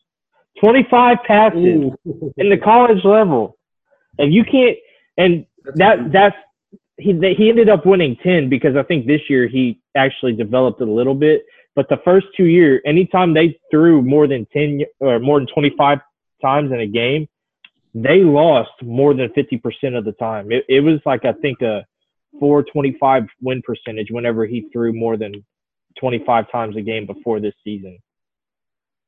25 0.60 1.18
passes 1.26 1.58
Ooh. 1.58 2.32
in 2.36 2.50
the 2.50 2.56
college 2.56 3.04
level. 3.04 3.58
And 4.18 4.32
you 4.32 4.44
can't, 4.44 4.76
and 5.18 5.46
that 5.74 6.10
that's 6.12 6.36
he 6.98 7.12
he 7.36 7.48
ended 7.50 7.68
up 7.68 7.84
winning 7.84 8.16
10 8.22 8.48
because 8.48 8.76
I 8.76 8.82
think 8.82 9.06
this 9.06 9.20
year 9.28 9.46
he 9.46 9.80
actually 9.94 10.32
developed 10.32 10.80
a 10.80 10.84
little 10.84 11.14
bit. 11.14 11.44
But 11.74 11.88
the 11.90 11.98
first 12.04 12.26
two 12.36 12.46
years, 12.46 12.80
anytime 12.86 13.34
they 13.34 13.58
threw 13.70 14.00
more 14.00 14.26
than 14.26 14.46
10 14.46 14.82
or 15.00 15.18
more 15.18 15.38
than 15.38 15.46
25 15.48 16.00
times 16.40 16.72
in 16.72 16.80
a 16.80 16.86
game, 16.86 17.28
they 17.94 18.22
lost 18.22 18.70
more 18.82 19.12
than 19.12 19.28
50% 19.30 19.96
of 19.96 20.04
the 20.04 20.12
time. 20.12 20.50
It, 20.50 20.64
it 20.68 20.80
was 20.80 21.00
like 21.04 21.26
I 21.26 21.32
think 21.32 21.60
a 21.60 21.84
425 22.38 23.24
win 23.40 23.62
percentage 23.62 24.10
whenever 24.10 24.46
he 24.46 24.68
threw 24.72 24.92
more 24.92 25.16
than 25.16 25.44
25 26.00 26.50
times 26.50 26.76
a 26.76 26.82
game 26.82 27.06
before 27.06 27.40
this 27.40 27.54
season. 27.64 27.98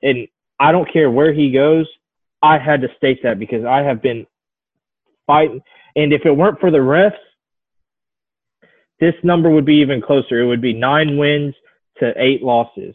And 0.02 0.26
I 0.58 0.72
don't 0.72 0.90
care 0.92 1.10
where 1.10 1.32
he 1.32 1.52
goes. 1.52 1.86
I 2.42 2.58
had 2.58 2.80
to 2.82 2.88
state 2.96 3.22
that 3.22 3.38
because 3.38 3.64
I 3.64 3.82
have 3.82 4.00
been 4.02 4.26
fighting. 5.26 5.60
And 5.96 6.12
if 6.12 6.24
it 6.24 6.32
weren't 6.32 6.60
for 6.60 6.70
the 6.70 6.78
refs, 6.78 7.12
this 9.00 9.14
number 9.22 9.50
would 9.50 9.64
be 9.64 9.76
even 9.76 10.02
closer. 10.02 10.40
It 10.40 10.46
would 10.46 10.60
be 10.60 10.72
nine 10.72 11.16
wins 11.16 11.54
to 11.98 12.12
eight 12.16 12.42
losses. 12.42 12.94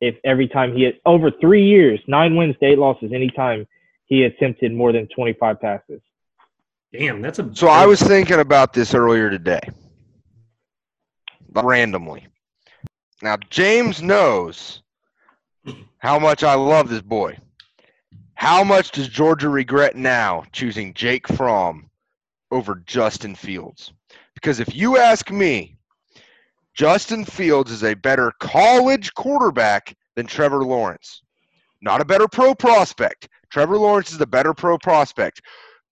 If 0.00 0.16
every 0.24 0.46
time 0.46 0.76
he 0.76 0.84
had 0.84 0.94
over 1.06 1.30
three 1.30 1.64
years, 1.64 2.00
nine 2.06 2.36
wins 2.36 2.56
to 2.60 2.66
eight 2.66 2.78
losses, 2.78 3.12
anytime 3.12 3.66
he 4.06 4.24
attempted 4.24 4.72
more 4.72 4.92
than 4.92 5.08
25 5.14 5.60
passes. 5.60 6.00
Damn, 6.92 7.20
that's 7.20 7.38
a. 7.38 7.50
So 7.54 7.68
I 7.68 7.86
was 7.86 8.00
thinking 8.00 8.40
about 8.40 8.72
this 8.72 8.94
earlier 8.94 9.28
today, 9.28 9.60
randomly. 11.54 12.26
Now 13.22 13.36
James 13.50 14.02
knows 14.02 14.82
how 15.98 16.18
much 16.18 16.42
I 16.42 16.54
love 16.54 16.88
this 16.88 17.02
boy. 17.02 17.36
How 18.34 18.62
much 18.62 18.92
does 18.92 19.08
Georgia 19.08 19.48
regret 19.48 19.96
now 19.96 20.44
choosing 20.52 20.94
Jake 20.94 21.26
Fromm 21.26 21.90
over 22.50 22.76
Justin 22.86 23.34
Fields? 23.34 23.92
Because 24.34 24.60
if 24.60 24.74
you 24.74 24.96
ask 24.96 25.30
me, 25.30 25.76
Justin 26.72 27.24
Fields 27.24 27.72
is 27.72 27.82
a 27.82 27.94
better 27.94 28.32
college 28.38 29.12
quarterback 29.14 29.96
than 30.14 30.26
Trevor 30.26 30.64
Lawrence. 30.64 31.22
Not 31.82 32.00
a 32.00 32.04
better 32.04 32.28
pro 32.28 32.54
prospect. 32.54 33.28
Trevor 33.50 33.76
Lawrence 33.76 34.12
is 34.12 34.18
the 34.18 34.26
better 34.26 34.54
pro 34.54 34.78
prospect. 34.78 35.42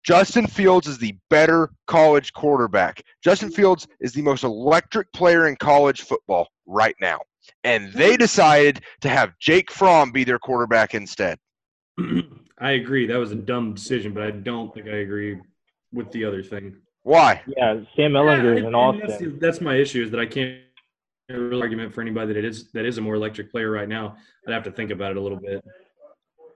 Justin 0.06 0.46
Fields 0.46 0.86
is 0.86 0.98
the 0.98 1.16
better 1.30 1.70
college 1.88 2.32
quarterback. 2.32 3.02
Justin 3.24 3.50
Fields 3.50 3.88
is 3.98 4.12
the 4.12 4.22
most 4.22 4.44
electric 4.44 5.12
player 5.12 5.48
in 5.48 5.56
college 5.56 6.02
football 6.02 6.46
right 6.64 6.94
now. 7.00 7.18
And 7.64 7.92
they 7.92 8.16
decided 8.16 8.82
to 9.00 9.08
have 9.08 9.36
Jake 9.40 9.68
Fromm 9.68 10.12
be 10.12 10.22
their 10.22 10.38
quarterback 10.38 10.94
instead. 10.94 11.38
I 12.58 12.72
agree. 12.72 13.06
That 13.08 13.18
was 13.18 13.32
a 13.32 13.36
dumb 13.36 13.74
decision, 13.74 14.14
but 14.14 14.22
I 14.22 14.30
don't 14.30 14.72
think 14.72 14.86
I 14.86 14.98
agree 14.98 15.40
with 15.92 16.12
the 16.12 16.24
other 16.24 16.42
thing. 16.42 16.76
Why? 17.02 17.42
Yeah, 17.46 17.80
Sam 17.96 18.12
Ehlinger 18.12 18.54
is 18.54 18.64
an 18.64 18.74
and 18.74 19.00
That's, 19.00 19.12
Austin. 19.12 19.38
that's 19.40 19.60
my 19.60 19.74
issue 19.74 20.04
is 20.04 20.12
that 20.12 20.20
I 20.20 20.26
can't 20.26 20.60
a 21.28 21.36
real 21.36 21.60
argument 21.60 21.92
for 21.92 22.02
anybody 22.02 22.32
that 22.32 22.44
is 22.44 22.70
that 22.70 22.84
is 22.84 22.98
a 22.98 23.00
more 23.00 23.16
electric 23.16 23.50
player 23.50 23.72
right 23.72 23.88
now. 23.88 24.16
I'd 24.46 24.54
have 24.54 24.62
to 24.62 24.70
think 24.70 24.92
about 24.92 25.10
it 25.10 25.16
a 25.16 25.20
little 25.20 25.40
bit. 25.40 25.64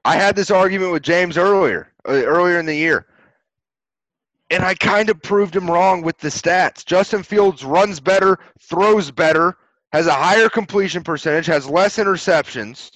I 0.05 0.15
had 0.15 0.37
this 0.37 0.53
argument 0.53 0.93
with 0.93 1.03
James 1.03 1.37
earlier, 1.37 1.93
uh, 2.09 2.13
earlier 2.13 2.61
in 2.61 2.67
the 2.67 2.77
year. 2.77 3.07
And 4.51 4.65
I 4.65 4.75
kind 4.75 5.09
of 5.11 5.23
proved 5.23 5.55
him 5.55 5.71
wrong 5.71 6.03
with 6.03 6.19
the 6.19 6.29
stats. 6.29 6.85
Justin 6.85 7.23
Fields 7.23 7.65
runs 7.65 8.01
better, 8.01 8.39
throws 8.61 9.11
better, 9.11 9.57
has 9.93 10.07
a 10.07 10.13
higher 10.13 10.49
completion 10.49 11.03
percentage, 11.03 11.47
has 11.47 11.69
less 11.69 11.99
interceptions, 11.99 12.91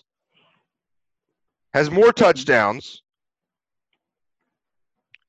has 1.72 1.90
more 1.90 2.12
touchdowns. 2.12 3.02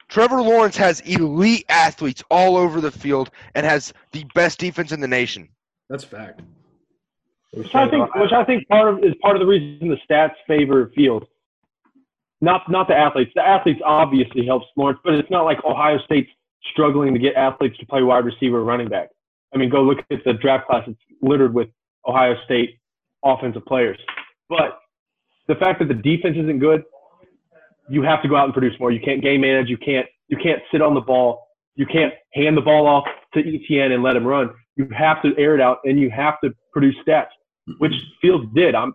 Trevor 0.07 0.41
Lawrence 0.41 0.77
has 0.77 0.99
elite 1.01 1.65
athletes 1.69 2.23
all 2.29 2.57
over 2.57 2.81
the 2.81 2.91
field 2.91 3.31
and 3.53 3.65
has 3.65 3.93
the 4.11 4.23
best 4.35 4.59
defense 4.59 4.91
in 4.91 4.99
the 4.99 5.07
nation. 5.07 5.49
That's 5.89 6.03
fact. 6.03 6.41
Which 7.51 7.73
I 7.73 7.89
think, 7.89 8.13
which 8.15 8.31
I 8.31 8.43
think 8.43 8.67
part 8.67 8.93
of 8.93 9.03
is 9.03 9.13
part 9.21 9.35
of 9.35 9.39
the 9.39 9.45
reason 9.45 9.87
the 9.87 9.97
stats 10.07 10.35
favor 10.45 10.91
Fields. 10.95 11.25
Not 12.41 12.69
not 12.69 12.87
the 12.87 12.95
athletes. 12.95 13.31
The 13.35 13.47
athletes 13.47 13.79
obviously 13.83 14.45
helps 14.45 14.67
Lawrence, 14.75 14.99
but 15.03 15.13
it's 15.13 15.29
not 15.31 15.43
like 15.45 15.63
Ohio 15.63 15.97
State's 16.05 16.29
struggling 16.71 17.13
to 17.13 17.19
get 17.19 17.35
athletes 17.35 17.77
to 17.77 17.85
play 17.85 18.01
wide 18.03 18.25
receiver 18.25 18.63
running 18.63 18.89
back. 18.89 19.09
I 19.53 19.57
mean, 19.57 19.69
go 19.69 19.81
look 19.81 19.99
at 20.11 20.23
the 20.25 20.33
draft 20.33 20.67
class; 20.67 20.83
it's 20.87 20.99
littered 21.21 21.53
with 21.53 21.69
Ohio 22.07 22.35
State 22.45 22.77
offensive 23.23 23.65
players. 23.65 23.97
But 24.49 24.79
the 25.47 25.55
fact 25.55 25.79
that 25.79 25.87
the 25.87 25.95
defense 25.95 26.35
isn't 26.37 26.59
good, 26.59 26.83
you 27.89 28.01
have 28.01 28.21
to 28.21 28.27
go 28.27 28.35
out 28.35 28.45
and 28.45 28.53
produce 28.53 28.77
more. 28.79 28.91
You 28.91 28.99
can't 28.99 29.21
game 29.21 29.41
manage. 29.41 29.69
You 29.69 29.77
can't 29.77 30.07
you 30.27 30.37
can't 30.37 30.61
sit 30.71 30.81
on 30.81 30.93
the 30.93 31.01
ball. 31.01 31.47
You 31.75 31.85
can't 31.85 32.13
hand 32.33 32.57
the 32.57 32.61
ball 32.61 32.87
off 32.87 33.05
to 33.33 33.39
Etienne 33.39 33.91
and 33.91 34.01
let 34.01 34.15
him 34.15 34.25
run. 34.25 34.49
You 34.75 34.87
have 34.97 35.21
to 35.23 35.33
air 35.37 35.55
it 35.55 35.61
out, 35.61 35.79
and 35.83 35.99
you 35.99 36.09
have 36.09 36.35
to 36.43 36.53
produce 36.71 36.95
stats, 37.07 37.27
which 37.77 37.93
Fields 38.21 38.45
did. 38.53 38.75
I'm 38.75 38.93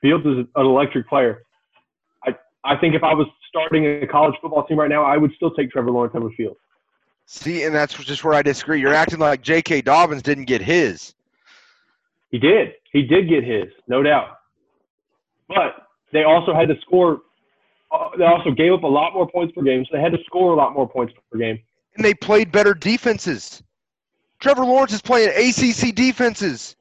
Fields 0.00 0.26
is 0.26 0.38
an 0.38 0.66
electric 0.66 1.08
player. 1.08 1.42
I 2.64 2.74
I 2.74 2.76
think 2.78 2.94
if 2.94 3.02
I 3.02 3.14
was 3.14 3.26
starting 3.48 4.02
a 4.02 4.06
college 4.06 4.34
football 4.40 4.64
team 4.66 4.78
right 4.78 4.90
now, 4.90 5.04
I 5.04 5.16
would 5.16 5.32
still 5.34 5.50
take 5.50 5.70
Trevor 5.70 5.90
Lawrence 5.90 6.14
over 6.14 6.30
Fields. 6.30 6.58
See, 7.26 7.64
and 7.64 7.74
that's 7.74 7.94
just 7.94 8.24
where 8.24 8.34
I 8.34 8.42
disagree. 8.42 8.80
You're 8.80 8.94
acting 8.94 9.18
like 9.18 9.42
J.K. 9.42 9.82
Dobbins 9.82 10.22
didn't 10.22 10.44
get 10.44 10.60
his. 10.60 11.14
He 12.30 12.38
did. 12.38 12.72
He 12.92 13.02
did 13.02 13.28
get 13.28 13.44
his, 13.44 13.64
no 13.88 14.02
doubt. 14.02 14.38
But 15.48 15.88
they 16.12 16.24
also 16.24 16.54
had 16.54 16.68
to 16.68 16.74
score. 16.80 17.20
Uh, 17.90 18.08
they 18.18 18.24
also 18.24 18.50
gave 18.50 18.72
up 18.72 18.82
a 18.82 18.86
lot 18.86 19.12
more 19.14 19.28
points 19.30 19.54
per 19.54 19.62
game, 19.62 19.84
so 19.84 19.96
they 19.96 20.02
had 20.02 20.12
to 20.12 20.18
score 20.26 20.52
a 20.52 20.56
lot 20.56 20.72
more 20.74 20.88
points 20.88 21.12
per 21.30 21.38
game. 21.38 21.58
and 21.96 22.04
they 22.04 22.14
played 22.14 22.50
better 22.50 22.74
defenses. 22.74 23.62
Trevor 24.40 24.64
Lawrence 24.64 24.92
is 24.92 25.02
playing 25.02 25.28
ACC 25.28 25.94
defenses. 25.94 26.74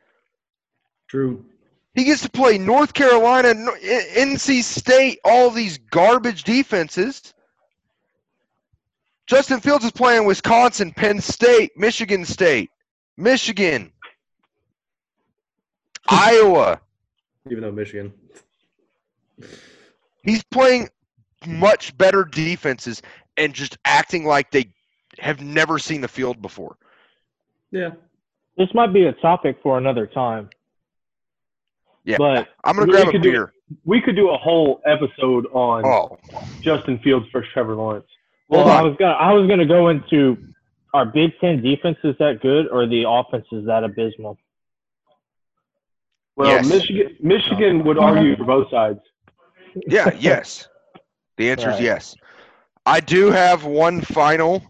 True. 1.08 1.46
He 1.94 2.06
gets 2.06 2.22
to 2.22 2.30
play 2.30 2.58
North 2.58 2.94
Carolina, 2.94 3.54
NC 3.54 4.64
State, 4.64 5.20
all 5.26 5.50
these 5.50 5.78
garbage 5.78 6.44
defenses. 6.44 7.34
Justin 9.28 9.60
Fields 9.60 9.86
is 9.86 9.92
playing 9.92 10.26
Wisconsin, 10.26 10.92
Penn 10.92 11.20
State, 11.20 11.72
Michigan 11.76 12.26
State, 12.26 12.70
Michigan, 13.18 13.92
Iowa. 16.08 16.80
Even 17.50 17.64
though 17.64 17.72
Michigan. 17.72 18.14
He's 20.24 20.44
playing 20.44 20.90
much 21.46 21.98
better 21.98 22.24
defenses 22.24 23.02
and 23.38 23.54
just 23.54 23.78
acting 23.86 24.26
like 24.26 24.52
they 24.52 24.72
have 25.20 25.42
never 25.42 25.80
seen 25.80 26.02
the 26.02 26.08
field 26.08 26.42
before. 26.42 26.78
Yeah. 27.72 27.92
This 28.58 28.70
might 28.74 28.94
be 28.94 29.06
a 29.06 29.14
topic 29.14 29.58
for 29.64 29.78
another 29.78 30.06
time. 30.06 30.50
Yeah. 32.04 32.18
But 32.18 32.50
I'm 32.64 32.76
gonna 32.76 32.92
grab 32.92 33.08
a 33.08 33.12
could 33.12 33.22
do- 33.22 33.32
beer. 33.32 33.54
We 33.86 34.02
could 34.02 34.16
do 34.16 34.30
a 34.32 34.38
whole 34.38 34.82
episode 34.86 35.46
on 35.54 35.86
Oh, 35.86 36.18
Justin 36.62 37.00
Fields 37.00 37.28
versus 37.32 37.50
Trevor 37.54 37.76
Lawrence. 37.76 38.08
well, 38.50 38.64
Hold 38.64 38.72
I 38.74 38.82
was 38.82 38.96
gonna 38.98 39.14
I 39.14 39.32
was 39.34 39.48
gonna 39.48 39.66
go 39.66 39.90
into 39.90 40.38
are 40.94 41.06
Big 41.06 41.32
Ten 41.40 41.62
defenses 41.62 42.16
that 42.20 42.42
good 42.42 42.68
or 42.70 42.86
the 42.86 43.06
offenses 43.08 43.66
that 43.68 43.84
abysmal? 43.86 44.38
Well, 46.36 46.50
Yes. 46.50 46.68
Michigan 46.70 47.16
Michigan 47.22 47.84
would 47.86 47.98
argue 47.98 48.36
for 48.36 48.44
both 48.46 48.70
sides. 48.70 49.00
Yeah, 49.88 50.12
yes. 50.20 50.68
The 51.38 51.50
answer 51.50 51.72
is 51.72 51.80
yes. 51.80 52.16
I 52.86 53.00
do 53.00 53.32
have 53.32 53.64
one 53.64 54.02
final 54.02 54.64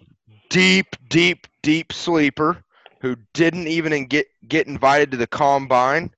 deep, 0.49 0.95
deep, 1.09 1.47
deep 1.63 1.91
sleeper 1.93 2.63
who 2.99 3.15
didn't 3.33 3.67
even 3.67 4.05
get 4.05 4.27
get 4.47 4.67
invited 4.67 5.11
to 5.11 5.17
the 5.17 5.27
combine. 5.27 6.11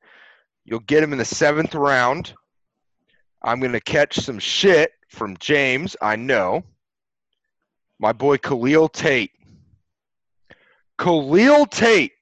You'll 0.65 0.79
get 0.79 1.03
him 1.03 1.11
in 1.11 1.19
the 1.19 1.25
seventh 1.25 1.75
round. 1.75 2.33
I'm 3.41 3.59
gonna 3.59 3.81
catch 3.81 4.15
some 4.15 4.39
shit 4.39 4.91
from 5.09 5.35
James. 5.37 5.95
I 6.01 6.15
know. 6.15 6.63
My 7.99 8.13
boy 8.13 8.37
Khalil 8.37 8.87
Tate. 8.89 9.31
Khalil 10.97 11.65
Tate 11.65 12.13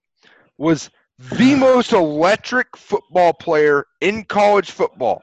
was 0.58 0.90
the 1.18 1.56
most 1.60 1.94
electric 1.94 2.76
football 2.76 3.34
player 3.34 3.86
in 4.02 4.24
college 4.26 4.72
football 4.72 5.22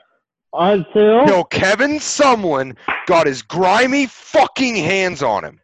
Until 0.53 1.27
till 1.27 1.45
Kevin 1.45 1.99
Sumlin 1.99 2.77
got 3.07 3.27
his 3.27 3.43
grimy 3.43 4.07
fucking 4.07 4.77
hands 4.77 5.23
on 5.23 5.45
him. 5.45 5.61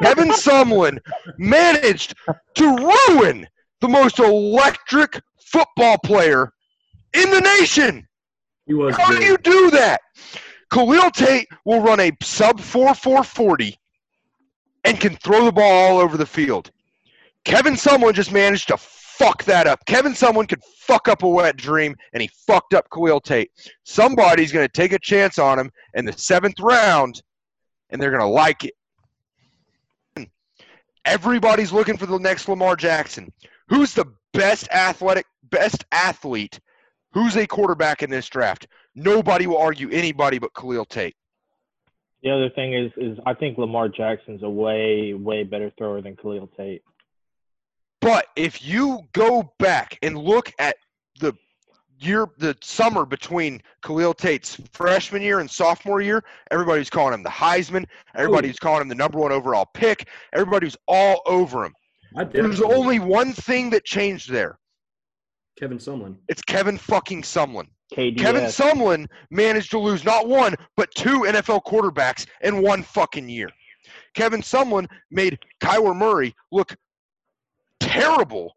Kevin 0.00 0.28
Sumlin 0.32 0.98
managed 1.36 2.14
to 2.54 2.94
ruin 3.08 3.48
the 3.80 3.88
most 3.88 4.20
electric 4.20 5.20
football 5.40 5.98
player 6.04 6.52
in 7.14 7.30
the 7.30 7.40
nation. 7.40 8.06
He 8.66 8.74
was 8.74 8.96
How 8.96 9.10
do 9.16 9.24
you 9.24 9.36
do 9.38 9.70
that? 9.70 10.00
Khalil 10.70 11.10
Tate 11.10 11.48
will 11.64 11.80
run 11.80 12.00
a 12.00 12.12
sub 12.22 12.60
4 12.60 12.94
440 12.94 13.76
and 14.84 14.98
can 14.98 15.16
throw 15.16 15.44
the 15.44 15.52
ball 15.52 15.72
all 15.72 15.98
over 15.98 16.16
the 16.16 16.26
field. 16.26 16.70
Kevin 17.44 17.74
Sumlin 17.74 18.14
just 18.14 18.32
managed 18.32 18.68
to 18.68 18.76
fuck 18.78 19.44
that 19.44 19.66
up. 19.66 19.84
Kevin 19.86 20.12
Sumlin 20.12 20.48
could 20.48 20.62
fuck 20.78 21.08
up 21.08 21.22
a 21.22 21.28
wet 21.28 21.56
dream, 21.56 21.94
and 22.12 22.22
he 22.22 22.30
fucked 22.46 22.74
up 22.74 22.88
Khalil 22.92 23.20
Tate. 23.20 23.50
Somebody's 23.84 24.52
going 24.52 24.66
to 24.66 24.72
take 24.72 24.92
a 24.92 24.98
chance 24.98 25.38
on 25.38 25.58
him 25.58 25.70
in 25.94 26.04
the 26.04 26.12
seventh 26.12 26.58
round, 26.60 27.22
and 27.90 28.00
they're 28.00 28.10
going 28.10 28.22
to 28.22 28.26
like 28.26 28.64
it. 28.64 30.28
Everybody's 31.04 31.72
looking 31.72 31.96
for 31.96 32.06
the 32.06 32.18
next 32.18 32.48
Lamar 32.48 32.76
Jackson. 32.76 33.32
Who's 33.68 33.92
the 33.92 34.06
best 34.32 34.68
athletic, 34.70 35.26
best 35.50 35.84
athlete? 35.90 36.60
Who's 37.12 37.36
a 37.36 37.46
quarterback 37.46 38.02
in 38.02 38.10
this 38.10 38.28
draft? 38.28 38.66
Nobody 38.94 39.46
will 39.46 39.58
argue 39.58 39.90
anybody 39.90 40.38
but 40.38 40.54
Khalil 40.54 40.84
Tate. 40.84 41.16
the 42.22 42.30
other 42.30 42.50
thing 42.50 42.74
is 42.74 42.92
is 42.96 43.18
I 43.26 43.34
think 43.34 43.58
Lamar 43.58 43.88
Jackson's 43.88 44.42
a 44.42 44.48
way 44.48 45.14
way 45.14 45.44
better 45.44 45.70
thrower 45.76 46.00
than 46.00 46.16
Khalil 46.16 46.48
Tate. 46.56 46.82
But 48.00 48.26
if 48.34 48.64
you 48.64 49.02
go 49.12 49.52
back 49.58 49.98
and 50.02 50.18
look 50.18 50.52
at 50.58 50.76
the 51.20 51.34
year, 52.00 52.26
the 52.38 52.56
summer 52.60 53.04
between 53.04 53.62
Khalil 53.82 54.12
Tate's 54.12 54.58
freshman 54.72 55.22
year 55.22 55.38
and 55.38 55.48
sophomore 55.48 56.00
year, 56.00 56.24
everybody's 56.50 56.90
calling 56.90 57.14
him 57.14 57.22
the 57.22 57.30
Heisman. 57.30 57.86
Everybody's 58.16 58.58
calling 58.58 58.82
him 58.82 58.88
the 58.88 58.96
number 58.96 59.18
one 59.18 59.30
overall 59.30 59.66
pick. 59.72 60.08
Everybody's 60.32 60.76
all 60.88 61.22
over 61.26 61.64
him. 61.64 61.74
There's 62.32 62.60
only 62.60 62.98
one 62.98 63.32
thing 63.32 63.70
that 63.70 63.84
changed 63.84 64.30
there. 64.30 64.58
Kevin 65.58 65.78
Sumlin. 65.78 66.16
It's 66.28 66.42
Kevin 66.42 66.78
fucking 66.78 67.22
Sumlin. 67.22 67.68
KDS. 67.94 68.18
Kevin 68.18 68.44
Sumlin 68.44 69.06
managed 69.30 69.70
to 69.72 69.78
lose 69.78 70.04
not 70.04 70.28
one, 70.28 70.54
but 70.76 70.90
two 70.94 71.20
NFL 71.20 71.64
quarterbacks 71.64 72.26
in 72.40 72.62
one 72.62 72.82
fucking 72.82 73.28
year. 73.28 73.50
Kevin 74.14 74.40
Sumlin 74.40 74.88
made 75.10 75.38
Kyler 75.60 75.94
Murray 75.94 76.34
look 76.50 76.74
terrible 77.80 78.54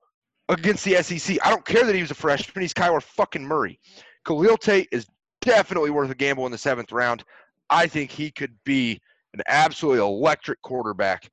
against 0.49 0.85
the 0.85 1.01
SEC. 1.01 1.37
I 1.43 1.49
don't 1.49 1.65
care 1.65 1.85
that 1.85 1.95
he 1.95 2.01
was 2.01 2.11
a 2.11 2.15
freshman. 2.15 2.61
He's 2.61 2.73
Kyler 2.73 3.01
fucking 3.01 3.43
Murray. 3.43 3.79
Khalil 4.25 4.57
Tate 4.57 4.87
is 4.91 5.05
definitely 5.41 5.89
worth 5.89 6.09
a 6.09 6.15
gamble 6.15 6.45
in 6.45 6.51
the 6.51 6.57
seventh 6.57 6.91
round. 6.91 7.23
I 7.69 7.87
think 7.87 8.11
he 8.11 8.31
could 8.31 8.55
be 8.63 8.99
an 9.33 9.41
absolutely 9.47 10.01
electric 10.01 10.61
quarterback 10.61 11.29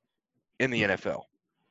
in 0.59 0.71
the 0.71 0.83
NFL. 0.83 1.23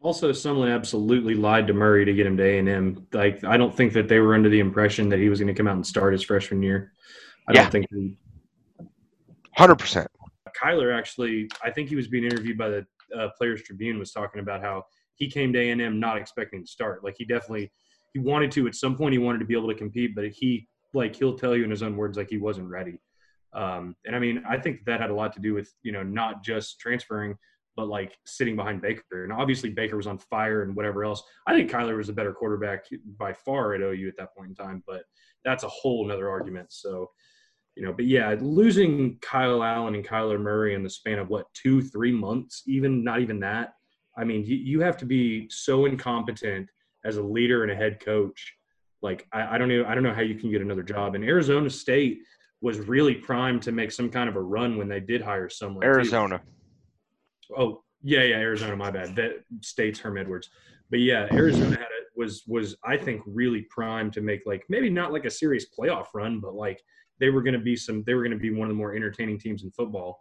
Also, 0.03 0.33
someone 0.33 0.69
absolutely 0.69 1.35
lied 1.35 1.69
to 1.69 1.73
Murray 1.73 2.05
to 2.05 2.13
get 2.13 2.27
him 2.27 2.37
to 2.37 2.43
A 2.43 2.59
and 2.59 2.69
M. 2.69 3.07
Like, 3.13 3.45
I 3.45 3.57
don't 3.57 3.75
think 3.75 3.93
that 3.93 4.09
they 4.09 4.19
were 4.19 4.35
under 4.35 4.49
the 4.49 4.59
impression 4.59 5.09
that 5.11 5.21
he 5.21 5.29
was 5.29 5.39
going 5.39 5.47
to 5.47 5.55
come 5.55 5.69
out 5.69 5.77
and 5.77 5.87
start 5.87 6.13
his 6.13 6.25
freshman 6.25 6.61
year. 6.61 6.93
I 7.49 7.53
Yeah. 7.55 7.63
don't 7.63 7.71
think 7.71 7.87
Hundred 9.57 9.77
percent. 9.77 10.09
Kyler 10.61 10.97
actually. 10.97 11.49
I 11.63 11.71
think 11.71 11.89
he 11.89 11.95
was 11.97 12.09
being 12.09 12.25
interviewed 12.25 12.59
by 12.59 12.69
the 12.69 12.87
uh, 13.17 13.29
Players 13.39 13.63
Tribune. 13.63 13.99
Was 13.99 14.11
talking 14.13 14.41
about 14.41 14.61
how 14.61 14.85
he 15.17 15.31
came 15.31 15.53
to 15.53 15.59
A 15.61 15.71
and 15.71 15.81
M 15.81 16.01
not 16.01 16.17
expecting 16.17 16.63
to 16.63 16.67
start. 16.67 17.05
Like, 17.05 17.15
he 17.19 17.25
definitely 17.25 17.71
he 18.13 18.19
wanted 18.19 18.51
to 18.53 18.67
at 18.67 18.75
some 18.75 18.97
point. 18.97 19.13
He 19.13 19.19
wanted 19.19 19.39
to 19.39 19.45
be 19.45 19.55
able 19.55 19.69
to 19.69 19.75
compete, 19.75 20.15
but 20.17 20.27
he 20.31 20.67
like 20.95 21.15
he'll 21.15 21.37
tell 21.39 21.55
you 21.57 21.65
in 21.65 21.71
his 21.71 21.83
own 21.83 21.97
words 21.97 22.17
like 22.17 22.29
he 22.31 22.39
wasn't 22.39 22.69
ready. 22.69 22.99
Um, 23.53 23.95
and 24.07 24.17
I 24.17 24.19
mean, 24.19 24.43
I 24.49 24.59
think 24.59 24.85
that 24.87 25.01
had 25.01 25.11
a 25.11 25.15
lot 25.15 25.33
to 25.35 25.41
do 25.41 25.55
with 25.55 25.73
you 25.83 25.93
know 25.93 26.03
not 26.03 26.43
just 26.43 26.81
transferring, 26.81 27.37
but 27.77 27.89
like 27.89 28.19
sitting 28.27 28.57
behind 28.57 28.83
Baker. 28.83 29.25
And 29.25 29.33
obviously 29.33 29.71
Baker 29.71 29.97
was 29.97 30.07
on 30.07 30.19
fire 30.19 30.63
and 30.63 30.77
whatever 30.77 31.05
else. 31.05 31.23
I 31.47 31.55
think 31.55 31.71
Kyler 31.71 31.97
was 31.97 32.09
a 32.09 32.13
better 32.13 32.33
quarterback 32.33 32.85
by 33.19 33.33
far 33.33 33.75
at 33.75 33.81
OU 33.81 34.09
at 34.09 34.17
that 34.19 34.35
point 34.37 34.51
in 34.51 34.55
time, 34.55 34.83
but 34.87 35.03
that's 35.45 35.65
a 35.65 35.69
whole 35.69 36.07
nother 36.07 36.29
argument. 36.29 36.73
So, 36.73 37.11
you 37.75 37.85
know, 37.85 37.93
but 37.93 38.05
yeah, 38.05 38.35
losing 38.41 39.19
Kyle 39.23 39.63
Allen 39.63 39.95
and 39.95 40.07
Kyler 40.07 40.41
Murray 40.41 40.75
in 40.75 40.83
the 40.83 40.91
span 40.91 41.19
of 41.19 41.31
what 41.31 41.47
two, 41.55 41.81
three 41.81 42.13
months, 42.13 42.63
even 42.67 43.03
not 43.03 43.21
even 43.21 43.41
that. 43.41 43.75
I 44.17 44.25
mean, 44.25 44.45
you, 44.45 44.57
you 44.57 44.81
have 44.81 44.99
to 44.99 45.07
be 45.07 45.49
so 45.49 45.87
incompetent 45.87 46.69
as 47.05 47.17
a 47.17 47.23
leader 47.23 47.63
and 47.63 47.73
a 47.73 47.75
head 47.75 47.99
coach. 48.01 48.55
Like 49.01 49.27
I, 49.33 49.55
I 49.55 49.59
don't 49.59 49.69
know, 49.69 49.85
I 49.89 49.95
don't 49.95 50.05
know 50.05 50.13
how 50.13 50.21
you 50.21 50.35
can 50.35 50.51
get 50.51 50.61
another 50.61 50.83
job. 50.83 51.15
And 51.15 51.25
Arizona 51.25 51.71
State 51.71 52.21
was 52.61 52.79
really 52.79 53.15
primed 53.15 53.63
to 53.63 53.73
make 53.73 53.91
some 53.91 54.11
kind 54.11 54.29
of 54.29 54.37
a 54.37 54.41
run 54.41 54.77
when 54.77 54.89
they 54.89 55.01
did 55.01 55.23
hire 55.23 55.49
someone. 55.49 55.83
too. 56.29 56.39
Arizona. 57.53 57.75
Oh, 57.75 57.83
yeah, 58.03 58.23
yeah, 58.23 58.37
Arizona. 58.37 58.77
My 58.77 58.91
bad. 58.91 59.15
That 59.17 59.45
states 59.61 59.99
Herm 60.01 60.19
Edwards. 60.19 60.51
But 60.91 61.01
yeah, 61.01 61.27
Arizona 61.33 61.71
had 61.71 61.81
it 61.81 62.09
was 62.17 62.43
was 62.47 62.77
I 62.85 62.97
think 62.97 63.23
really 63.27 63.63
primed 63.71 64.13
to 64.15 64.21
make 64.21 64.43
like 64.45 64.65
maybe 64.69 64.91
not 64.91 65.13
like 65.13 65.25
a 65.25 65.31
serious 65.31 65.67
playoff 65.77 66.07
run, 66.15 66.41
but 66.41 66.55
like 66.55 66.83
they 67.19 67.31
were 67.31 67.43
going 67.43 67.55
to 67.55 67.61
be 67.61 67.77
some. 67.77 68.03
They 68.05 68.15
were 68.15 68.23
going 68.23 68.37
to 68.37 68.43
be 68.43 68.51
one 68.51 68.69
of 68.69 68.75
the 68.75 68.79
more 68.79 68.95
entertaining 68.95 69.39
teams 69.39 69.63
in 69.65 69.71
football 69.71 70.21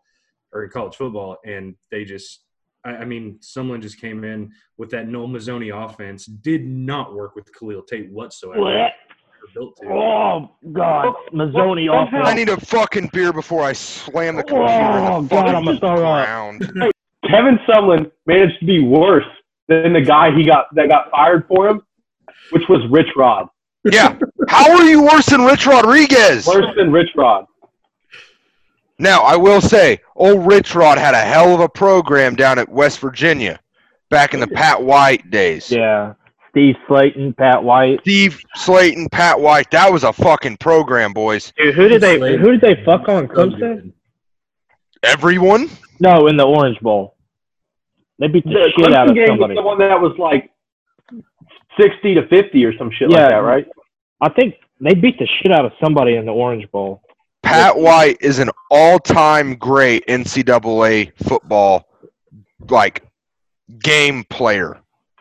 or 0.54 0.64
in 0.64 0.70
college 0.70 0.96
football, 0.96 1.38
and 1.46 1.76
they 1.90 2.06
just. 2.06 2.46
I 2.86 2.98
I 2.98 3.06
mean, 3.06 3.38
someone 3.42 3.82
just 3.82 4.00
came 4.00 4.24
in 4.24 4.52
with 4.78 4.90
that 4.92 5.08
Noel 5.08 5.28
Mazzone 5.28 5.86
offense. 5.86 6.26
Did 6.26 6.66
not 6.66 7.14
work 7.14 7.36
with 7.36 7.52
Khalil 7.54 7.84
Tate 7.84 8.12
whatsoever. 8.12 8.62
Blech. 8.62 8.92
They're 9.42 9.54
Built 9.54 9.76
to. 9.82 9.90
Oh 9.90 10.52
God, 10.72 11.16
Mazzone 11.34 11.90
What 11.90 12.06
the 12.06 12.18
hell? 12.18 12.28
I 12.28 12.34
need 12.34 12.50
a 12.50 12.60
fucking 12.60 13.10
beer 13.12 13.34
before 13.34 13.64
I 13.64 13.74
slam 13.74 14.36
the 14.36 14.44
oh, 14.44 14.46
computer 14.46 14.70
in 14.70 15.06
Oh, 15.06 15.22
the 15.22 15.28
God, 15.28 15.48
I'm 15.48 15.66
gonna 15.66 15.80
throw 15.80 16.86
up. 16.88 16.92
Ground. 17.32 17.60
Kevin 17.66 17.76
Sumlin 17.76 18.12
managed 18.26 18.60
to 18.60 18.66
be 18.66 18.84
worse 18.84 19.26
than 19.68 19.94
the 19.94 20.02
guy 20.02 20.36
he 20.36 20.46
got 20.46 20.74
that 20.76 20.90
got 20.90 21.10
fired 21.12 21.48
for 21.48 21.68
him, 21.68 21.82
which 22.52 22.64
was 22.70 22.86
Rich 22.90 23.10
Rod. 23.16 23.48
Yeah. 23.84 24.18
How 24.48 24.72
are 24.78 24.84
you 24.84 25.02
worse 25.04 25.26
than 25.26 25.42
Rich 25.42 25.66
Rodriguez? 25.66 26.46
Worse 26.46 26.76
than 26.76 26.92
Rich 26.92 27.10
Rod. 27.16 27.46
Now, 29.00 29.24
I 29.24 29.36
will 29.36 29.62
say, 29.62 30.00
old 30.16 30.46
Rich 30.46 30.76
Rod 30.76 31.00
had 31.00 31.16
a 31.16 31.22
hell 31.22 31.56
of 31.56 31.60
a 31.62 31.70
program 31.70 32.36
down 32.36 32.60
at 32.60 32.70
West 32.70 33.00
Virginia 33.00 33.60
back 34.12 34.36
in 34.36 34.40
the 34.40 34.48
Pat 34.48 34.84
White 34.84 35.32
days. 35.32 35.72
Yeah, 35.72 36.14
Steve 36.52 36.76
Slaton, 36.88 37.36
Pat 37.36 37.64
White. 37.64 38.02
Steve 38.02 38.40
Slaton, 38.56 39.10
Pat 39.10 39.40
White, 39.40 39.72
that 39.72 39.92
was 39.92 40.04
a 40.04 40.14
fucking 40.14 40.58
program, 40.58 41.14
boys. 41.14 41.52
Dude, 41.58 41.74
who 41.74 41.88
did 41.88 42.02
they? 42.02 42.20
Who 42.38 42.52
did 42.52 42.62
they 42.62 42.84
fuck 42.86 43.10
on 43.10 43.28
Clemson? 43.28 43.94
Everyone? 45.02 45.72
No, 46.00 46.28
in 46.28 46.38
the 46.38 46.46
Orange 46.46 46.80
Bowl. 46.80 47.16
They 48.22 48.28
beat 48.28 48.44
the, 48.46 48.52
The 48.52 48.72
shit 48.78 48.94
out 48.94 49.08
Clemson 49.08 49.10
of 49.10 49.16
game 49.16 49.28
somebody. 49.28 49.56
was 49.56 49.62
the 49.62 49.68
one 49.68 49.80
that 49.80 50.00
was 50.00 50.18
like 50.18 50.52
sixty 51.80 52.14
to 52.16 52.28
fifty 52.28 52.64
or 52.66 52.76
some 52.78 52.90
shit 52.92 53.12
Yeah. 53.12 53.22
like 53.22 53.30
that, 53.30 53.38
right? 53.38 53.68
I 54.22 54.30
think 54.30 54.56
they 54.80 54.94
beat 54.94 55.18
the 55.20 55.28
shit 55.42 55.52
out 55.52 55.66
of 55.66 55.72
somebody 55.84 56.16
in 56.16 56.26
the 56.26 56.32
Orange 56.32 56.70
Bowl. 56.72 57.02
Pat 57.44 57.76
White 57.78 58.18
is 58.22 58.40
an 58.40 58.50
all-time 58.70 59.56
great 59.56 60.06
NCAA 60.08 61.12
football 61.28 61.88
like 62.70 63.04
game 63.80 64.24
player. 64.30 64.80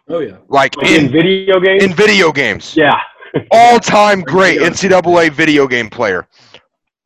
Oh 0.09 0.19
yeah. 0.21 0.37
Like 0.49 0.77
Like 0.77 0.91
in 0.91 1.07
in 1.07 1.13
video 1.13 1.59
games. 1.61 1.83
in 1.85 1.95
video 1.95 2.33
games. 2.33 2.77
yeah. 2.77 2.99
All-time 3.53 4.21
great 4.23 4.61
NCAA 4.61 5.31
video 5.33 5.67
game 5.69 5.89
player. 5.89 6.27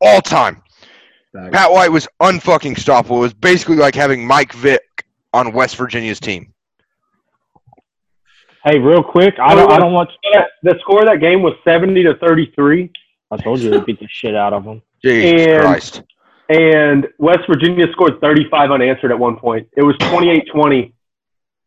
All 0.00 0.20
time. 0.22 0.62
Back. 1.34 1.52
Pat 1.52 1.70
White 1.70 1.90
was 1.92 2.08
unfucking 2.22 2.76
stoppable. 2.76 3.18
It 3.18 3.20
was 3.20 3.34
basically 3.34 3.76
like 3.76 3.94
having 3.94 4.26
Mike 4.26 4.52
Vick 4.54 4.80
on 5.34 5.52
West 5.52 5.76
Virginia's 5.76 6.20
team. 6.20 6.52
Hey, 8.64 8.78
real 8.78 9.02
quick, 9.02 9.34
I 9.38 9.54
don't, 9.54 9.70
I 9.70 9.78
don't 9.78 9.92
want. 9.92 10.08
The 10.62 10.76
score 10.80 11.00
of 11.00 11.06
that 11.06 11.20
game 11.20 11.42
was 11.42 11.52
seventy 11.64 12.02
to 12.04 12.14
thirty-three. 12.16 12.90
I 13.30 13.36
told 13.36 13.60
you 13.60 13.70
they 13.70 13.80
beat 13.80 14.00
the 14.00 14.08
shit 14.08 14.34
out 14.34 14.52
of 14.54 14.64
them. 14.64 14.80
Jesus 15.04 15.42
And- 15.50 15.60
Christ. 15.62 16.02
and 16.48 17.08
West 17.18 17.40
Virginia 17.46 17.86
scored 17.92 18.20
35 18.22 18.70
unanswered 18.70 19.10
at 19.10 19.18
one 19.18 19.36
point. 19.36 19.68
It 19.76 19.82
was 19.82 19.96
28-20, 19.96 20.92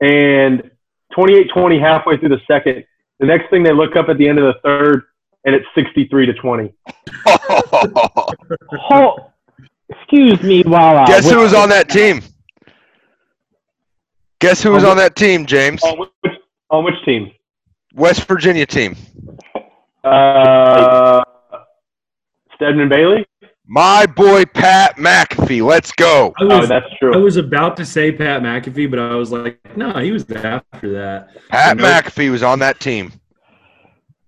and 0.02 0.72
28-20 1.16 1.80
halfway 1.80 2.18
through 2.18 2.30
the 2.30 2.40
second. 2.50 2.84
The 3.20 3.26
next 3.28 3.50
thing 3.50 3.64
they 3.64 3.74
look 3.74 3.96
up 3.96 4.08
at 4.10 4.18
the 4.18 4.28
end 4.28 4.40
of 4.40 4.46
the 4.46 4.60
third, 4.64 5.04
and 5.46 5.54
it's 5.56 5.66
63 5.76 6.26
to 6.28 6.34
20. 6.34 6.74
Oh, 8.90 9.32
excuse 9.90 10.42
me 10.42 10.64
while 10.64 10.98
I. 10.98 11.06
Guess 11.06 11.30
who 11.30 11.40
was 11.40 11.54
on 11.54 11.70
that 11.70 11.90
team? 11.90 12.22
Guess 14.40 14.62
who 14.62 14.72
was 14.72 14.84
on 14.84 14.98
that 14.98 15.16
team, 15.16 15.46
James? 15.46 15.82
On 15.84 15.98
which, 16.00 16.34
on 16.70 16.84
which 16.84 16.96
team? 17.06 17.32
West 17.96 18.26
Virginia 18.26 18.66
team. 18.66 18.96
Uh, 20.04 21.24
Stedman 22.56 22.90
Bailey. 22.90 23.26
My 23.66 24.06
boy 24.06 24.46
Pat 24.46 24.96
McAfee. 24.98 25.66
Let's 25.66 25.92
go. 25.92 26.34
I 26.40 26.44
Oh, 26.44 26.60
was, 26.60 26.70
that's 26.70 26.86
I 27.02 27.18
was 27.18 27.36
about 27.36 27.76
to 27.78 27.86
say 27.86 28.12
Pat 28.12 28.42
McAfee, 28.42 28.90
but 28.90 29.00
I 29.00 29.16
was 29.16 29.32
like, 29.32 29.60
no, 29.76 29.92
he 30.00 30.12
was 30.12 30.24
after 30.32 30.94
that. 30.94 31.30
Pat 31.50 31.76
Nope. 31.78 31.86
McAfee 32.06 32.32
was 32.32 32.44
on 32.44 32.60
that 32.60 32.80
team. 32.80 33.12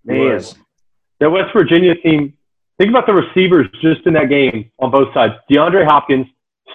He 0.06 0.12
Man. 0.14 0.34
was. 0.34 0.56
That 1.20 1.30
West 1.30 1.54
Virginia 1.54 1.96
team. 1.96 2.34
Think 2.80 2.90
about 2.90 3.06
the 3.06 3.14
receivers 3.14 3.68
just 3.82 4.06
in 4.08 4.14
that 4.14 4.30
game 4.30 4.72
on 4.80 4.90
both 4.92 5.14
sides. 5.14 5.34
DeAndre 5.52 5.86
Hopkins, 5.86 6.28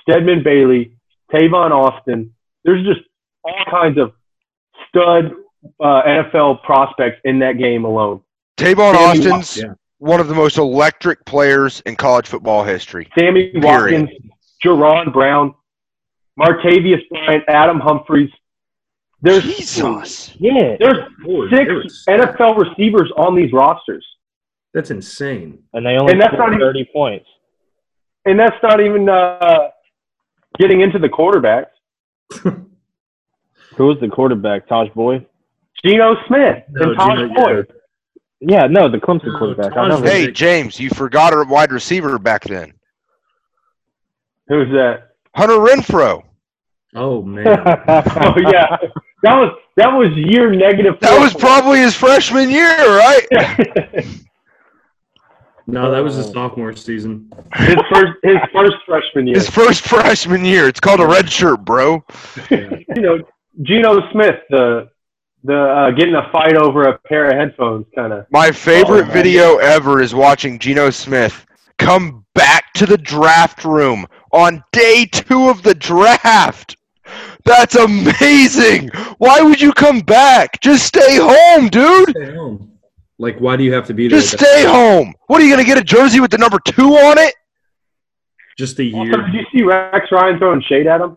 Stedman 0.02 0.42
Bailey, 0.42 0.96
Tavon 1.32 1.70
Austin. 1.70 2.32
There's 2.64 2.84
just 2.86 3.00
all 3.44 3.64
kinds 3.70 3.98
of 3.98 4.12
stud 4.88 5.32
uh, 5.80 6.02
NFL 6.02 6.62
prospects 6.62 7.20
in 7.24 7.38
that 7.40 7.58
game 7.58 7.84
alone. 7.84 8.20
Tavon 8.56 8.94
Sammy 8.94 9.30
Austin's 9.30 9.56
Yeah. 9.56 9.72
one 9.98 10.20
of 10.20 10.28
the 10.28 10.34
most 10.34 10.58
electric 10.58 11.24
players 11.24 11.80
in 11.86 11.96
college 11.96 12.26
football 12.28 12.62
history. 12.64 13.08
Sammy 13.18 13.48
Period. 13.50 13.64
Watkins, 13.64 14.10
Jerron 14.64 15.12
Brown, 15.12 15.54
Martavis 16.38 17.00
Bryant, 17.10 17.44
Adam 17.48 17.80
Humphries. 17.80 18.30
There's 19.22 19.42
Jesus. 19.44 20.34
Yeah, 20.38 20.76
there's 20.78 20.98
Lord, 21.22 21.50
six 21.50 22.04
they 22.06 22.12
NFL 22.18 22.58
receivers 22.58 23.10
on 23.16 23.34
these 23.34 23.52
rosters, 23.52 24.04
That's 24.74 24.90
insane. 24.90 25.60
and 25.72 25.86
they 25.86 25.96
only 25.96 26.12
And 26.12 26.20
that's 26.20 26.34
scored 26.34 26.50
not 26.50 26.56
even- 26.56 26.60
thirty 26.60 26.84
points. 26.92 27.26
and 28.26 28.38
that's 28.38 28.56
not 28.62 28.80
even 28.80 29.08
uh, 29.08 29.70
getting 30.58 30.82
into 30.82 30.98
the 30.98 31.08
quarterbacks. 31.08 31.66
Who 33.76 33.86
was 33.86 33.98
the 34.00 34.08
quarterback? 34.08 34.68
Tajh 34.68 34.92
Boyd. 34.94 35.26
Geno 35.84 36.16
Smith 36.26 36.64
No, 36.70 36.90
and 36.90 36.96
Tosh 36.96 37.18
Geno- 37.18 37.34
Boyd. 37.34 37.72
Yeah, 38.40 38.66
no, 38.66 38.90
the 38.90 38.98
Clemson 38.98 39.32
No, 39.32 39.38
quarterback. 39.38 39.72
I 39.72 39.76
Tajh 39.76 39.88
know. 39.88 40.00
Boyd. 40.00 40.08
Hey, 40.08 40.30
James, 40.30 40.78
you 40.78 40.90
forgot 40.90 41.32
a 41.32 41.44
wide 41.48 41.72
receiver 41.72 42.18
back 42.18 42.44
then. 42.44 42.72
Who's 44.48 44.70
that? 44.72 45.14
Hunter 45.34 45.54
Renfrow. 45.54 46.22
Oh 46.94 47.22
man. 47.24 47.46
oh 47.48 48.34
yeah, 48.38 48.76
that 49.24 49.34
was 49.34 49.58
that 49.76 49.88
was 49.88 50.12
year 50.14 50.52
negative. 50.54 50.94
That 51.00 51.18
was 51.18 51.34
probably 51.34 51.80
his 51.80 51.94
freshman 51.94 52.50
year, 52.50 52.76
right? 52.96 53.26
No, 55.66 55.90
that 55.90 56.00
was 56.00 56.14
his 56.14 56.26
oh. 56.28 56.32
sophomore 56.32 56.76
season. 56.76 57.32
his 57.54 57.76
first 57.90 58.12
his 58.22 58.36
first 58.52 58.74
freshman 58.86 59.26
year. 59.26 59.36
His 59.36 59.48
first 59.48 59.82
freshman 59.82 60.44
year. 60.44 60.68
It's 60.68 60.80
called 60.80 61.00
a 61.00 61.06
red 61.06 61.30
shirt, 61.30 61.64
bro. 61.64 62.04
you 62.50 62.84
know, 62.96 63.18
Geno 63.62 64.10
Smith, 64.12 64.36
the 64.50 64.88
the 65.44 65.54
uh, 65.60 65.90
getting 65.90 66.14
a 66.14 66.28
fight 66.32 66.56
over 66.56 66.84
a 66.84 66.98
pair 67.00 67.26
of 67.28 67.34
headphones, 67.36 67.86
kind 67.94 68.12
of. 68.12 68.26
My 68.30 68.50
favorite 68.50 69.08
Oh, 69.08 69.12
video 69.12 69.56
ever 69.58 70.00
is 70.00 70.14
watching 70.14 70.58
Geno 70.58 70.90
Smith 70.90 71.44
come 71.78 72.24
back 72.34 72.72
to 72.74 72.86
the 72.86 72.96
draft 72.98 73.64
room 73.64 74.06
on 74.32 74.62
day 74.72 75.04
two 75.06 75.48
of 75.50 75.62
the 75.62 75.74
draft. 75.74 76.76
That's 77.44 77.74
amazing. 77.74 78.88
Why 79.18 79.42
would 79.42 79.60
you 79.60 79.72
come 79.74 80.00
back? 80.00 80.58
Just 80.62 80.86
stay 80.86 81.18
home, 81.20 81.68
dude. 81.68 82.14
Like, 83.18 83.38
why 83.38 83.56
do 83.56 83.62
you 83.62 83.72
have 83.74 83.86
to 83.88 83.94
be 83.94 84.08
there? 84.08 84.18
Just 84.18 84.38
stay 84.38 84.64
home. 84.64 85.14
What 85.26 85.40
are 85.40 85.44
you 85.44 85.50
gonna 85.52 85.64
get 85.64 85.78
a 85.78 85.84
jersey 85.84 86.20
with 86.20 86.30
the 86.30 86.38
number 86.38 86.58
two 86.66 86.94
on 86.96 87.18
it? 87.18 87.34
Just 88.58 88.80
a 88.80 88.90
Also, 88.92 89.04
year? 89.10 89.26
did 89.26 89.34
you 89.34 89.44
see 89.52 89.62
Rex 89.62 90.06
Ryan 90.10 90.38
throwing 90.38 90.62
shade 90.62 90.86
at 90.86 91.00
him? 91.02 91.16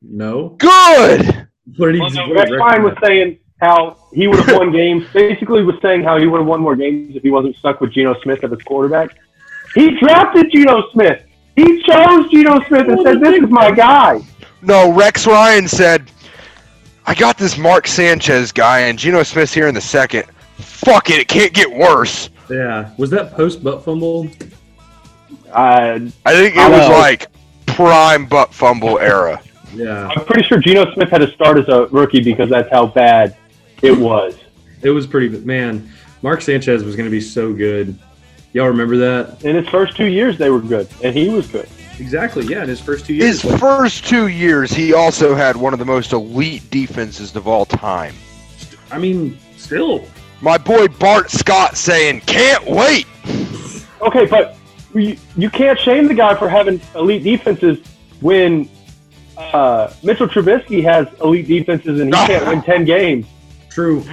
No. 0.00 0.56
Good. 0.58 1.48
What 1.76 1.86
did 1.86 1.94
he? 1.96 2.00
Well, 2.00 2.10
no, 2.10 2.34
Rex 2.34 2.50
Ryan 2.50 2.82
was 2.82 2.96
saying 3.02 3.38
how 3.60 3.96
he 4.12 4.26
would 4.26 4.40
have 4.40 4.56
won 4.56 4.72
games. 4.72 5.06
Basically, 5.12 5.62
was 5.62 5.76
saying 5.80 6.02
how 6.02 6.18
he 6.18 6.26
would 6.26 6.38
have 6.38 6.46
won 6.46 6.60
more 6.60 6.76
games 6.76 7.14
if 7.16 7.22
he 7.22 7.30
wasn't 7.30 7.56
stuck 7.56 7.80
with 7.80 7.92
Geno 7.92 8.14
Smith 8.22 8.42
as 8.44 8.50
his 8.50 8.62
quarterback. 8.62 9.16
He 9.74 9.98
drafted 9.98 10.50
Geno 10.50 10.90
Smith. 10.92 11.22
He 11.56 11.82
chose 11.82 12.30
Geno 12.30 12.62
Smith 12.66 12.88
and 12.88 13.00
said, 13.02 13.20
"This 13.20 13.42
is 13.42 13.50
my 13.50 13.70
guy." 13.70 14.20
No, 14.62 14.92
Rex 14.92 15.26
Ryan 15.26 15.66
said, 15.66 16.10
I 17.04 17.14
got 17.14 17.36
this 17.36 17.58
Mark 17.58 17.86
Sanchez 17.88 18.52
guy 18.52 18.80
and 18.80 18.98
Geno 18.98 19.22
Smith's 19.24 19.52
here 19.52 19.66
in 19.66 19.74
the 19.74 19.80
second. 19.80 20.24
Fuck 20.58 21.10
it, 21.10 21.18
it 21.18 21.28
can't 21.28 21.52
get 21.52 21.70
worse. 21.70 22.30
Yeah. 22.48 22.90
Was 22.96 23.10
that 23.10 23.32
post 23.34 23.64
butt 23.64 23.84
fumble? 23.84 24.28
Uh, 25.52 25.98
I 26.24 26.34
think 26.34 26.54
it 26.54 26.60
I 26.60 26.68
was 26.68 26.88
know. 26.88 26.98
like 26.98 27.26
prime 27.66 28.26
butt 28.26 28.54
fumble 28.54 28.98
era. 28.98 29.42
Yeah. 29.74 30.08
I'm 30.08 30.24
pretty 30.24 30.46
sure 30.46 30.58
Geno 30.58 30.92
Smith 30.94 31.10
had 31.10 31.18
to 31.18 31.30
start 31.32 31.58
as 31.58 31.68
a 31.68 31.86
rookie 31.86 32.22
because 32.22 32.50
that's 32.50 32.70
how 32.70 32.86
bad 32.86 33.36
it 33.82 33.96
was. 33.96 34.36
It 34.82 34.90
was 34.90 35.06
pretty. 35.06 35.28
Man, 35.40 35.90
Mark 36.22 36.42
Sanchez 36.42 36.84
was 36.84 36.96
going 36.96 37.06
to 37.06 37.10
be 37.10 37.20
so 37.20 37.52
good. 37.52 37.98
Y'all 38.52 38.68
remember 38.68 38.96
that? 38.98 39.44
In 39.44 39.56
his 39.56 39.68
first 39.68 39.96
two 39.96 40.06
years, 40.06 40.36
they 40.36 40.50
were 40.50 40.60
good, 40.60 40.88
and 41.02 41.16
he 41.16 41.28
was 41.28 41.46
good. 41.46 41.68
Exactly. 41.98 42.46
Yeah. 42.46 42.62
In 42.62 42.68
his 42.68 42.80
first 42.80 43.06
two 43.06 43.14
years. 43.14 43.42
His 43.42 43.60
first 43.60 44.06
two 44.06 44.28
years, 44.28 44.72
he 44.72 44.92
also 44.92 45.34
had 45.34 45.56
one 45.56 45.72
of 45.72 45.78
the 45.78 45.84
most 45.84 46.12
elite 46.12 46.68
defenses 46.70 47.34
of 47.36 47.48
all 47.48 47.64
time. 47.64 48.14
I 48.90 48.98
mean, 48.98 49.38
still. 49.56 50.04
My 50.40 50.58
boy 50.58 50.88
Bart 50.88 51.30
Scott 51.30 51.76
saying, 51.76 52.22
can't 52.22 52.66
wait. 52.66 53.06
Okay, 54.00 54.26
but 54.26 54.56
you, 54.94 55.16
you 55.36 55.48
can't 55.48 55.78
shame 55.78 56.08
the 56.08 56.14
guy 56.14 56.34
for 56.34 56.48
having 56.48 56.80
elite 56.94 57.22
defenses 57.22 57.78
when 58.20 58.68
uh, 59.36 59.92
Mitchell 60.02 60.28
Trubisky 60.28 60.82
has 60.82 61.06
elite 61.20 61.46
defenses 61.46 62.00
and 62.00 62.14
he 62.14 62.20
can't 62.26 62.46
win 62.46 62.62
ten 62.62 62.84
games. 62.84 63.26
True. 63.70 64.04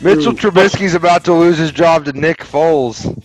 Mitchell 0.00 0.34
True. 0.34 0.50
Trubisky's 0.50 0.94
about 0.94 1.24
to 1.24 1.32
lose 1.32 1.58
his 1.58 1.70
job 1.72 2.04
to 2.06 2.12
Nick 2.12 2.38
Foles. 2.38 3.22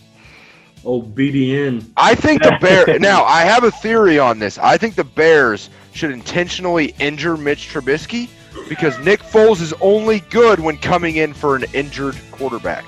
Oh, 0.84 1.02
BDN. 1.02 1.90
I 1.96 2.14
think 2.14 2.42
the 2.42 2.56
Bear. 2.60 2.98
now, 2.98 3.24
I 3.24 3.42
have 3.42 3.64
a 3.64 3.70
theory 3.70 4.18
on 4.18 4.38
this. 4.38 4.58
I 4.58 4.76
think 4.76 4.94
the 4.94 5.04
Bears 5.04 5.70
should 5.92 6.10
intentionally 6.10 6.94
injure 6.98 7.36
Mitch 7.36 7.68
Trubisky 7.68 8.28
because 8.68 8.98
Nick 9.00 9.20
Foles 9.20 9.60
is 9.60 9.72
only 9.80 10.20
good 10.30 10.58
when 10.58 10.76
coming 10.78 11.16
in 11.16 11.34
for 11.34 11.56
an 11.56 11.64
injured 11.72 12.16
quarterback. 12.30 12.84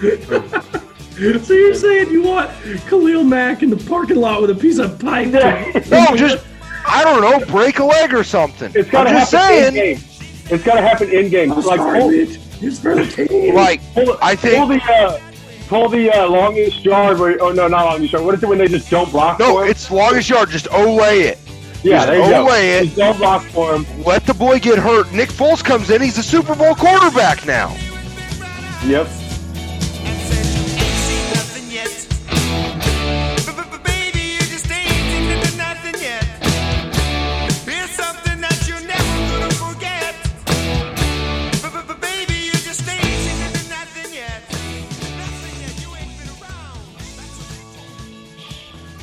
So 1.18 1.52
you're 1.52 1.74
saying 1.74 2.10
you 2.12 2.22
want 2.22 2.48
Khalil 2.86 3.24
Mack 3.24 3.64
in 3.64 3.70
the 3.70 3.76
parking 3.88 4.18
lot 4.18 4.40
with 4.40 4.50
a 4.50 4.54
piece 4.54 4.78
of 4.78 5.00
pipe? 5.00 5.32
No, 5.32 6.14
just 6.14 6.46
I 6.88 7.04
don't 7.04 7.20
know, 7.20 7.44
break 7.46 7.78
a 7.78 7.84
leg 7.84 8.14
or 8.14 8.24
something. 8.24 8.72
It's 8.74 8.90
got 8.90 9.04
to 9.04 9.10
I'm 9.10 9.16
just 9.16 9.32
happen 9.32 9.64
in 9.64 9.72
saying, 9.74 9.96
game. 9.98 10.04
It's 10.50 10.64
got 10.64 10.74
to 10.76 10.80
happen 10.82 11.10
in 11.10 11.28
game. 11.28 11.52
I'm 11.52 11.60
Like 11.62 11.78
sorry, 11.78 12.00
pull, 12.00 12.10
Mitch. 12.10 12.38
It's 12.60 12.78
for 12.80 12.94
the 12.94 13.06
team. 13.06 13.54
like 13.54 13.80
pull, 13.94 14.16
I 14.22 14.34
think- 14.34 14.56
pull 14.56 14.66
the 14.68 14.82
uh, 14.82 15.20
pull 15.68 15.88
the 15.88 16.10
uh, 16.10 16.28
longest 16.28 16.84
yard. 16.84 17.18
Where, 17.18 17.36
oh 17.42 17.52
no, 17.52 17.68
not 17.68 17.84
longest 17.84 18.12
yard. 18.12 18.24
What 18.24 18.34
is 18.34 18.42
it 18.42 18.48
when 18.48 18.58
they 18.58 18.68
just 18.68 18.90
don't 18.90 19.10
block 19.12 19.38
no, 19.38 19.54
for 19.54 19.64
him? 19.64 19.70
it's 19.70 19.90
longest 19.90 20.28
yard. 20.30 20.48
Just 20.50 20.66
olay 20.66 21.20
it. 21.24 21.38
yeah, 21.84 21.96
just 21.98 22.06
there 22.08 22.18
you 22.18 22.30
go. 22.30 22.46
olay 22.46 22.80
it. 22.80 22.84
Just 22.86 22.96
don't 22.96 23.18
block 23.18 23.42
for 23.44 23.74
him. 23.74 23.86
Let 24.04 24.24
the 24.24 24.34
boy 24.34 24.58
get 24.58 24.78
hurt. 24.78 25.12
Nick 25.12 25.28
Foles 25.28 25.62
comes 25.62 25.90
in. 25.90 26.00
He's 26.02 26.18
a 26.18 26.22
Super 26.22 26.54
Bowl 26.56 26.74
quarterback 26.74 27.44
now. 27.46 27.76
Yep. 28.84 29.08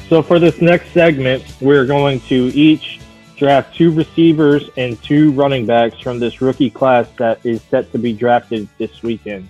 So 0.10 0.22
for 0.22 0.38
this 0.38 0.62
next 0.62 0.92
segment, 0.92 1.44
we're 1.62 1.86
going 1.88 2.20
to 2.22 2.52
each 2.54 3.00
draft 3.38 3.76
two 3.76 3.92
receivers 3.92 4.70
and 4.78 5.02
two 5.02 5.32
running 5.32 5.66
backs 5.66 6.00
from 6.00 6.20
this 6.20 6.42
rookie 6.42 6.70
class 6.70 7.08
that 7.18 7.44
is 7.44 7.62
set 7.64 7.92
to 7.92 7.98
be 7.98 8.14
drafted 8.14 8.70
this 8.78 9.02
weekend. 9.02 9.50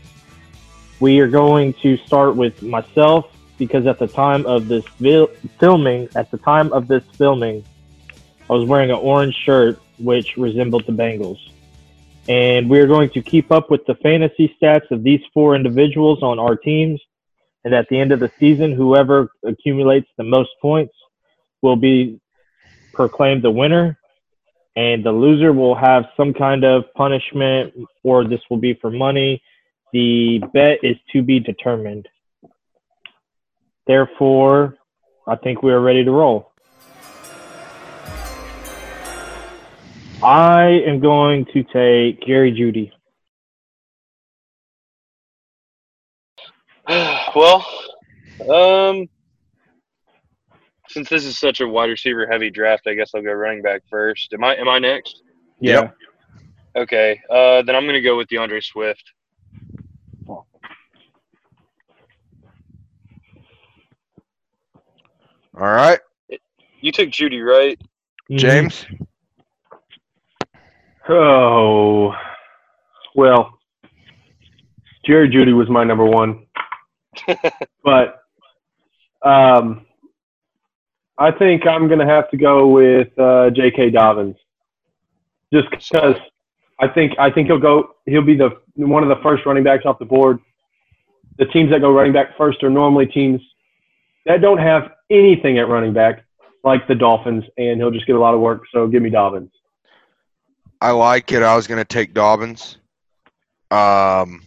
We 1.02 1.20
are 1.20 1.28
going 1.28 1.74
to 1.82 1.98
start 1.98 2.38
with 2.38 2.64
myself 2.64 3.26
because 3.58 3.86
at 3.86 4.00
the 4.00 4.08
time 4.08 4.46
of 4.46 4.70
this 4.70 4.86
fil- 5.00 5.30
filming, 5.60 6.08
at 6.16 6.32
the 6.32 6.38
time 6.38 6.72
of 6.72 6.88
this 6.88 7.04
filming, 7.18 7.66
I 8.50 8.54
was 8.54 8.66
wearing 8.66 8.92
an 8.92 8.98
orange 8.98 9.36
shirt 9.36 9.82
which 10.00 10.38
resembled 10.38 10.86
the 10.86 10.94
Bengals. 10.94 11.40
And 12.30 12.70
we're 12.70 12.88
going 12.88 13.10
to 13.10 13.22
keep 13.22 13.52
up 13.52 13.70
with 13.70 13.86
the 13.86 13.96
fantasy 13.96 14.56
stats 14.60 14.90
of 14.90 15.04
these 15.04 15.22
four 15.34 15.54
individuals 15.54 16.24
on 16.24 16.40
our 16.40 16.56
teams 16.56 17.02
and 17.66 17.74
at 17.74 17.90
the 17.90 18.00
end 18.00 18.12
of 18.12 18.20
the 18.20 18.32
season, 18.40 18.74
whoever 18.74 19.30
accumulates 19.44 20.08
the 20.18 20.24
most 20.24 20.52
points 20.62 20.94
will 21.64 21.76
be 21.76 22.22
proclaimed 22.94 23.44
the 23.44 23.50
winner, 23.50 23.98
and 24.76 25.04
the 25.04 25.12
loser 25.12 25.52
will 25.52 25.74
have 25.74 26.06
some 26.16 26.32
kind 26.32 26.64
of 26.64 26.84
punishment, 26.94 27.74
or 28.04 28.24
this 28.24 28.40
will 28.50 28.58
be 28.58 28.76
for 28.76 28.92
money. 28.92 29.42
The 29.94 30.42
bet 30.54 30.80
is 30.84 30.96
to 31.12 31.24
be 31.24 31.40
determined. 31.40 32.08
Therefore, 33.88 34.78
I 35.28 35.36
think 35.36 35.64
we 35.64 35.72
are 35.72 35.82
ready 35.82 36.04
to 36.04 36.12
roll. 36.12 36.52
I 40.24 40.84
am 40.86 41.00
going 41.00 41.46
to 41.46 41.64
take 41.64 42.22
Gary 42.26 42.52
Jeudy. 42.52 42.92
Well, 47.36 47.66
um, 48.50 49.08
since 50.88 51.10
this 51.10 51.26
is 51.26 51.38
such 51.38 51.60
a 51.60 51.68
wide 51.68 51.90
receiver 51.90 52.26
heavy 52.26 52.50
draft, 52.50 52.88
I 52.88 52.94
guess 52.94 53.12
I'll 53.14 53.22
go 53.22 53.34
running 53.34 53.62
back 53.62 53.82
first. 53.90 54.34
Am 54.34 54.44
I 54.44 54.56
am 54.56 54.70
I 54.70 54.80
next? 54.80 55.22
Yeah. 55.60 55.92
Okay. 56.76 57.20
Uh, 57.30 57.62
then 57.64 57.76
I'm 57.76 57.86
gonna 57.86 58.02
go 58.02 58.16
with 58.18 58.30
D'Andre 58.30 58.62
Swift. 58.62 59.04
All 65.58 65.72
right, 65.72 66.00
You 66.82 66.92
took 66.92 67.10
Jeudy, 67.10 67.42
right? 67.42 67.80
Mhm. 68.30 68.38
James. 68.38 68.86
Oh, 71.08 72.14
well, 73.16 73.58
Jerry 75.06 75.30
Jeudy 75.30 75.54
was 75.56 75.70
my 75.70 75.86
number 75.86 76.04
one, 76.04 76.45
but 77.84 78.22
um, 79.22 79.86
I 81.18 81.32
think 81.32 81.66
I'm 81.66 81.88
gonna 81.88 82.06
have 82.06 82.30
to 82.32 82.38
go 82.38 82.68
with 82.68 83.18
uh, 83.18 83.50
J.K. 83.52 83.92
Dobbins, 83.92 84.36
just 85.54 85.70
because 85.70 86.16
I 86.80 86.88
think 86.88 87.14
I 87.20 87.32
think 87.32 87.48
he'll 87.48 87.60
go. 87.60 87.96
He'll 88.06 88.22
be 88.22 88.36
the 88.36 88.58
one 88.76 89.04
of 89.04 89.10
the 89.10 89.22
first 89.24 89.46
running 89.46 89.64
backs 89.64 89.86
off 89.86 90.00
the 90.00 90.06
board. 90.06 90.40
The 91.38 91.46
teams 91.46 91.72
that 91.72 91.82
go 91.82 91.92
running 91.92 92.14
back 92.14 92.38
first 92.38 92.64
are 92.64 92.70
normally 92.70 93.06
teams 93.08 93.42
that 94.26 94.42
don't 94.42 94.58
have 94.58 94.92
anything 95.10 95.58
at 95.58 95.68
running 95.68 95.94
back, 95.94 96.24
like 96.64 96.88
the 96.88 96.96
Dolphins, 96.96 97.44
and 97.58 97.80
he'll 97.80 97.92
just 97.92 98.08
get 98.08 98.16
a 98.16 98.20
lot 98.20 98.34
of 98.34 98.40
work. 98.40 98.64
So 98.72 98.88
give 98.88 99.02
me 99.02 99.10
Dobbins. 99.10 99.52
I 100.82 100.92
like 100.92 101.32
it. 101.32 101.42
I 101.42 101.56
was 101.56 101.68
going 101.68 101.78
to 101.80 101.86
take 101.86 102.14
Dobbins. 102.14 102.78
Um, 103.72 104.44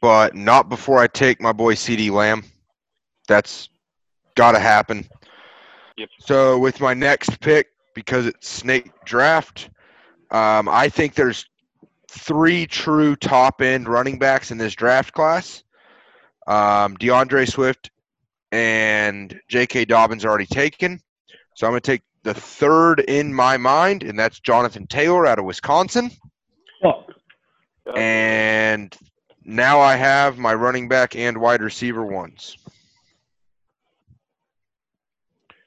but 0.00 0.34
not 0.34 0.68
before 0.68 0.98
I 0.98 1.06
take 1.06 1.40
my 1.40 1.52
boy 1.52 1.74
CeeDee 1.74 2.10
Lamb. 2.10 2.44
That's 3.26 3.68
got 4.34 4.52
to 4.52 4.58
happen. 4.58 5.08
Yep. 5.96 6.08
So 6.20 6.58
with 6.58 6.80
my 6.80 6.94
next 6.94 7.40
pick, 7.40 7.68
because 7.94 8.26
it's 8.26 8.48
snake 8.48 8.90
draft, 9.04 9.70
um, 10.30 10.68
I 10.68 10.88
think 10.88 11.14
there's 11.14 11.46
three 12.08 12.66
true 12.66 13.16
top 13.16 13.60
end 13.60 13.88
running 13.88 14.18
backs 14.18 14.50
in 14.50 14.58
this 14.58 14.74
draft 14.74 15.12
class. 15.12 15.64
Um, 16.46 16.94
D'Andre 16.96 17.44
Swift 17.44 17.90
and 18.52 19.38
J.K. 19.48 19.84
Dobbins 19.84 20.24
are 20.24 20.28
already 20.28 20.46
taken. 20.46 21.00
So 21.54 21.66
I'm 21.66 21.72
going 21.72 21.82
to 21.82 21.90
take 21.90 22.02
the 22.22 22.34
third 22.34 23.00
in 23.00 23.34
my 23.34 23.56
mind, 23.56 24.02
and 24.02 24.18
that's 24.18 24.40
Jonathan 24.40 24.86
Taylor 24.86 25.26
out 25.26 25.38
of 25.38 25.44
Wisconsin. 25.44 26.10
Oh, 26.84 27.04
And 27.96 28.96
now 29.48 29.80
I 29.80 29.96
have 29.96 30.36
my 30.36 30.52
running 30.52 30.88
back 30.88 31.16
and 31.16 31.38
wide 31.38 31.62
receiver 31.62 32.04
ones. 32.04 32.58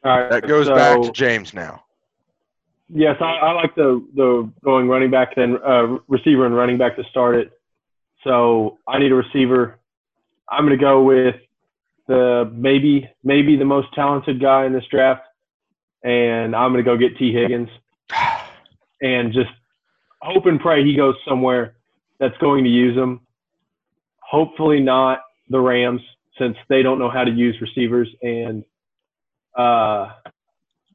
All 0.03 0.19
right, 0.19 0.29
That 0.29 0.47
goes 0.47 0.69
back 0.69 1.01
to 1.01 1.11
James 1.11 1.53
now. 1.53 1.83
Yes, 2.93 3.17
I, 3.19 3.33
I 3.33 3.51
like 3.53 3.73
the 3.75 4.05
the 4.15 4.49
going 4.63 4.87
running 4.87 5.09
back 5.09 5.35
then 5.35 5.57
uh, 5.65 5.97
receiver 6.07 6.45
and 6.45 6.55
running 6.55 6.77
back 6.77 6.95
to 6.97 7.03
start 7.05 7.35
it. 7.35 7.59
So 8.23 8.77
I 8.87 8.99
need 8.99 9.11
a 9.11 9.15
receiver. 9.15 9.79
I'm 10.49 10.65
going 10.65 10.77
to 10.77 10.83
go 10.83 11.01
with 11.01 11.35
the 12.07 12.51
maybe 12.53 13.09
maybe 13.23 13.55
the 13.55 13.65
most 13.65 13.87
talented 13.95 14.39
guy 14.39 14.65
in 14.65 14.73
this 14.73 14.85
draft, 14.91 15.23
and 16.03 16.55
I'm 16.55 16.71
going 16.71 16.83
to 16.83 16.89
go 16.89 16.97
get 16.97 17.17
Tee 17.17 17.33
Higgins, 17.33 17.69
and 19.01 19.33
just 19.33 19.51
hope 20.21 20.45
and 20.45 20.59
pray 20.59 20.83
he 20.83 20.95
goes 20.95 21.15
somewhere 21.27 21.75
that's 22.19 22.37
going 22.37 22.63
to 22.63 22.69
use 22.69 22.95
him. 22.95 23.21
Hopefully 24.31 24.79
not 24.79 25.19
the 25.49 25.59
Rams, 25.59 26.01
since 26.39 26.55
they 26.69 26.81
don't 26.81 26.97
know 26.97 27.09
how 27.09 27.25
to 27.25 27.31
use 27.31 27.59
receivers, 27.59 28.07
and 28.21 28.63
uh, 29.57 30.13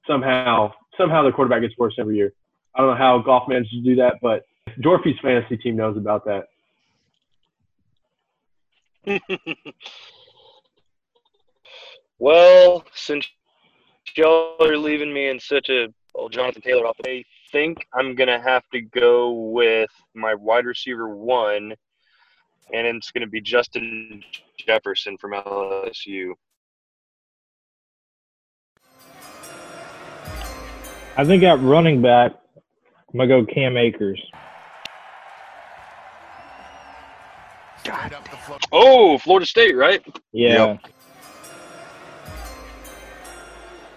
somehow 0.07 0.73
somehow 0.97 1.23
the 1.23 1.31
quarterback 1.31 1.61
gets 1.61 1.75
worse 1.77 1.95
every 1.99 2.17
year. 2.17 2.33
I 2.75 2.81
don't 2.81 2.93
know 2.93 2.97
how 2.97 3.19
Goff 3.19 3.47
managed 3.47 3.73
to 3.73 3.83
do 3.83 3.95
that, 3.97 4.15
but 4.23 4.45
Dorothy's 4.81 5.19
fantasy 5.21 5.59
team 5.59 5.77
knows 5.77 5.99
about 5.99 6.25
that. 6.25 6.47
well, 12.19 12.87
since 12.95 13.29
y'all 14.17 14.57
are 14.61 14.79
leaving 14.79 15.13
me 15.13 15.29
in 15.29 15.39
such 15.39 15.69
a 15.69 15.89
well, 16.15 16.31
Jonathan 16.31 16.63
Taylor 16.63 16.87
off, 16.87 16.97
I 17.07 17.23
think 17.53 17.87
I'm 17.93 18.15
gonna 18.15 18.41
have 18.41 18.63
to 18.73 18.81
go 18.81 19.51
with 19.51 19.91
my 20.15 20.35
wide 20.35 20.65
receiver 20.65 21.15
one, 21.15 21.75
and 22.73 22.87
it's 22.87 23.11
gonna 23.11 23.27
be 23.27 23.41
Justin 23.41 24.23
Jefferson 24.59 25.17
from 25.19 25.33
LSU. 25.33 26.33
I 31.19 31.25
think 31.25 31.43
at 31.45 31.61
running 31.61 32.03
back, 32.03 32.33
I'm 33.13 33.19
gonna 33.19 33.29
go 33.29 33.45
Cam 33.47 33.77
Akers. 33.77 34.21
Oh, 38.73 39.17
Florida 39.19 39.47
State, 39.47 39.77
right? 39.77 40.05
Yeah. 40.33 40.67
Yep. 40.67 40.81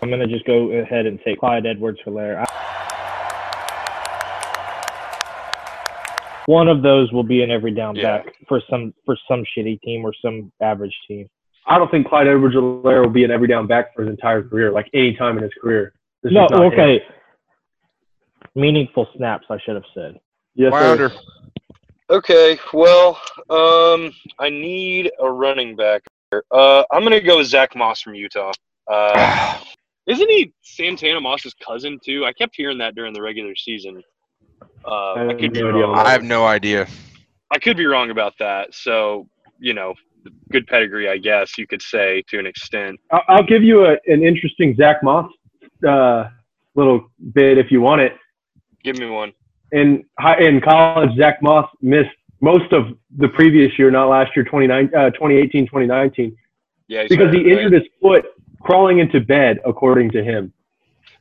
I'm 0.02 0.10
gonna 0.10 0.28
just 0.28 0.46
go 0.46 0.72
ahead 0.72 1.06
and 1.08 1.20
take 1.26 1.40
Clyde 1.40 1.66
Edwards-Helaire. 1.66 2.46
One 6.50 6.68
of 6.68 6.82
those 6.82 7.12
will 7.12 7.22
be 7.22 7.44
an 7.44 7.52
every 7.52 7.70
down 7.70 7.96
Yeah. 7.96 8.24
back 8.24 8.34
for 8.48 8.60
some 8.72 8.92
for 9.06 9.16
some 9.28 9.44
shitty 9.56 9.80
team 9.82 10.04
or 10.04 10.12
some 10.20 10.52
average 10.60 10.98
team. 11.08 11.30
I 11.68 11.78
don't 11.78 11.92
think 11.92 12.08
Clyde 12.08 12.26
Edwards-Helaire 12.28 13.04
will 13.04 13.12
be 13.12 13.24
an 13.24 13.30
every 13.30 13.48
down 13.48 13.68
back 13.68 13.94
for 13.94 14.02
his 14.02 14.10
entire 14.10 14.42
career, 14.42 14.72
like 14.72 14.90
any 14.96 15.14
time 15.16 15.38
in 15.38 15.44
his 15.44 15.52
career. 15.62 15.94
This 16.24 16.34
No, 16.34 16.48
not 16.50 16.54
him. 16.54 16.62
okay. 16.74 17.06
Meaningful 18.56 19.08
snaps, 19.16 19.46
I 19.52 19.60
should 19.60 19.76
have 19.76 19.86
said. 19.94 20.20
Yes, 20.56 20.74
sir. 20.74 20.80
Flounder. 20.80 21.12
Okay, 22.10 22.58
well, 22.74 23.22
um, 23.52 24.12
I 24.40 24.50
need 24.50 25.12
a 25.20 25.30
running 25.32 25.76
back. 25.76 26.02
Uh, 26.50 26.84
I'm 26.92 27.04
gonna 27.04 27.22
go 27.22 27.38
with 27.38 27.46
Zach 27.46 27.76
Moss 27.76 28.02
from 28.02 28.16
Utah. 28.16 28.54
Uh, 28.88 29.60
isn't 30.08 30.28
he 30.32 30.52
Santana 30.64 31.22
Moss's 31.22 31.54
cousin 31.64 32.00
too? 32.04 32.26
I 32.26 32.34
kept 32.34 32.56
hearing 32.56 32.80
that 32.80 32.96
during 32.96 33.14
the 33.14 33.22
regular 33.22 33.56
season. 33.56 34.02
Uh, 34.86 35.14
I 35.14 35.34
could 35.34 35.54
no 35.54 35.70
idea 35.70 35.86
on 35.86 35.92
wrong. 35.92 35.98
I 35.98 36.12
have 36.12 36.24
no 36.24 36.46
idea. 36.46 36.88
I 37.52 37.60
could 37.60 37.78
be 37.78 37.86
wrong 37.86 38.10
about 38.12 38.34
that. 38.40 38.74
So, 38.74 39.28
you 39.60 39.74
know, 39.74 39.94
good 40.52 40.68
pedigree, 40.68 41.10
I 41.10 41.18
guess 41.18 41.58
you 41.58 41.68
could 41.68 41.82
say 41.82 42.24
to 42.30 42.40
an 42.40 42.46
extent. 42.46 43.00
I'll, 43.12 43.24
I'll 43.28 43.44
give 43.44 43.64
you 43.64 43.86
a, 43.86 43.98
an 44.08 44.24
interesting 44.24 44.76
Zach 44.76 45.04
Moss 45.04 45.32
uh, 45.88 46.30
little 46.76 47.10
bit 47.34 47.58
if 47.58 47.72
you 47.72 47.82
want 47.82 48.02
it. 48.02 48.14
Give 48.84 48.98
me 48.98 49.08
one. 49.08 49.34
In 49.72 50.06
high, 50.20 50.40
in 50.40 50.62
college, 50.62 51.16
Zach 51.18 51.42
Moss 51.42 51.70
missed 51.82 52.10
most 52.42 52.72
of 52.72 52.98
the 53.18 53.28
previous 53.28 53.78
year, 53.78 53.92
not 53.92 54.08
last 54.08 54.36
year, 54.36 54.46
29, 54.46 54.86
uh, 54.96 55.10
2018, 55.12 55.66
2019, 55.66 56.36
Yeah, 56.88 57.04
because 57.10 57.28
hurt, 57.28 57.36
he 57.36 57.44
right? 57.44 57.52
injured 57.52 57.74
his 57.74 57.92
foot 58.02 58.26
crawling 58.62 59.00
into 59.00 59.20
bed, 59.20 59.60
according 59.66 60.12
to 60.12 60.24
him. 60.24 60.54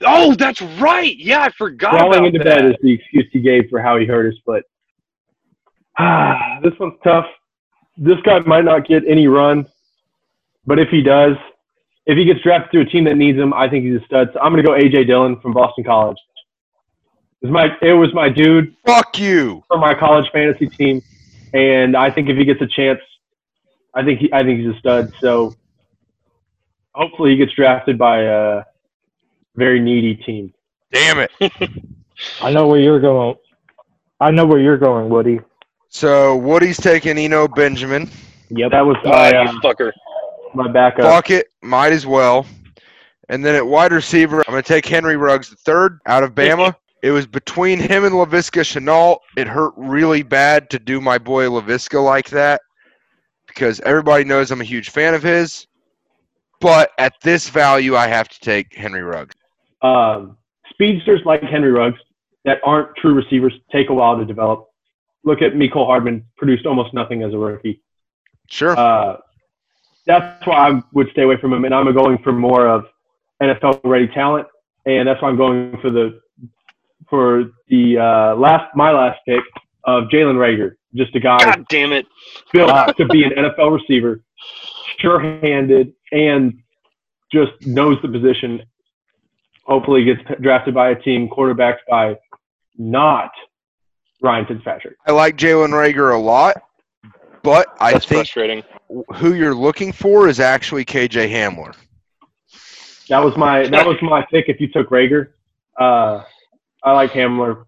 Oh, 0.05 0.35
that's 0.35 0.63
right. 0.63 1.17
Yeah, 1.17 1.41
I 1.43 1.51
forgot 1.51 1.91
Crawling 1.93 2.27
into 2.27 2.39
that. 2.41 2.45
bed 2.61 2.65
is 2.67 2.77
the 2.83 2.93
excuse 2.95 3.27
he 3.33 3.41
gave 3.41 3.69
for 3.69 3.81
how 3.81 3.99
he 3.99 4.07
hurt 4.07 4.27
his 4.27 4.39
foot. 4.45 4.65
Ah, 5.99 6.59
this 6.63 6.73
one's 6.79 6.95
tough. 7.03 7.27
This 7.97 8.19
guy 8.23 8.39
might 8.41 8.65
not 8.65 8.87
get 8.87 9.03
any 9.09 9.27
run, 9.27 9.67
but 10.67 10.79
if 10.79 10.89
he 10.89 11.03
does, 11.03 11.37
if 12.07 12.17
he 12.17 12.25
gets 12.25 12.41
drafted 12.43 12.71
to 12.73 12.81
a 12.81 12.85
team 12.85 13.05
that 13.05 13.17
needs 13.17 13.37
him, 13.37 13.53
I 13.53 13.69
think 13.69 13.85
he's 13.85 14.01
a 14.01 14.05
stud. 14.05 14.31
So 14.33 14.41
I'm 14.41 14.53
going 14.53 14.65
to 14.65 14.69
go 14.69 14.75
AJ 14.75 15.09
Dillon 15.09 15.41
from 15.41 15.53
Boston 15.53 15.83
College. 15.85 16.17
It 17.43 17.47
was 17.47 17.53
my 17.53 17.77
it 17.83 17.93
was 17.93 18.13
my 18.15 18.29
dude 18.29 18.75
Fuck 18.87 19.19
you. 19.19 19.63
for 19.69 19.79
my 19.79 19.95
college 19.95 20.31
fantasy 20.33 20.67
team, 20.69 21.03
and 21.55 21.97
I 21.97 22.11
think 22.11 22.29
if 22.29 22.37
he 22.37 22.45
gets 22.45 22.61
a 22.63 22.67
chance, 22.67 23.01
I 23.95 24.05
think 24.05 24.21
he, 24.21 24.33
I 24.33 24.43
think 24.43 24.61
he's 24.61 24.75
a 24.75 24.79
stud. 24.79 25.13
So 25.21 25.55
hopefully 26.95 27.31
he 27.31 27.37
gets 27.37 27.53
drafted 27.53 27.99
by 27.99 28.23
a 28.23 28.63
very 29.59 29.81
needy 29.81 30.15
team. 30.15 30.53
Damn 30.93 31.19
it. 31.19 31.31
I 32.41 32.51
know 32.53 32.67
where 32.67 32.81
you're 32.81 33.01
going. 33.01 33.37
I 34.21 34.31
know 34.31 34.47
where 34.47 34.61
you're 34.61 34.79
going, 34.79 35.09
Woody. 35.09 35.41
So 35.89 36.37
Woody's 36.37 36.79
taking 36.79 37.19
Eno 37.19 37.49
Benjamin. 37.49 38.11
Yep. 38.51 38.71
That 38.73 38.87
was 38.87 38.97
my 39.05 39.31
you 39.31 39.37
uh, 39.37 39.61
fucker. 39.61 39.93
my 40.55 40.71
backup. 40.71 41.05
Fuck 41.05 41.31
it. 41.31 41.49
Might 41.63 41.93
as 41.93 42.07
well. 42.07 42.47
And 43.29 43.45
then 43.45 43.55
at 43.55 43.67
wide 43.67 43.93
receiver, 43.93 44.43
I'm 44.47 44.53
going 44.53 44.63
to 44.63 44.69
take 44.69 44.87
Henry 44.87 45.17
Ruggs 45.17 45.51
the 45.51 45.57
third 45.57 45.99
out 46.07 46.23
of 46.23 46.35
Bama. 46.35 46.75
It 47.01 47.13
was 47.13 47.29
between 47.29 47.79
him 47.79 48.05
and 48.05 48.13
Laviska 48.13 48.63
Shenault. 48.63 49.19
It 49.37 49.47
hurt 49.47 49.73
really 49.77 50.25
bad 50.25 50.69
to 50.71 50.81
do 50.81 51.01
my 51.01 51.17
boy 51.17 51.47
Laviska 51.47 52.03
like 52.03 52.29
that 52.31 52.61
because 53.47 53.79
everybody 53.83 54.25
knows 54.25 54.51
I'm 54.51 54.61
a 54.61 54.65
huge 54.65 54.91
fan 54.91 55.15
of 55.15 55.23
his. 55.23 55.69
But 56.61 56.91
at 56.99 57.15
this 57.23 57.49
value, 57.49 57.95
I 57.95 58.09
have 58.09 58.29
to 58.29 58.41
take 58.41 58.75
Henry 58.75 59.03
Ruggs. 59.03 59.37
Um, 59.83 60.37
speedsters 60.71 61.21
like 61.25 61.43
Henry 61.43 61.71
Ruggs 61.71 62.01
that 62.45 62.59
aren't 62.65 62.97
true 62.97 63.15
receivers 63.15 63.53
take 63.71 63.91
a 63.91 63.95
while 63.95 64.17
to 64.17 64.25
develop. 64.25 64.69
Look 65.25 65.43
at 65.43 65.53
Mecole 65.53 65.87
Hardman, 65.87 66.25
produced 66.37 66.67
almost 66.67 66.95
nothing 66.95 67.23
as 67.23 67.35
a 67.35 67.39
rookie. 67.39 67.83
Sure. 68.49 68.77
Uh, 68.79 69.19
that's 70.07 70.47
why 70.47 70.71
I 70.71 70.83
would 70.93 71.11
stay 71.11 71.23
away 71.23 71.37
from 71.37 71.53
him, 71.53 71.65
and 71.65 71.75
I'm 71.75 71.93
going 71.93 72.19
for 72.19 72.33
more 72.33 72.67
of 72.67 72.87
NFL 73.43 73.81
ready 73.85 74.09
talent, 74.09 74.49
and 74.87 75.07
that's 75.07 75.21
why 75.21 75.29
I'm 75.29 75.37
going 75.37 75.79
for 75.83 75.91
the 75.91 76.21
for 77.11 77.51
the 77.69 77.99
uh, 77.99 78.37
last 78.37 78.75
my 78.75 78.91
last 78.91 79.21
pick 79.27 79.43
of 79.85 80.05
Jalen 80.05 80.37
Reagor, 80.37 80.77
just 80.95 81.15
a 81.15 81.21
guy 81.21 81.39
God 81.39 81.67
damn 81.69 81.93
it. 81.93 82.07
built 82.53 82.97
to 82.97 83.05
be 83.07 83.25
an 83.25 83.33
NFL 83.33 83.79
receiver, 83.79 84.23
sure-handed, 84.99 85.93
and 86.13 86.59
just 87.31 87.53
knows 87.67 87.99
the 88.01 88.09
position. 88.09 88.63
Hopefully, 89.69 90.05
gets 90.05 90.21
drafted 90.41 90.75
by 90.75 90.91
a 90.91 90.95
team 90.95 91.29
quarterbacked 91.29 91.83
by 91.89 92.17
not 92.79 93.31
Ryan 94.23 94.47
Fitzpatrick. 94.47 94.97
I 95.07 95.13
like 95.13 95.37
Jalen 95.37 95.71
Reagor 95.71 96.15
a 96.15 96.19
lot, 96.19 96.63
but 97.43 97.69
I 97.81 97.93
That's 97.93 98.07
think 98.07 98.21
frustrating. 98.21 98.63
who 99.17 99.35
you're 99.35 99.55
looking 99.55 99.93
for 99.93 100.27
is 100.27 100.41
actually 100.41 100.85
KJ 100.85 101.31
Hamler. 101.31 101.75
That 103.09 103.23
was 103.23 103.37
my 103.37 103.69
that 103.69 103.87
was 103.87 103.97
my 104.03 104.27
pick. 104.31 104.49
If 104.49 104.61
you 104.61 104.69
took 104.69 104.89
Reagor, 104.89 105.29
uh, 105.79 106.23
I 106.83 106.93
like 106.93 107.13
Hamler. 107.13 107.65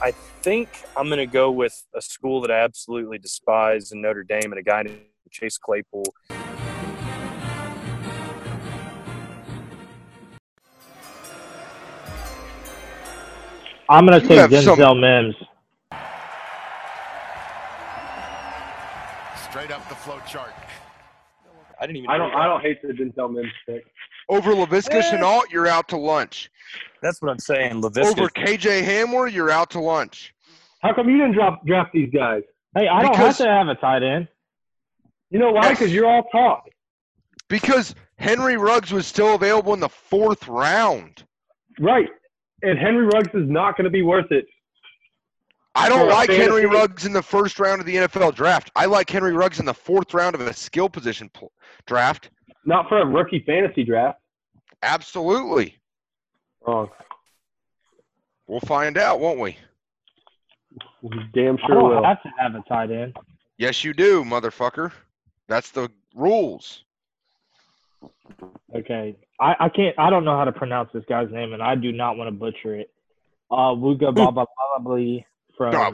I 0.00 0.12
think 0.42 0.68
I'm 0.96 1.06
going 1.06 1.18
to 1.18 1.26
go 1.26 1.50
with 1.50 1.84
a 1.94 2.00
school 2.00 2.40
that 2.42 2.50
I 2.50 2.60
absolutely 2.60 3.18
despise 3.18 3.92
in 3.92 4.00
Notre 4.00 4.22
Dame 4.22 4.52
and 4.52 4.58
a 4.58 4.62
guy 4.62 4.84
named 4.84 5.00
Chase 5.30 5.58
Claypool. 5.58 6.04
I'm 13.90 14.04
gonna 14.06 14.18
You 14.20 14.28
take 14.28 14.50
Denzel 14.50 14.76
some- 14.76 15.00
Mims. 15.00 15.34
Straight 19.50 19.70
up 19.70 19.88
the 19.88 19.94
flow 19.94 20.18
chart. 20.26 20.52
I 21.80 21.86
didn't 21.86 21.98
even. 21.98 22.10
I 22.10 22.18
don't. 22.18 22.34
I 22.34 22.46
don't 22.46 22.60
hate 22.60 22.82
the 22.82 22.88
Denzel 22.88 23.32
Mims 23.32 23.52
pick. 23.66 23.84
Over 24.28 24.52
Laviska 24.52 24.96
Eh. 24.96 25.02
Shenault, 25.16 25.42
you're 25.50 25.66
out 25.68 25.88
to 25.88 25.96
lunch. 25.96 26.50
That's 27.02 27.22
what 27.22 27.30
I'm 27.30 27.38
saying. 27.38 27.80
Laviska. 27.80 28.10
Over 28.10 28.28
KJ 28.28 28.82
Hamler, 28.82 29.32
you're 29.32 29.50
out 29.50 29.70
to 29.70 29.80
lunch. 29.80 30.34
How 30.80 30.92
come 30.92 31.08
you 31.08 31.16
didn't 31.16 31.32
drop 31.34 31.64
draft 31.64 31.92
these 31.94 32.10
guys? 32.12 32.42
Hey, 32.76 32.88
I 32.88 33.00
don't 33.02 33.16
have 33.16 33.36
to 33.38 33.46
have 33.46 33.68
a 33.68 33.74
tight 33.76 34.02
end. 34.02 34.28
You 35.30 35.38
know 35.38 35.50
why? 35.52 35.62
Yes. 35.68 35.78
Because 35.78 35.94
you're 35.94 36.06
all 36.06 36.24
talk. 36.24 36.64
Because 37.48 37.94
Henry 38.18 38.56
Ruggs 38.58 38.92
was 38.92 39.06
still 39.06 39.34
available 39.34 39.72
in 39.72 39.80
the 39.80 39.88
fourth 39.88 40.46
round. 40.48 41.24
Right. 41.80 42.08
And 42.62 42.78
Henry 42.78 43.06
Ruggs 43.06 43.34
is 43.34 43.48
not 43.48 43.76
going 43.76 43.84
to 43.84 43.90
be 43.90 44.02
worth 44.02 44.30
it. 44.32 44.46
I 45.74 45.88
don't 45.88 46.00
For 46.00 46.06
a 46.06 46.14
like 46.14 46.30
Henry 46.30 46.66
Ruggs 46.66 47.06
in 47.06 47.12
the 47.12 47.22
first 47.22 47.60
round 47.60 47.80
of 47.80 47.86
the 47.86 47.96
NFL 47.96 48.34
draft. 48.34 48.70
I 48.74 48.86
like 48.86 49.08
Henry 49.08 49.32
Ruggs 49.32 49.60
in 49.60 49.66
the 49.66 49.74
fourth 49.74 50.12
round 50.12 50.34
of 50.34 50.40
a 50.40 50.52
skill 50.52 50.88
position 50.88 51.30
pl- 51.32 51.52
draft. 51.86 52.30
Not 52.64 52.88
for 52.88 53.00
a 53.00 53.06
rookie 53.06 53.44
fantasy 53.46 53.84
draft. 53.84 54.18
Absolutely. 54.82 55.76
Wrong. 56.66 56.88
We'll 58.48 58.60
find 58.60 58.98
out, 58.98 59.20
won't 59.20 59.38
we? 59.38 59.56
We 61.02 61.10
damn 61.32 61.58
I 61.62 61.66
sure 61.66 61.74
don't 61.76 61.90
will. 61.90 62.04
have 62.04 62.22
to 62.22 62.30
have 62.38 62.54
a 62.54 62.62
tight 62.68 62.90
end. 62.90 63.16
Yes, 63.56 63.84
you 63.84 63.92
do, 63.92 64.24
motherfucker. 64.24 64.92
That's 65.48 65.70
the 65.70 65.90
rules. 66.14 66.84
Okay, 68.74 69.16
I, 69.40 69.54
I 69.60 69.68
can't. 69.68 69.98
I 69.98 70.10
don't 70.10 70.24
know 70.24 70.36
how 70.36 70.44
to 70.44 70.52
pronounce 70.52 70.90
this 70.92 71.04
guy's 71.08 71.30
name, 71.30 71.52
and 71.52 71.62
I 71.62 71.74
do 71.74 71.90
not 71.92 72.16
want 72.16 72.28
to 72.28 72.32
butcher 72.32 72.76
it. 72.76 72.90
Uh, 73.50 73.72
Wuga 73.74 74.14
Baba 74.14 74.44
Babali 74.78 75.24
from 75.56 75.74
Oh, 75.74 75.90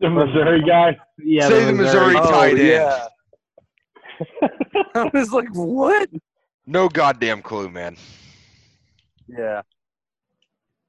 the 0.00 0.10
Missouri 0.10 0.62
guy. 0.66 0.96
Yeah, 1.18 1.48
Say 1.48 1.64
the 1.64 1.72
Missouri 1.72 2.16
Oh, 2.18 2.30
tight 2.30 2.58
end. 2.58 2.58
yeah. 2.58 3.06
I 4.94 5.10
was 5.14 5.32
like, 5.32 5.48
what? 5.52 6.10
No 6.66 6.88
goddamn 6.88 7.42
clue, 7.42 7.68
man. 7.70 7.96
Yeah. 9.28 9.62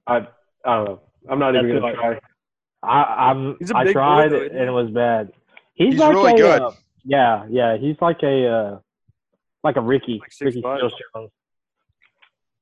I 0.08 0.28
I 0.66 0.76
don't 0.76 0.86
know. 0.86 1.00
I'm 1.30 1.40
not 1.40 1.56
even 1.56 1.80
gonna 1.80 1.94
try. 1.94 2.20
I, 2.84 3.30
I'm. 3.30 3.56
He's 3.60 3.72
a 3.72 3.78
I 3.78 3.84
big 3.84 3.94
boy, 3.94 4.00
tried 4.00 4.32
though, 4.32 4.42
and 4.42 4.58
it 4.70 4.72
was 4.72 4.90
bad. 4.92 5.32
He's, 5.74 5.94
He's 5.94 6.00
like 6.00 6.14
really 6.14 6.34
a, 6.34 6.38
good. 6.38 6.62
uh, 6.62 6.72
yeah, 7.04 7.46
yeah. 7.50 7.78
He's 7.78 7.96
like 8.02 8.22
a 8.24 8.48
uh, 8.48 8.80
like 9.66 9.76
a 9.76 9.82
Ricky, 9.82 10.20
Like 10.22 10.32
Ricky 10.40 10.62
6'5"? 10.62 10.80
Jones. 10.80 11.32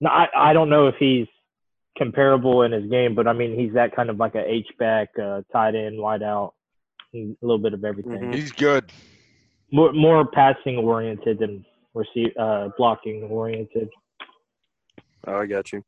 No, 0.02 0.10
I, 0.10 0.28
I 0.36 0.54
don't 0.54 0.70
know 0.70 0.88
if 0.88 0.96
he's 0.98 1.28
comparable 1.98 2.64
in 2.64 2.72
his 2.72 2.90
game, 2.90 3.14
but 3.14 3.28
I 3.28 3.34
mean 3.34 3.58
he's 3.58 3.74
that 3.74 3.96
kind 3.96 4.10
of 4.10 4.18
like 4.18 4.34
a 4.36 4.44
H 4.44 4.68
back, 4.80 5.10
uh, 5.22 5.42
tight 5.52 5.76
end, 5.76 6.00
wide 6.00 6.24
out, 6.24 6.54
a 7.14 7.36
little 7.42 7.60
bit 7.60 7.74
of 7.74 7.84
everything. 7.86 8.14
Mhm. 8.14 8.34
He's 8.34 8.52
good. 8.52 8.92
More 9.72 9.94
more 9.94 10.26
passing 10.26 10.78
oriented 10.78 11.40
than 11.40 11.64
receive 11.94 12.36
uh, 12.40 12.70
blocking 12.78 13.24
oriented. 13.24 13.90
Oh, 15.28 15.38
I 15.40 15.46
got 15.46 15.72
you. 15.72 15.84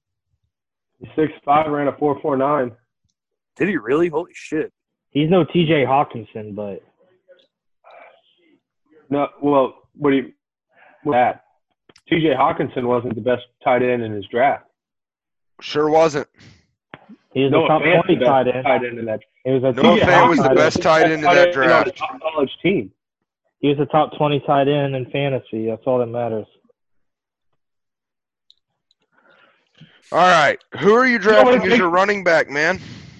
He's 1.00 1.10
six 1.16 1.34
five, 1.44 1.70
ran 1.72 1.88
a 1.88 1.98
four 1.98 2.20
four 2.22 2.38
nine. 2.38 2.72
Did 3.58 3.70
he 3.70 3.78
really? 3.78 4.10
Holy 4.10 4.32
shit. 4.34 4.72
He's 5.12 5.30
no 5.30 5.44
T.J. 5.46 5.86
Hockenson, 5.86 6.56
but 6.56 6.82
No, 9.10 9.30
well, 9.42 9.76
what 9.96 10.12
do 10.12 10.18
you? 10.18 10.34
What's 11.06 11.16
that? 11.16 11.44
T.J. 12.10 12.34
Hockenson 12.36 12.84
wasn't 12.86 13.16
the 13.16 13.22
best 13.22 13.44
tight 13.64 13.82
end 13.82 14.04
in 14.04 14.12
his 14.12 14.26
draft. 14.28 14.66
Sure 15.62 15.90
wasn't. 15.90 16.28
he's 17.34 17.50
Noah 17.50 17.66
a 17.66 17.68
top 17.68 17.82
Fant's 17.82 18.06
twenty 18.06 18.20
the 18.20 18.26
tight 18.26 18.48
end. 18.48 18.64
tight 18.66 18.84
end 18.86 19.00
in 19.00 19.06
that. 19.06 19.22
He 19.44 19.52
was 19.52 19.64
a 19.64 19.72
Noah 19.82 20.00
top 20.00 20.10
Fant 20.10 20.30
was 20.30 20.38
the 20.40 20.44
tight 20.50 20.56
best 20.56 20.82
tight 20.82 21.04
end 21.04 21.14
in 21.14 21.22
that 21.22 21.38
end 21.38 21.40
on 21.40 21.48
a 21.48 21.54
draft. 21.54 21.98
top 21.98 22.20
college 22.22 22.52
team. 22.62 22.92
He 23.60 23.70
was 23.70 23.80
a 23.80 23.86
top 23.88 24.16
twenty 24.18 24.40
tight 24.46 24.68
end 24.68 24.96
in 24.96 25.06
fantasy. 25.12 25.68
That's 25.68 25.82
all 25.86 26.00
that 26.00 26.08
matters. 26.08 26.46
All 30.12 30.20
right. 30.20 30.58
Who 30.82 30.94
are 30.94 31.06
you 31.08 31.18
know 31.20 31.26
what 31.26 31.34
drafting 31.44 31.62
as 31.64 31.70
takes- 31.70 31.78
your 31.78 31.90
running 31.90 32.24
back, 32.24 32.50
man? 32.50 32.80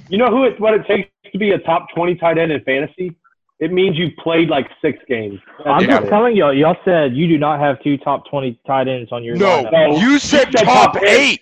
You 0.10 0.20
know 0.20 0.28
who 0.28 0.44
it, 0.44 0.60
what 0.60 0.76
it 0.76 0.86
takes 0.86 1.10
to 1.32 1.40
be 1.40 1.52
a 1.52 1.58
top 1.60 1.88
twenty 1.96 2.16
tight 2.16 2.38
end 2.38 2.52
in 2.52 2.62
fantasy? 2.64 3.16
It 3.60 3.72
means 3.72 3.98
you 3.98 4.10
played 4.22 4.50
like 4.50 4.68
six 4.82 5.00
games. 5.08 5.40
That's 5.58 5.70
I'm 5.70 5.84
Yeah. 5.84 5.96
just 6.00 6.08
it. 6.08 6.10
telling 6.10 6.36
y'all. 6.36 6.54
Y'all 6.54 6.76
said 6.84 7.16
you 7.16 7.28
do 7.28 7.38
not 7.38 7.60
have 7.60 7.82
two 7.82 7.98
top 7.98 8.30
twenty 8.30 8.60
tight 8.68 8.88
ends 8.88 9.12
on 9.12 9.24
your 9.24 9.38
No, 9.38 9.64
lineup. 9.64 10.02
You 10.02 10.20
said 10.20 10.48
you 10.52 10.60
said 10.60 10.66
top 10.66 10.94
top 10.94 11.04
eight. 11.04 11.20
eight. 11.20 11.42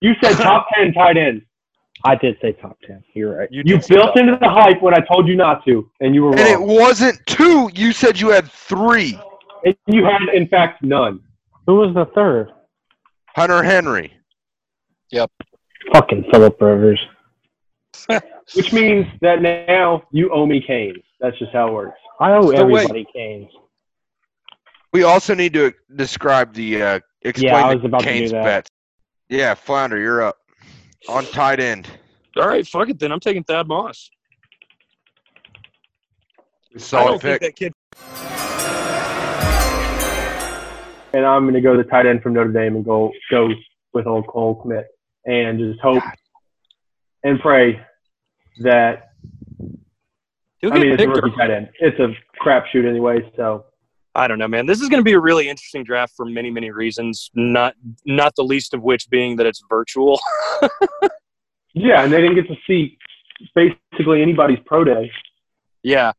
You 0.00 0.14
said 0.22 0.36
top 0.42 0.66
ten 0.74 0.92
tight 0.94 1.16
ends. 1.18 1.44
I 2.04 2.14
did 2.14 2.38
say 2.40 2.52
top 2.52 2.78
ten. 2.86 3.04
You're 3.14 3.36
right. 3.36 3.48
You, 3.52 3.62
You 3.66 3.78
built 3.88 4.16
into 4.16 4.38
the 4.40 4.48
hype 4.48 4.80
when 4.80 4.94
I 4.94 5.00
told 5.00 5.28
you 5.28 5.36
not 5.36 5.62
to, 5.66 5.90
and 6.00 6.14
you 6.14 6.22
were 6.22 6.30
And 6.38 6.48
it 6.48 6.60
wasn't 6.60 7.20
two. 7.26 7.70
You 7.74 7.92
said 7.92 8.18
you 8.18 8.30
had 8.30 8.50
three. 8.50 9.18
And 9.64 9.76
you 9.86 10.04
had, 10.04 10.22
in 10.34 10.48
fact, 10.48 10.82
none. 10.82 11.20
Who 11.66 11.76
was 11.76 11.94
the 11.94 12.06
third? 12.14 12.50
Hunter 13.36 13.62
Henry. 13.62 14.10
Yep. 15.10 15.30
Fucking 15.92 16.24
Philip 16.32 16.58
Rivers. 16.60 17.00
Which 18.54 18.72
means 18.72 19.06
that 19.20 19.42
now 19.42 20.02
you 20.10 20.30
owe 20.32 20.46
me 20.46 20.62
Canes. 20.66 21.02
That's 21.20 21.38
just 21.38 21.52
how 21.52 21.68
it 21.68 21.72
works. 21.72 21.98
I 22.20 22.32
owe 22.32 22.42
So 22.42 22.66
wait. 22.66 22.82
everybody 22.90 23.06
Canes. 23.14 23.50
We 24.92 25.02
also 25.04 25.34
need 25.34 25.52
to 25.54 25.72
describe 25.94 26.52
the 26.54 26.82
uh, 26.82 27.00
explain 27.22 27.52
Yeah, 27.52 27.66
I 27.66 27.74
was 27.74 27.82
the 27.82 27.88
about 27.88 28.00
to 28.00 28.06
do 28.06 28.12
Canes 28.12 28.32
that. 28.32 28.44
bets. 28.44 28.70
Yeah, 29.28 29.54
Flounder, 29.54 29.98
you're 29.98 30.22
up 30.22 30.38
on 31.08 31.24
tight 31.26 31.60
end. 31.60 31.88
All 32.36 32.48
right, 32.48 32.66
fuck 32.66 32.88
it 32.88 32.98
then. 32.98 33.12
I'm 33.12 33.20
taking 33.20 33.44
Thad 33.44 33.68
Moss. 33.68 34.10
I 36.74 36.78
Solid 36.78 37.10
don't 37.10 37.22
pick. 37.22 37.40
think 37.40 37.56
that 37.56 37.56
kid. 37.56 37.72
And 41.12 41.26
I'm 41.26 41.42
going 41.42 41.54
to 41.54 41.60
go 41.60 41.76
the 41.76 41.82
tight 41.84 42.06
end 42.06 42.22
from 42.22 42.34
Notre 42.34 42.52
Dame 42.52 42.76
and 42.76 42.84
go 42.84 43.12
go 43.30 43.48
with 43.92 44.06
old 44.06 44.26
Cole 44.28 44.62
Kmet 44.64 44.84
and 45.26 45.58
just 45.58 45.80
hope 45.80 46.02
and 47.24 47.40
pray 47.40 47.80
that 48.62 49.09
He'll 50.60 50.72
I 50.72 50.78
mean 50.78 50.92
it's 50.92 51.02
a 51.02 51.08
rookie 51.08 51.36
tight 51.36 51.50
end. 51.50 51.70
It's 51.80 51.98
a 51.98 52.14
crapshoot 52.42 52.86
anyway. 52.86 53.30
So 53.36 53.64
I 54.14 54.26
don't 54.26 54.38
know, 54.38 54.48
man. 54.48 54.66
This 54.66 54.80
is 54.80 54.88
going 54.88 55.00
to 55.00 55.04
be 55.04 55.12
a 55.12 55.20
really 55.20 55.48
interesting 55.48 55.84
draft 55.84 56.14
for 56.16 56.26
many, 56.26 56.50
many 56.50 56.70
reasons. 56.70 57.30
Not, 57.34 57.74
not 58.04 58.34
the 58.34 58.42
least 58.42 58.74
of 58.74 58.82
which 58.82 59.08
being 59.08 59.36
that 59.36 59.46
it's 59.46 59.62
virtual. 59.68 60.20
yeah, 61.74 62.02
and 62.02 62.12
they 62.12 62.20
didn't 62.20 62.34
get 62.34 62.48
to 62.48 62.56
see 62.66 62.98
basically 63.54 64.20
anybody's 64.20 64.58
pro 64.66 64.84
day. 64.84 65.10
yeah. 65.82 66.12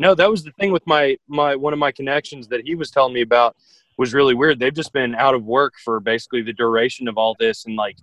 No, 0.00 0.14
that 0.16 0.28
was 0.28 0.42
the 0.42 0.50
thing 0.58 0.72
with 0.72 0.84
my 0.88 1.16
my 1.28 1.54
one 1.54 1.72
of 1.72 1.78
my 1.78 1.92
connections 1.92 2.48
that 2.48 2.62
he 2.64 2.74
was 2.74 2.90
telling 2.90 3.14
me 3.14 3.20
about 3.20 3.54
was 3.96 4.12
really 4.12 4.34
weird. 4.34 4.58
They've 4.58 4.74
just 4.74 4.92
been 4.92 5.14
out 5.14 5.36
of 5.36 5.44
work 5.44 5.74
for 5.84 6.00
basically 6.00 6.42
the 6.42 6.52
duration 6.52 7.06
of 7.06 7.16
all 7.16 7.36
this, 7.38 7.64
and 7.64 7.76
like, 7.76 7.96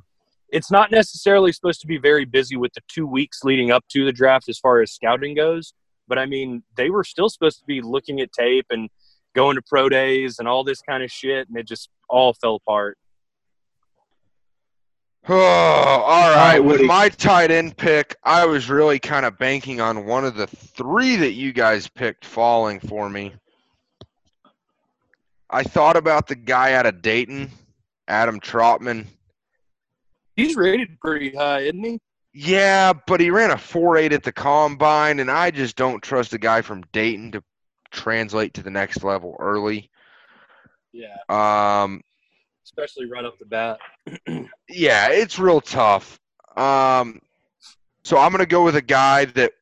it's 0.52 0.70
not 0.70 0.92
necessarily 0.92 1.52
supposed 1.52 1.82
to 1.82 1.88
be 1.88 1.98
very 1.98 2.26
busy 2.26 2.58
with 2.58 2.74
the 2.74 2.82
two 2.88 3.08
weeks 3.08 3.44
leading 3.44 3.72
up 3.72 3.86
to 3.90 4.06
the 4.06 4.12
draft 4.12 4.50
as 4.50 4.60
far 4.60 4.82
as 4.82 4.92
scouting 4.92 5.34
goes. 5.34 5.74
But 6.08 6.20
I 6.20 6.26
mean, 6.26 6.64
they 6.76 6.90
were 6.90 7.06
still 7.06 7.30
supposed 7.30 7.60
to 7.60 7.66
be 7.66 7.82
looking 7.82 8.20
at 8.20 8.34
tape 8.34 8.66
and 8.70 8.90
going 9.34 9.56
to 9.56 9.62
pro 9.62 9.88
days 9.88 10.40
and 10.40 10.48
all 10.48 10.64
this 10.64 10.82
kind 10.82 11.04
of 11.04 11.10
shit, 11.10 11.48
and 11.48 11.58
it 11.58 11.68
just 11.68 11.90
all 12.10 12.34
fell 12.34 12.56
apart. 12.56 12.98
Oh, 15.30 15.36
all 15.36 16.36
right. 16.36 16.60
With 16.60 16.82
my 16.82 17.10
tight 17.10 17.52
end 17.52 17.78
pick, 17.78 18.16
I 18.24 18.46
was 18.46 18.70
really 18.70 19.00
kind 19.00 19.26
of 19.26 19.38
banking 19.38 19.80
on 19.80 20.06
one 20.06 20.26
of 20.26 20.36
the 20.36 20.48
three 20.48 21.16
that 21.16 21.34
you 21.34 21.54
guys 21.54 21.88
picked 21.88 22.26
falling 22.26 22.80
for 22.80 23.10
me. 23.10 23.34
I 25.50 25.64
thought 25.64 25.98
about 25.98 26.28
the 26.28 26.36
guy 26.36 26.74
out 26.74 26.86
of 26.86 27.02
Dayton, 27.02 27.52
Adam 28.08 28.40
Trautman. 28.40 29.06
He's 30.42 30.56
rated 30.56 31.00
pretty 31.00 31.36
high, 31.36 31.62
isn't 31.62 31.84
he? 31.84 32.00
Yeah, 32.34 32.94
but 33.08 33.20
he 33.20 33.30
ran 33.30 33.52
a 33.52 33.56
4.8 33.56 34.14
at 34.14 34.24
the 34.24 34.32
combine, 34.32 35.20
and 35.20 35.30
I 35.30 35.52
just 35.52 35.76
don't 35.76 36.02
trust 36.02 36.34
a 36.34 36.38
guy 36.38 36.62
from 36.62 36.84
Dayton 36.94 37.32
to 37.34 37.44
translate 37.92 38.54
to 38.54 38.64
the 38.64 38.70
next 38.70 39.04
level 39.04 39.36
early. 39.40 39.90
Yeah, 40.94 41.16
Um, 41.30 42.02
especially 42.66 43.10
right 43.10 43.26
off 43.26 43.38
the 43.40 43.46
bat. 43.46 43.80
yeah, 44.70 45.10
it's 45.10 45.40
real 45.40 45.62
tough. 45.62 46.20
Um, 46.58 47.22
so 48.04 48.18
I'm 48.18 48.32
gonna 48.32 48.46
go 48.46 48.64
with 48.64 48.76
a 48.76 48.82
guy 48.82 49.26
that 49.26 49.54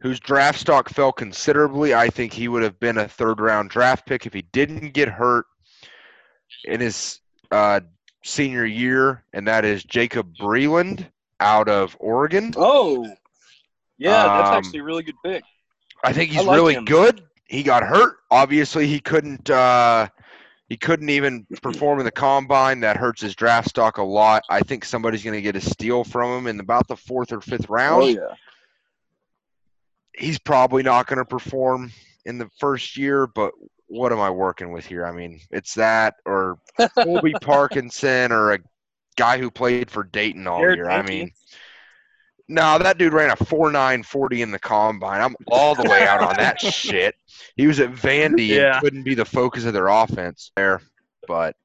whose 0.00 0.20
draft 0.20 0.60
stock 0.60 0.90
fell 0.90 1.12
considerably. 1.12 1.94
I 1.94 2.08
think 2.08 2.32
he 2.32 2.48
would 2.48 2.62
have 2.62 2.78
been 2.80 2.98
a 2.98 3.08
third 3.08 3.40
round 3.40 3.70
draft 3.70 4.06
pick 4.06 4.26
if 4.26 4.34
he 4.34 4.42
didn't 4.42 4.92
get 4.92 5.08
hurt 5.08 5.46
in 6.64 6.80
his 6.80 7.20
uh, 7.50 7.80
senior 8.24 8.64
year, 8.64 9.22
and 9.32 9.46
that 9.46 9.64
is 9.64 9.84
Jacob 9.84 10.34
Breeland 10.36 11.06
out 11.40 11.68
of 11.68 11.96
Oregon. 12.00 12.52
Oh, 12.56 13.04
yeah, 13.98 14.24
that's 14.26 14.48
Um, 14.48 14.54
actually 14.56 14.80
a 14.80 14.84
really 14.84 15.02
good 15.04 15.14
pick. 15.24 15.44
I 16.02 16.12
think 16.12 16.30
I 16.30 16.34
he's 16.34 16.44
like 16.44 16.56
really 16.56 16.74
him. 16.74 16.84
good. 16.84 17.22
He 17.46 17.62
got 17.62 17.82
hurt. 17.84 18.16
Obviously, 18.30 18.86
he 18.86 18.98
couldn't. 19.00 19.48
Uh, 19.50 20.08
he 20.68 20.76
couldn't 20.76 21.10
even 21.10 21.46
perform 21.62 21.98
in 22.00 22.04
the 22.04 22.10
combine. 22.10 22.80
That 22.80 22.96
hurts 22.96 23.20
his 23.20 23.34
draft 23.36 23.68
stock 23.68 23.98
a 23.98 24.02
lot. 24.02 24.42
I 24.48 24.60
think 24.60 24.84
somebody's 24.84 25.22
going 25.22 25.34
to 25.36 25.42
get 25.42 25.56
a 25.56 25.60
steal 25.60 26.02
from 26.04 26.38
him 26.38 26.46
in 26.46 26.58
about 26.60 26.88
the 26.88 26.96
fourth 26.96 27.32
or 27.32 27.40
fifth 27.40 27.68
round. 27.68 28.02
Oh 28.02 28.06
yeah, 28.08 28.34
He's 30.16 30.38
probably 30.38 30.82
not 30.82 31.06
going 31.06 31.18
to 31.18 31.24
perform 31.24 31.92
in 32.24 32.38
the 32.38 32.48
first 32.58 32.96
year, 32.96 33.26
but 33.26 33.52
what 33.86 34.12
am 34.12 34.20
I 34.20 34.30
working 34.30 34.72
with 34.72 34.86
here? 34.86 35.04
I 35.06 35.12
mean, 35.12 35.40
it's 35.50 35.74
that 35.74 36.14
or 36.24 36.58
Colby 37.02 37.34
Parkinson 37.40 38.32
or 38.32 38.52
a 38.52 38.58
guy 39.16 39.38
who 39.38 39.50
played 39.50 39.90
for 39.90 40.04
Dayton 40.04 40.46
all 40.46 40.60
year. 40.60 40.88
I 40.90 41.02
mean, 41.02 41.30
no, 42.48 42.78
that 42.78 42.98
dude 42.98 43.12
ran 43.12 43.30
a 43.30 43.36
four 43.36 43.70
nine 43.70 44.02
forty 44.02 44.42
in 44.42 44.50
the 44.50 44.58
combine. 44.58 45.20
I'm 45.20 45.34
all 45.48 45.74
the 45.74 45.88
way 45.88 46.06
out 46.06 46.22
on 46.22 46.36
that 46.36 46.60
shit. 46.72 47.14
He 47.56 47.66
was 47.66 47.80
at 47.80 47.90
Vandy 47.92 48.48
Yeah. 48.48 48.74
and 48.74 48.82
couldn't 48.82 49.02
be 49.04 49.14
the 49.14 49.24
focus 49.24 49.64
of 49.64 49.72
their 49.72 49.88
offense 49.88 50.50
there. 50.56 50.80
But 51.26 51.56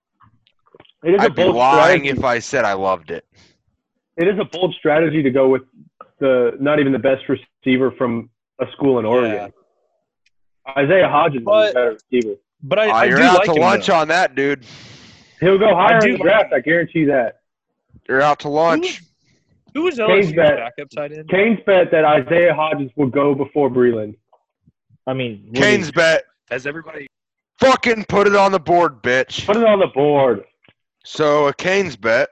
It 1.04 1.16
is 1.16 1.22
a 1.22 1.24
I'd 1.26 1.36
be 1.36 1.44
lying 1.44 2.02
strategy. 2.04 2.10
if 2.20 2.24
I 2.24 2.40
said 2.40 2.64
I 2.66 2.74
loved 2.74 3.12
it. 3.12 3.26
It 4.18 4.28
is 4.28 4.40
a 4.40 4.46
bold 4.46 4.74
strategy 4.78 5.22
to 5.24 5.32
go 5.32 5.50
with 5.50 5.64
the 6.20 6.56
not 6.60 6.80
even 6.80 6.92
the 6.94 7.00
best 7.00 7.24
receiver 7.28 7.92
from 7.92 8.30
a 8.62 8.66
school 8.74 9.00
in 9.00 9.06
Oregon. 9.06 9.52
Isaiah 10.78 11.08
Hodgins 11.08 11.38
is 11.38 11.44
But- 11.46 11.72
a 11.72 11.74
better 11.74 11.98
receiver. 12.12 12.36
but 12.64 12.80
I, 12.80 12.88
I 12.90 13.06
you're 13.06 13.18
do 13.18 13.24
out 13.24 13.36
like 13.40 13.46
to 13.46 13.52
him, 13.54 13.62
lunch 13.62 13.88
though. 13.88 13.96
on 13.96 14.08
that, 14.10 14.36
dude. 14.36 14.66
He'll 15.40 15.58
go 15.58 15.74
higher 15.76 16.00
do 16.00 16.08
in 16.08 16.12
the 16.14 16.18
like 16.20 16.24
draft. 16.28 16.54
I 16.54 16.60
guarantee 16.60 17.06
that. 17.06 17.40
You're 18.08 18.22
out 18.22 18.40
to 18.42 18.50
lunch. 18.50 19.04
Who 19.74 19.84
was 19.84 19.96
Kane's 19.98 20.34
bet. 20.34 20.58
backup 20.58 20.90
tight 20.90 21.12
end? 21.12 21.30
Kane's 21.30 21.60
bet 21.66 21.92
that 21.92 22.04
Isaiah 22.04 22.54
Hodges 22.54 22.92
will 22.96 23.08
go 23.08 23.36
before 23.36 23.70
Breeland. 23.70 24.16
I 25.08 25.14
mean, 25.14 25.44
Woody- 25.48 25.60
Kane's 25.60 25.92
bet. 25.92 26.26
Has 26.50 26.66
everybody? 26.66 27.08
Fucking 27.60 28.06
put 28.06 28.26
it 28.28 28.36
on 28.36 28.52
the 28.52 28.60
board, 28.60 29.02
bitch. 29.04 29.46
Put 29.46 29.58
it 29.58 29.64
on 29.64 29.80
the 29.80 29.88
board. 29.88 30.44
So 31.06 31.48
a 31.48 31.54
Canes 31.54 31.96
bet. 31.96 32.30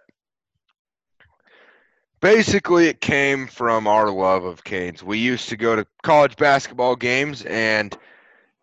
Basically, 2.20 2.88
it 2.88 3.00
came 3.00 3.46
from 3.46 3.86
our 3.88 4.10
love 4.10 4.44
of 4.44 4.64
Canes. 4.64 5.04
We 5.04 5.20
used 5.20 5.50
to 5.50 5.56
go 5.58 5.76
to 5.76 5.86
college 6.02 6.36
basketball 6.36 6.96
games, 6.96 7.44
and 7.44 7.96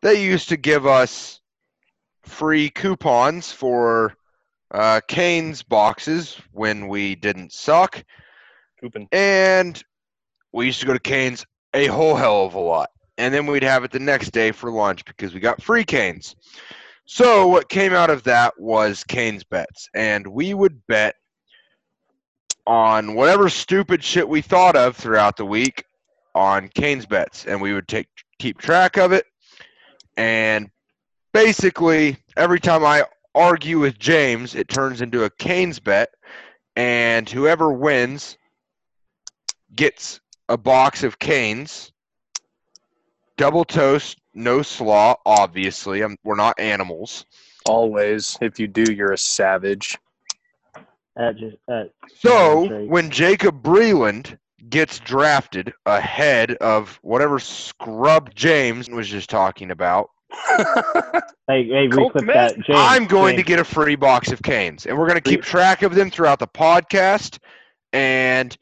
they 0.05 0.23
used 0.23 0.51
to 0.51 0.59
give 0.59 0.87
us 0.87 1.41
free 2.25 2.69
coupons 2.69 3.51
for 3.51 4.15
uh, 4.71 5.01
Canes 5.09 5.63
boxes 5.63 6.39
when 6.53 6.89
we 6.89 7.15
didn't 7.15 7.53
suck. 7.53 8.05
Coupon. 8.79 9.09
And 9.13 9.83
we 10.53 10.67
used 10.67 10.81
to 10.81 10.87
go 10.87 10.93
to 10.93 10.99
Canes 10.99 11.47
a 11.73 11.87
whole 11.87 12.15
hell 12.17 12.45
of 12.45 12.53
a 12.53 12.61
lot. 12.61 12.91
And 13.17 13.33
then 13.33 13.47
we'd 13.47 13.63
have 13.63 13.83
it 13.83 13.93
the 13.93 13.99
next 13.99 14.33
day 14.33 14.53
for 14.53 14.71
lunch 14.71 15.07
because 15.07 15.33
we 15.33 15.41
got 15.41 15.63
free 15.63 15.85
Canes. 15.85 16.37
So 17.07 17.47
what 17.47 17.71
came 17.71 17.95
out 17.95 18.11
of 18.11 18.25
that 18.25 18.53
was 18.61 19.05
Canes 19.05 19.45
bets. 19.45 19.89
And 19.95 20.27
we 20.27 20.53
would 20.53 20.87
bet 20.87 21.15
on 22.67 23.15
whatever 23.15 23.49
stupid 23.49 24.05
shit 24.05 24.29
we 24.29 24.43
thought 24.43 24.77
of 24.77 24.97
throughout 24.99 25.39
the 25.39 25.47
week 25.47 25.83
on 26.35 26.69
Canes 26.69 27.07
bets. 27.07 27.47
And 27.47 27.63
we 27.63 27.73
would 27.73 27.89
take 27.89 28.09
keep 28.39 28.59
track 28.59 28.99
of 28.99 29.13
it. 29.13 29.25
And 30.17 30.71
basically 31.33 32.19
every 32.37 32.61
time 32.61 32.85
I 32.85 33.05
argue 33.35 33.81
with 33.81 33.99
James, 33.99 34.55
it 34.55 34.69
turns 34.69 35.01
into 35.01 35.25
a 35.25 35.31
Canes 35.31 35.81
bet. 35.81 36.11
And 36.77 37.29
whoever 37.29 37.73
wins 37.73 38.37
gets 39.75 40.21
a 40.49 40.57
box 40.57 41.03
of 41.03 41.19
canes, 41.19 41.93
double 43.37 43.65
toast, 43.65 44.19
no 44.35 44.63
slaw. 44.63 45.17
Obviously, 45.25 46.03
I'm, 46.03 46.17
we're 46.25 46.35
not 46.35 46.59
animals. 46.59 47.27
Always. 47.67 48.37
If 48.41 48.59
you 48.59 48.67
do, 48.67 48.93
you're 48.93 49.13
a 49.13 49.19
savage. 49.19 49.97
That 51.17 51.37
just 51.37 51.57
that. 51.69 51.91
So 52.17 52.87
when 52.87 53.11
Jacob 53.11 53.63
Breeland 53.63 54.37
gets 54.69 54.99
drafted 55.01 55.73
ahead 55.87 56.53
of 56.57 56.99
whatever 57.03 57.39
scrub 57.39 58.35
James 58.35 58.89
was 58.89 59.09
just 59.09 59.31
talking 59.31 59.71
about, 59.71 60.11
Hey, 61.47 61.69
hey, 61.69 61.89
Colt 61.89 62.15
reclip 62.15 62.27
that. 62.33 62.55
James, 62.55 62.69
I'm 62.71 63.07
going 63.07 63.37
to 63.37 63.43
get 63.43 63.59
a 63.59 63.65
free 63.65 63.97
box 63.97 64.33
of 64.33 64.43
canes, 64.43 64.87
and 64.87 64.99
we're 64.99 65.07
going 65.07 65.21
to 65.21 65.29
keep 65.29 65.43
track 65.43 65.83
of 65.83 65.95
them 65.95 66.11
throughout 66.11 66.39
the 66.39 66.47
podcast, 66.47 67.39
and 67.93 68.57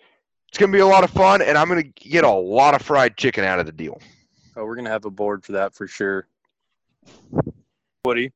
it's 0.49 0.59
going 0.59 0.73
to 0.73 0.77
be 0.77 0.81
a 0.81 0.87
lot 0.87 1.05
of 1.05 1.11
fun, 1.11 1.43
and 1.43 1.57
I'm 1.57 1.69
going 1.69 1.83
to 1.83 2.09
get 2.09 2.25
a 2.25 2.31
lot 2.31 2.75
of 2.75 2.83
fried 2.83 3.17
chicken 3.17 3.45
out 3.45 3.61
of 3.61 3.67
the 3.67 3.73
deal. 3.73 4.01
Oh, 4.57 4.65
we're 4.65 4.77
gonna 4.77 4.91
have 4.91 5.05
a 5.05 5.11
board 5.11 5.45
for 5.45 5.53
that 5.53 5.75
for 5.75 5.87
sure. 5.87 6.27
Woody. 8.05 8.33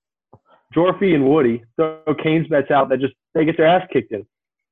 Jorfy 0.75 1.15
and 1.15 1.29
Woody 1.29 1.63
throw 1.77 2.03
canes 2.23 2.49
bets 2.49 2.71
out 2.71 2.89
that 2.89 3.01
just 3.01 3.15
they 3.35 3.45
get 3.45 3.57
their 3.57 3.67
ass 3.67 3.87
kicked 3.93 4.13
in. 4.13 4.27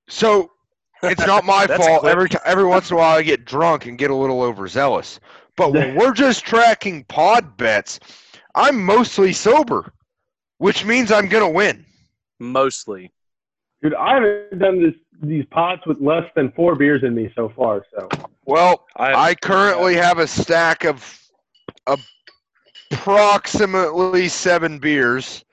So 0.08 0.50
it's 1.04 1.26
not 1.26 1.44
my 1.44 1.66
fault. 1.66 2.00
quick. 2.00 2.12
Every 2.12 2.28
time, 2.28 2.42
every 2.44 2.64
once 2.64 2.90
in 2.90 2.96
a 2.96 2.98
while, 2.98 3.16
I 3.18 3.22
get 3.22 3.44
drunk 3.44 3.86
and 3.86 3.98
get 3.98 4.10
a 4.10 4.14
little 4.14 4.42
overzealous. 4.42 5.20
But 5.56 5.72
when 5.72 5.94
we're 5.96 6.12
just 6.12 6.44
tracking 6.44 7.04
pod 7.04 7.56
bets, 7.56 8.00
I'm 8.54 8.84
mostly 8.84 9.32
sober, 9.32 9.92
which 10.58 10.84
means 10.84 11.12
I'm 11.12 11.28
gonna 11.28 11.50
win. 11.50 11.84
Mostly. 12.38 13.12
Dude, 13.82 13.94
I 13.94 14.14
haven't 14.14 14.58
done 14.58 14.82
this 14.82 14.94
these 15.22 15.44
pots 15.50 15.86
with 15.86 16.00
less 16.00 16.24
than 16.34 16.50
four 16.52 16.74
beers 16.74 17.02
in 17.02 17.14
me 17.14 17.30
so 17.34 17.52
far. 17.56 17.84
So 17.96 18.08
Well, 18.44 18.86
I, 18.96 19.30
I 19.30 19.34
currently 19.34 19.94
have 19.94 20.18
a 20.18 20.26
stack 20.26 20.84
of 20.84 21.20
approximately 22.90 24.28
seven 24.28 24.78
beers. 24.78 25.44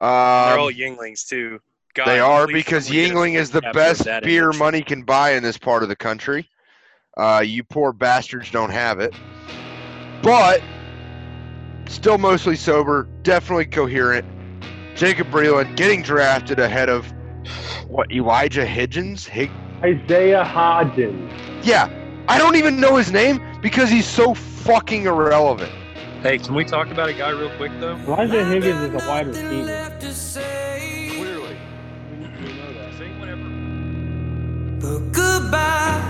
they're 0.00 0.08
all 0.08 0.68
Um, 0.68 0.74
Yuenglings 0.74 1.26
too. 1.26 1.60
God, 1.94 2.06
they 2.06 2.20
are 2.20 2.46
because 2.46 2.86
someone 2.86 3.02
get 3.04 3.10
a 3.10 3.14
Yuengling 3.14 3.34
is 3.34 3.50
the 3.50 3.62
best 3.72 4.04
beer 4.22 4.44
image. 4.44 4.58
money 4.58 4.82
can 4.82 5.02
buy 5.02 5.32
in 5.32 5.42
this 5.42 5.58
part 5.58 5.82
of 5.82 5.88
the 5.88 5.96
country. 5.96 6.48
Uh, 7.16 7.42
you 7.44 7.64
poor 7.64 7.92
bastards 7.92 8.50
don't 8.50 8.70
have 8.70 9.00
it. 9.00 9.14
But 10.22 10.62
still 11.88 12.18
mostly 12.18 12.56
sober, 12.56 13.08
definitely 13.22 13.66
coherent. 13.66 14.26
Jacob 14.94 15.28
Breeland 15.30 15.76
getting 15.76 16.02
drafted 16.02 16.58
ahead 16.58 16.88
of 16.88 17.12
what 17.88 18.12
Elijah 18.12 18.66
Higgins? 18.66 19.26
Hig- 19.26 19.50
Isaiah 19.82 20.44
Hodgins. 20.44 21.30
yeah, 21.64 21.88
I 22.28 22.36
don't 22.38 22.56
even 22.56 22.80
know 22.80 22.96
his 22.96 23.12
name 23.12 23.40
because 23.62 23.88
he's 23.88 24.06
so 24.06 24.34
fucking 24.34 25.06
irrelevant. 25.06 25.72
Hey, 26.22 26.38
can 26.38 26.54
we 26.54 26.64
talk 26.64 26.90
about 26.90 27.08
a 27.08 27.14
guy 27.14 27.30
real 27.30 27.50
quick 27.56 27.70
though? 27.78 27.94
Elijah 27.96 28.44
Higgins 28.44 28.94
is 28.94 29.02
a 29.02 29.08
wide 29.08 29.28
receiver. 29.28 29.96
Goodbye. 35.48 36.02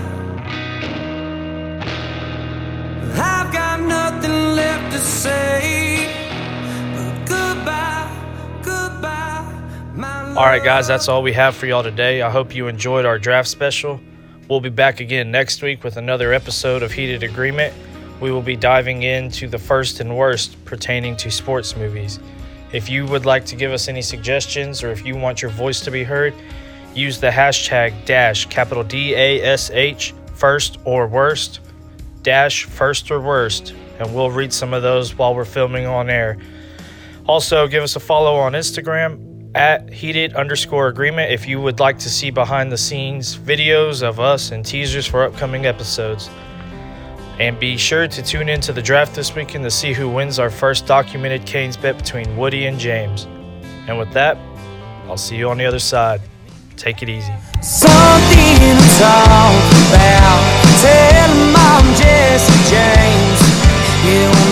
I've 3.15 3.53
got 3.53 3.79
nothing 3.81 4.55
left 4.55 4.91
to 4.93 4.99
say. 4.99 6.15
All 10.37 10.45
right, 10.45 10.63
guys, 10.63 10.87
that's 10.87 11.09
all 11.09 11.21
we 11.21 11.33
have 11.33 11.53
for 11.53 11.65
y'all 11.65 11.83
today. 11.83 12.21
I 12.21 12.29
hope 12.29 12.55
you 12.55 12.67
enjoyed 12.67 13.05
our 13.05 13.19
draft 13.19 13.49
special. 13.49 13.99
We'll 14.49 14.61
be 14.61 14.69
back 14.69 15.01
again 15.01 15.31
next 15.31 15.61
week 15.61 15.83
with 15.83 15.97
another 15.97 16.31
episode 16.31 16.81
of 16.81 16.93
Heated 16.93 17.23
Agreement. 17.23 17.73
We 18.21 18.31
will 18.31 18.41
be 18.41 18.55
diving 18.55 19.03
into 19.03 19.49
the 19.49 19.59
first 19.59 19.99
and 19.99 20.15
worst 20.15 20.63
pertaining 20.63 21.17
to 21.17 21.29
sports 21.29 21.75
movies. 21.75 22.19
If 22.71 22.89
you 22.89 23.05
would 23.07 23.25
like 23.25 23.45
to 23.47 23.57
give 23.57 23.73
us 23.73 23.89
any 23.89 24.01
suggestions 24.01 24.81
or 24.81 24.91
if 24.91 25.05
you 25.05 25.17
want 25.17 25.41
your 25.41 25.51
voice 25.51 25.81
to 25.81 25.91
be 25.91 26.05
heard, 26.05 26.33
use 26.95 27.19
the 27.19 27.29
hashtag 27.29 28.05
dash 28.05 28.45
capital 28.47 28.83
D 28.83 29.13
A 29.15 29.41
S 29.41 29.69
H 29.71 30.13
first 30.33 30.77
or 30.85 31.07
worst 31.07 31.59
dash 32.21 32.65
first 32.65 33.11
or 33.11 33.21
worst, 33.21 33.73
and 33.99 34.13
we'll 34.13 34.31
read 34.31 34.51
some 34.51 34.73
of 34.73 34.81
those 34.83 35.15
while 35.15 35.33
we're 35.33 35.45
filming 35.45 35.85
on 35.85 36.09
air. 36.09 36.37
Also, 37.25 37.67
give 37.67 37.83
us 37.83 37.95
a 37.95 37.99
follow 37.99 38.35
on 38.35 38.53
Instagram 38.53 39.51
at 39.55 39.91
heated 39.91 40.33
underscore 40.35 40.87
agreement 40.89 41.31
if 41.31 41.47
you 41.47 41.59
would 41.59 41.79
like 41.79 41.97
to 41.99 42.09
see 42.09 42.29
behind 42.29 42.71
the 42.71 42.77
scenes 42.77 43.37
videos 43.37 44.03
of 44.03 44.19
us 44.19 44.51
and 44.51 44.65
teasers 44.65 45.07
for 45.07 45.23
upcoming 45.23 45.65
episodes. 45.65 46.29
And 47.39 47.57
be 47.57 47.77
sure 47.77 48.07
to 48.07 48.21
tune 48.21 48.49
in 48.49 48.59
to 48.61 48.73
the 48.73 48.81
draft 48.81 49.15
this 49.15 49.33
weekend 49.33 49.63
to 49.63 49.71
see 49.71 49.93
who 49.93 50.09
wins 50.09 50.39
our 50.39 50.49
first 50.49 50.85
documented 50.85 51.45
Canes 51.45 51.77
bet 51.77 51.97
between 51.97 52.35
Woody 52.35 52.65
and 52.65 52.77
James. 52.77 53.27
And 53.87 53.97
with 53.97 54.11
that, 54.11 54.37
I'll 55.07 55.17
see 55.17 55.37
you 55.37 55.49
on 55.49 55.57
the 55.57 55.65
other 55.65 55.79
side. 55.79 56.21
Take 56.79 57.03
it 57.03 57.09
easy. 57.09 57.33
Something 57.61 58.55
to 58.55 58.87
talk 58.95 59.51
about. 59.91 60.39
Tell 60.79 61.27
Mom 61.51 61.83
Jesse 61.93 62.55
James. 62.71 63.39
You 64.07 64.48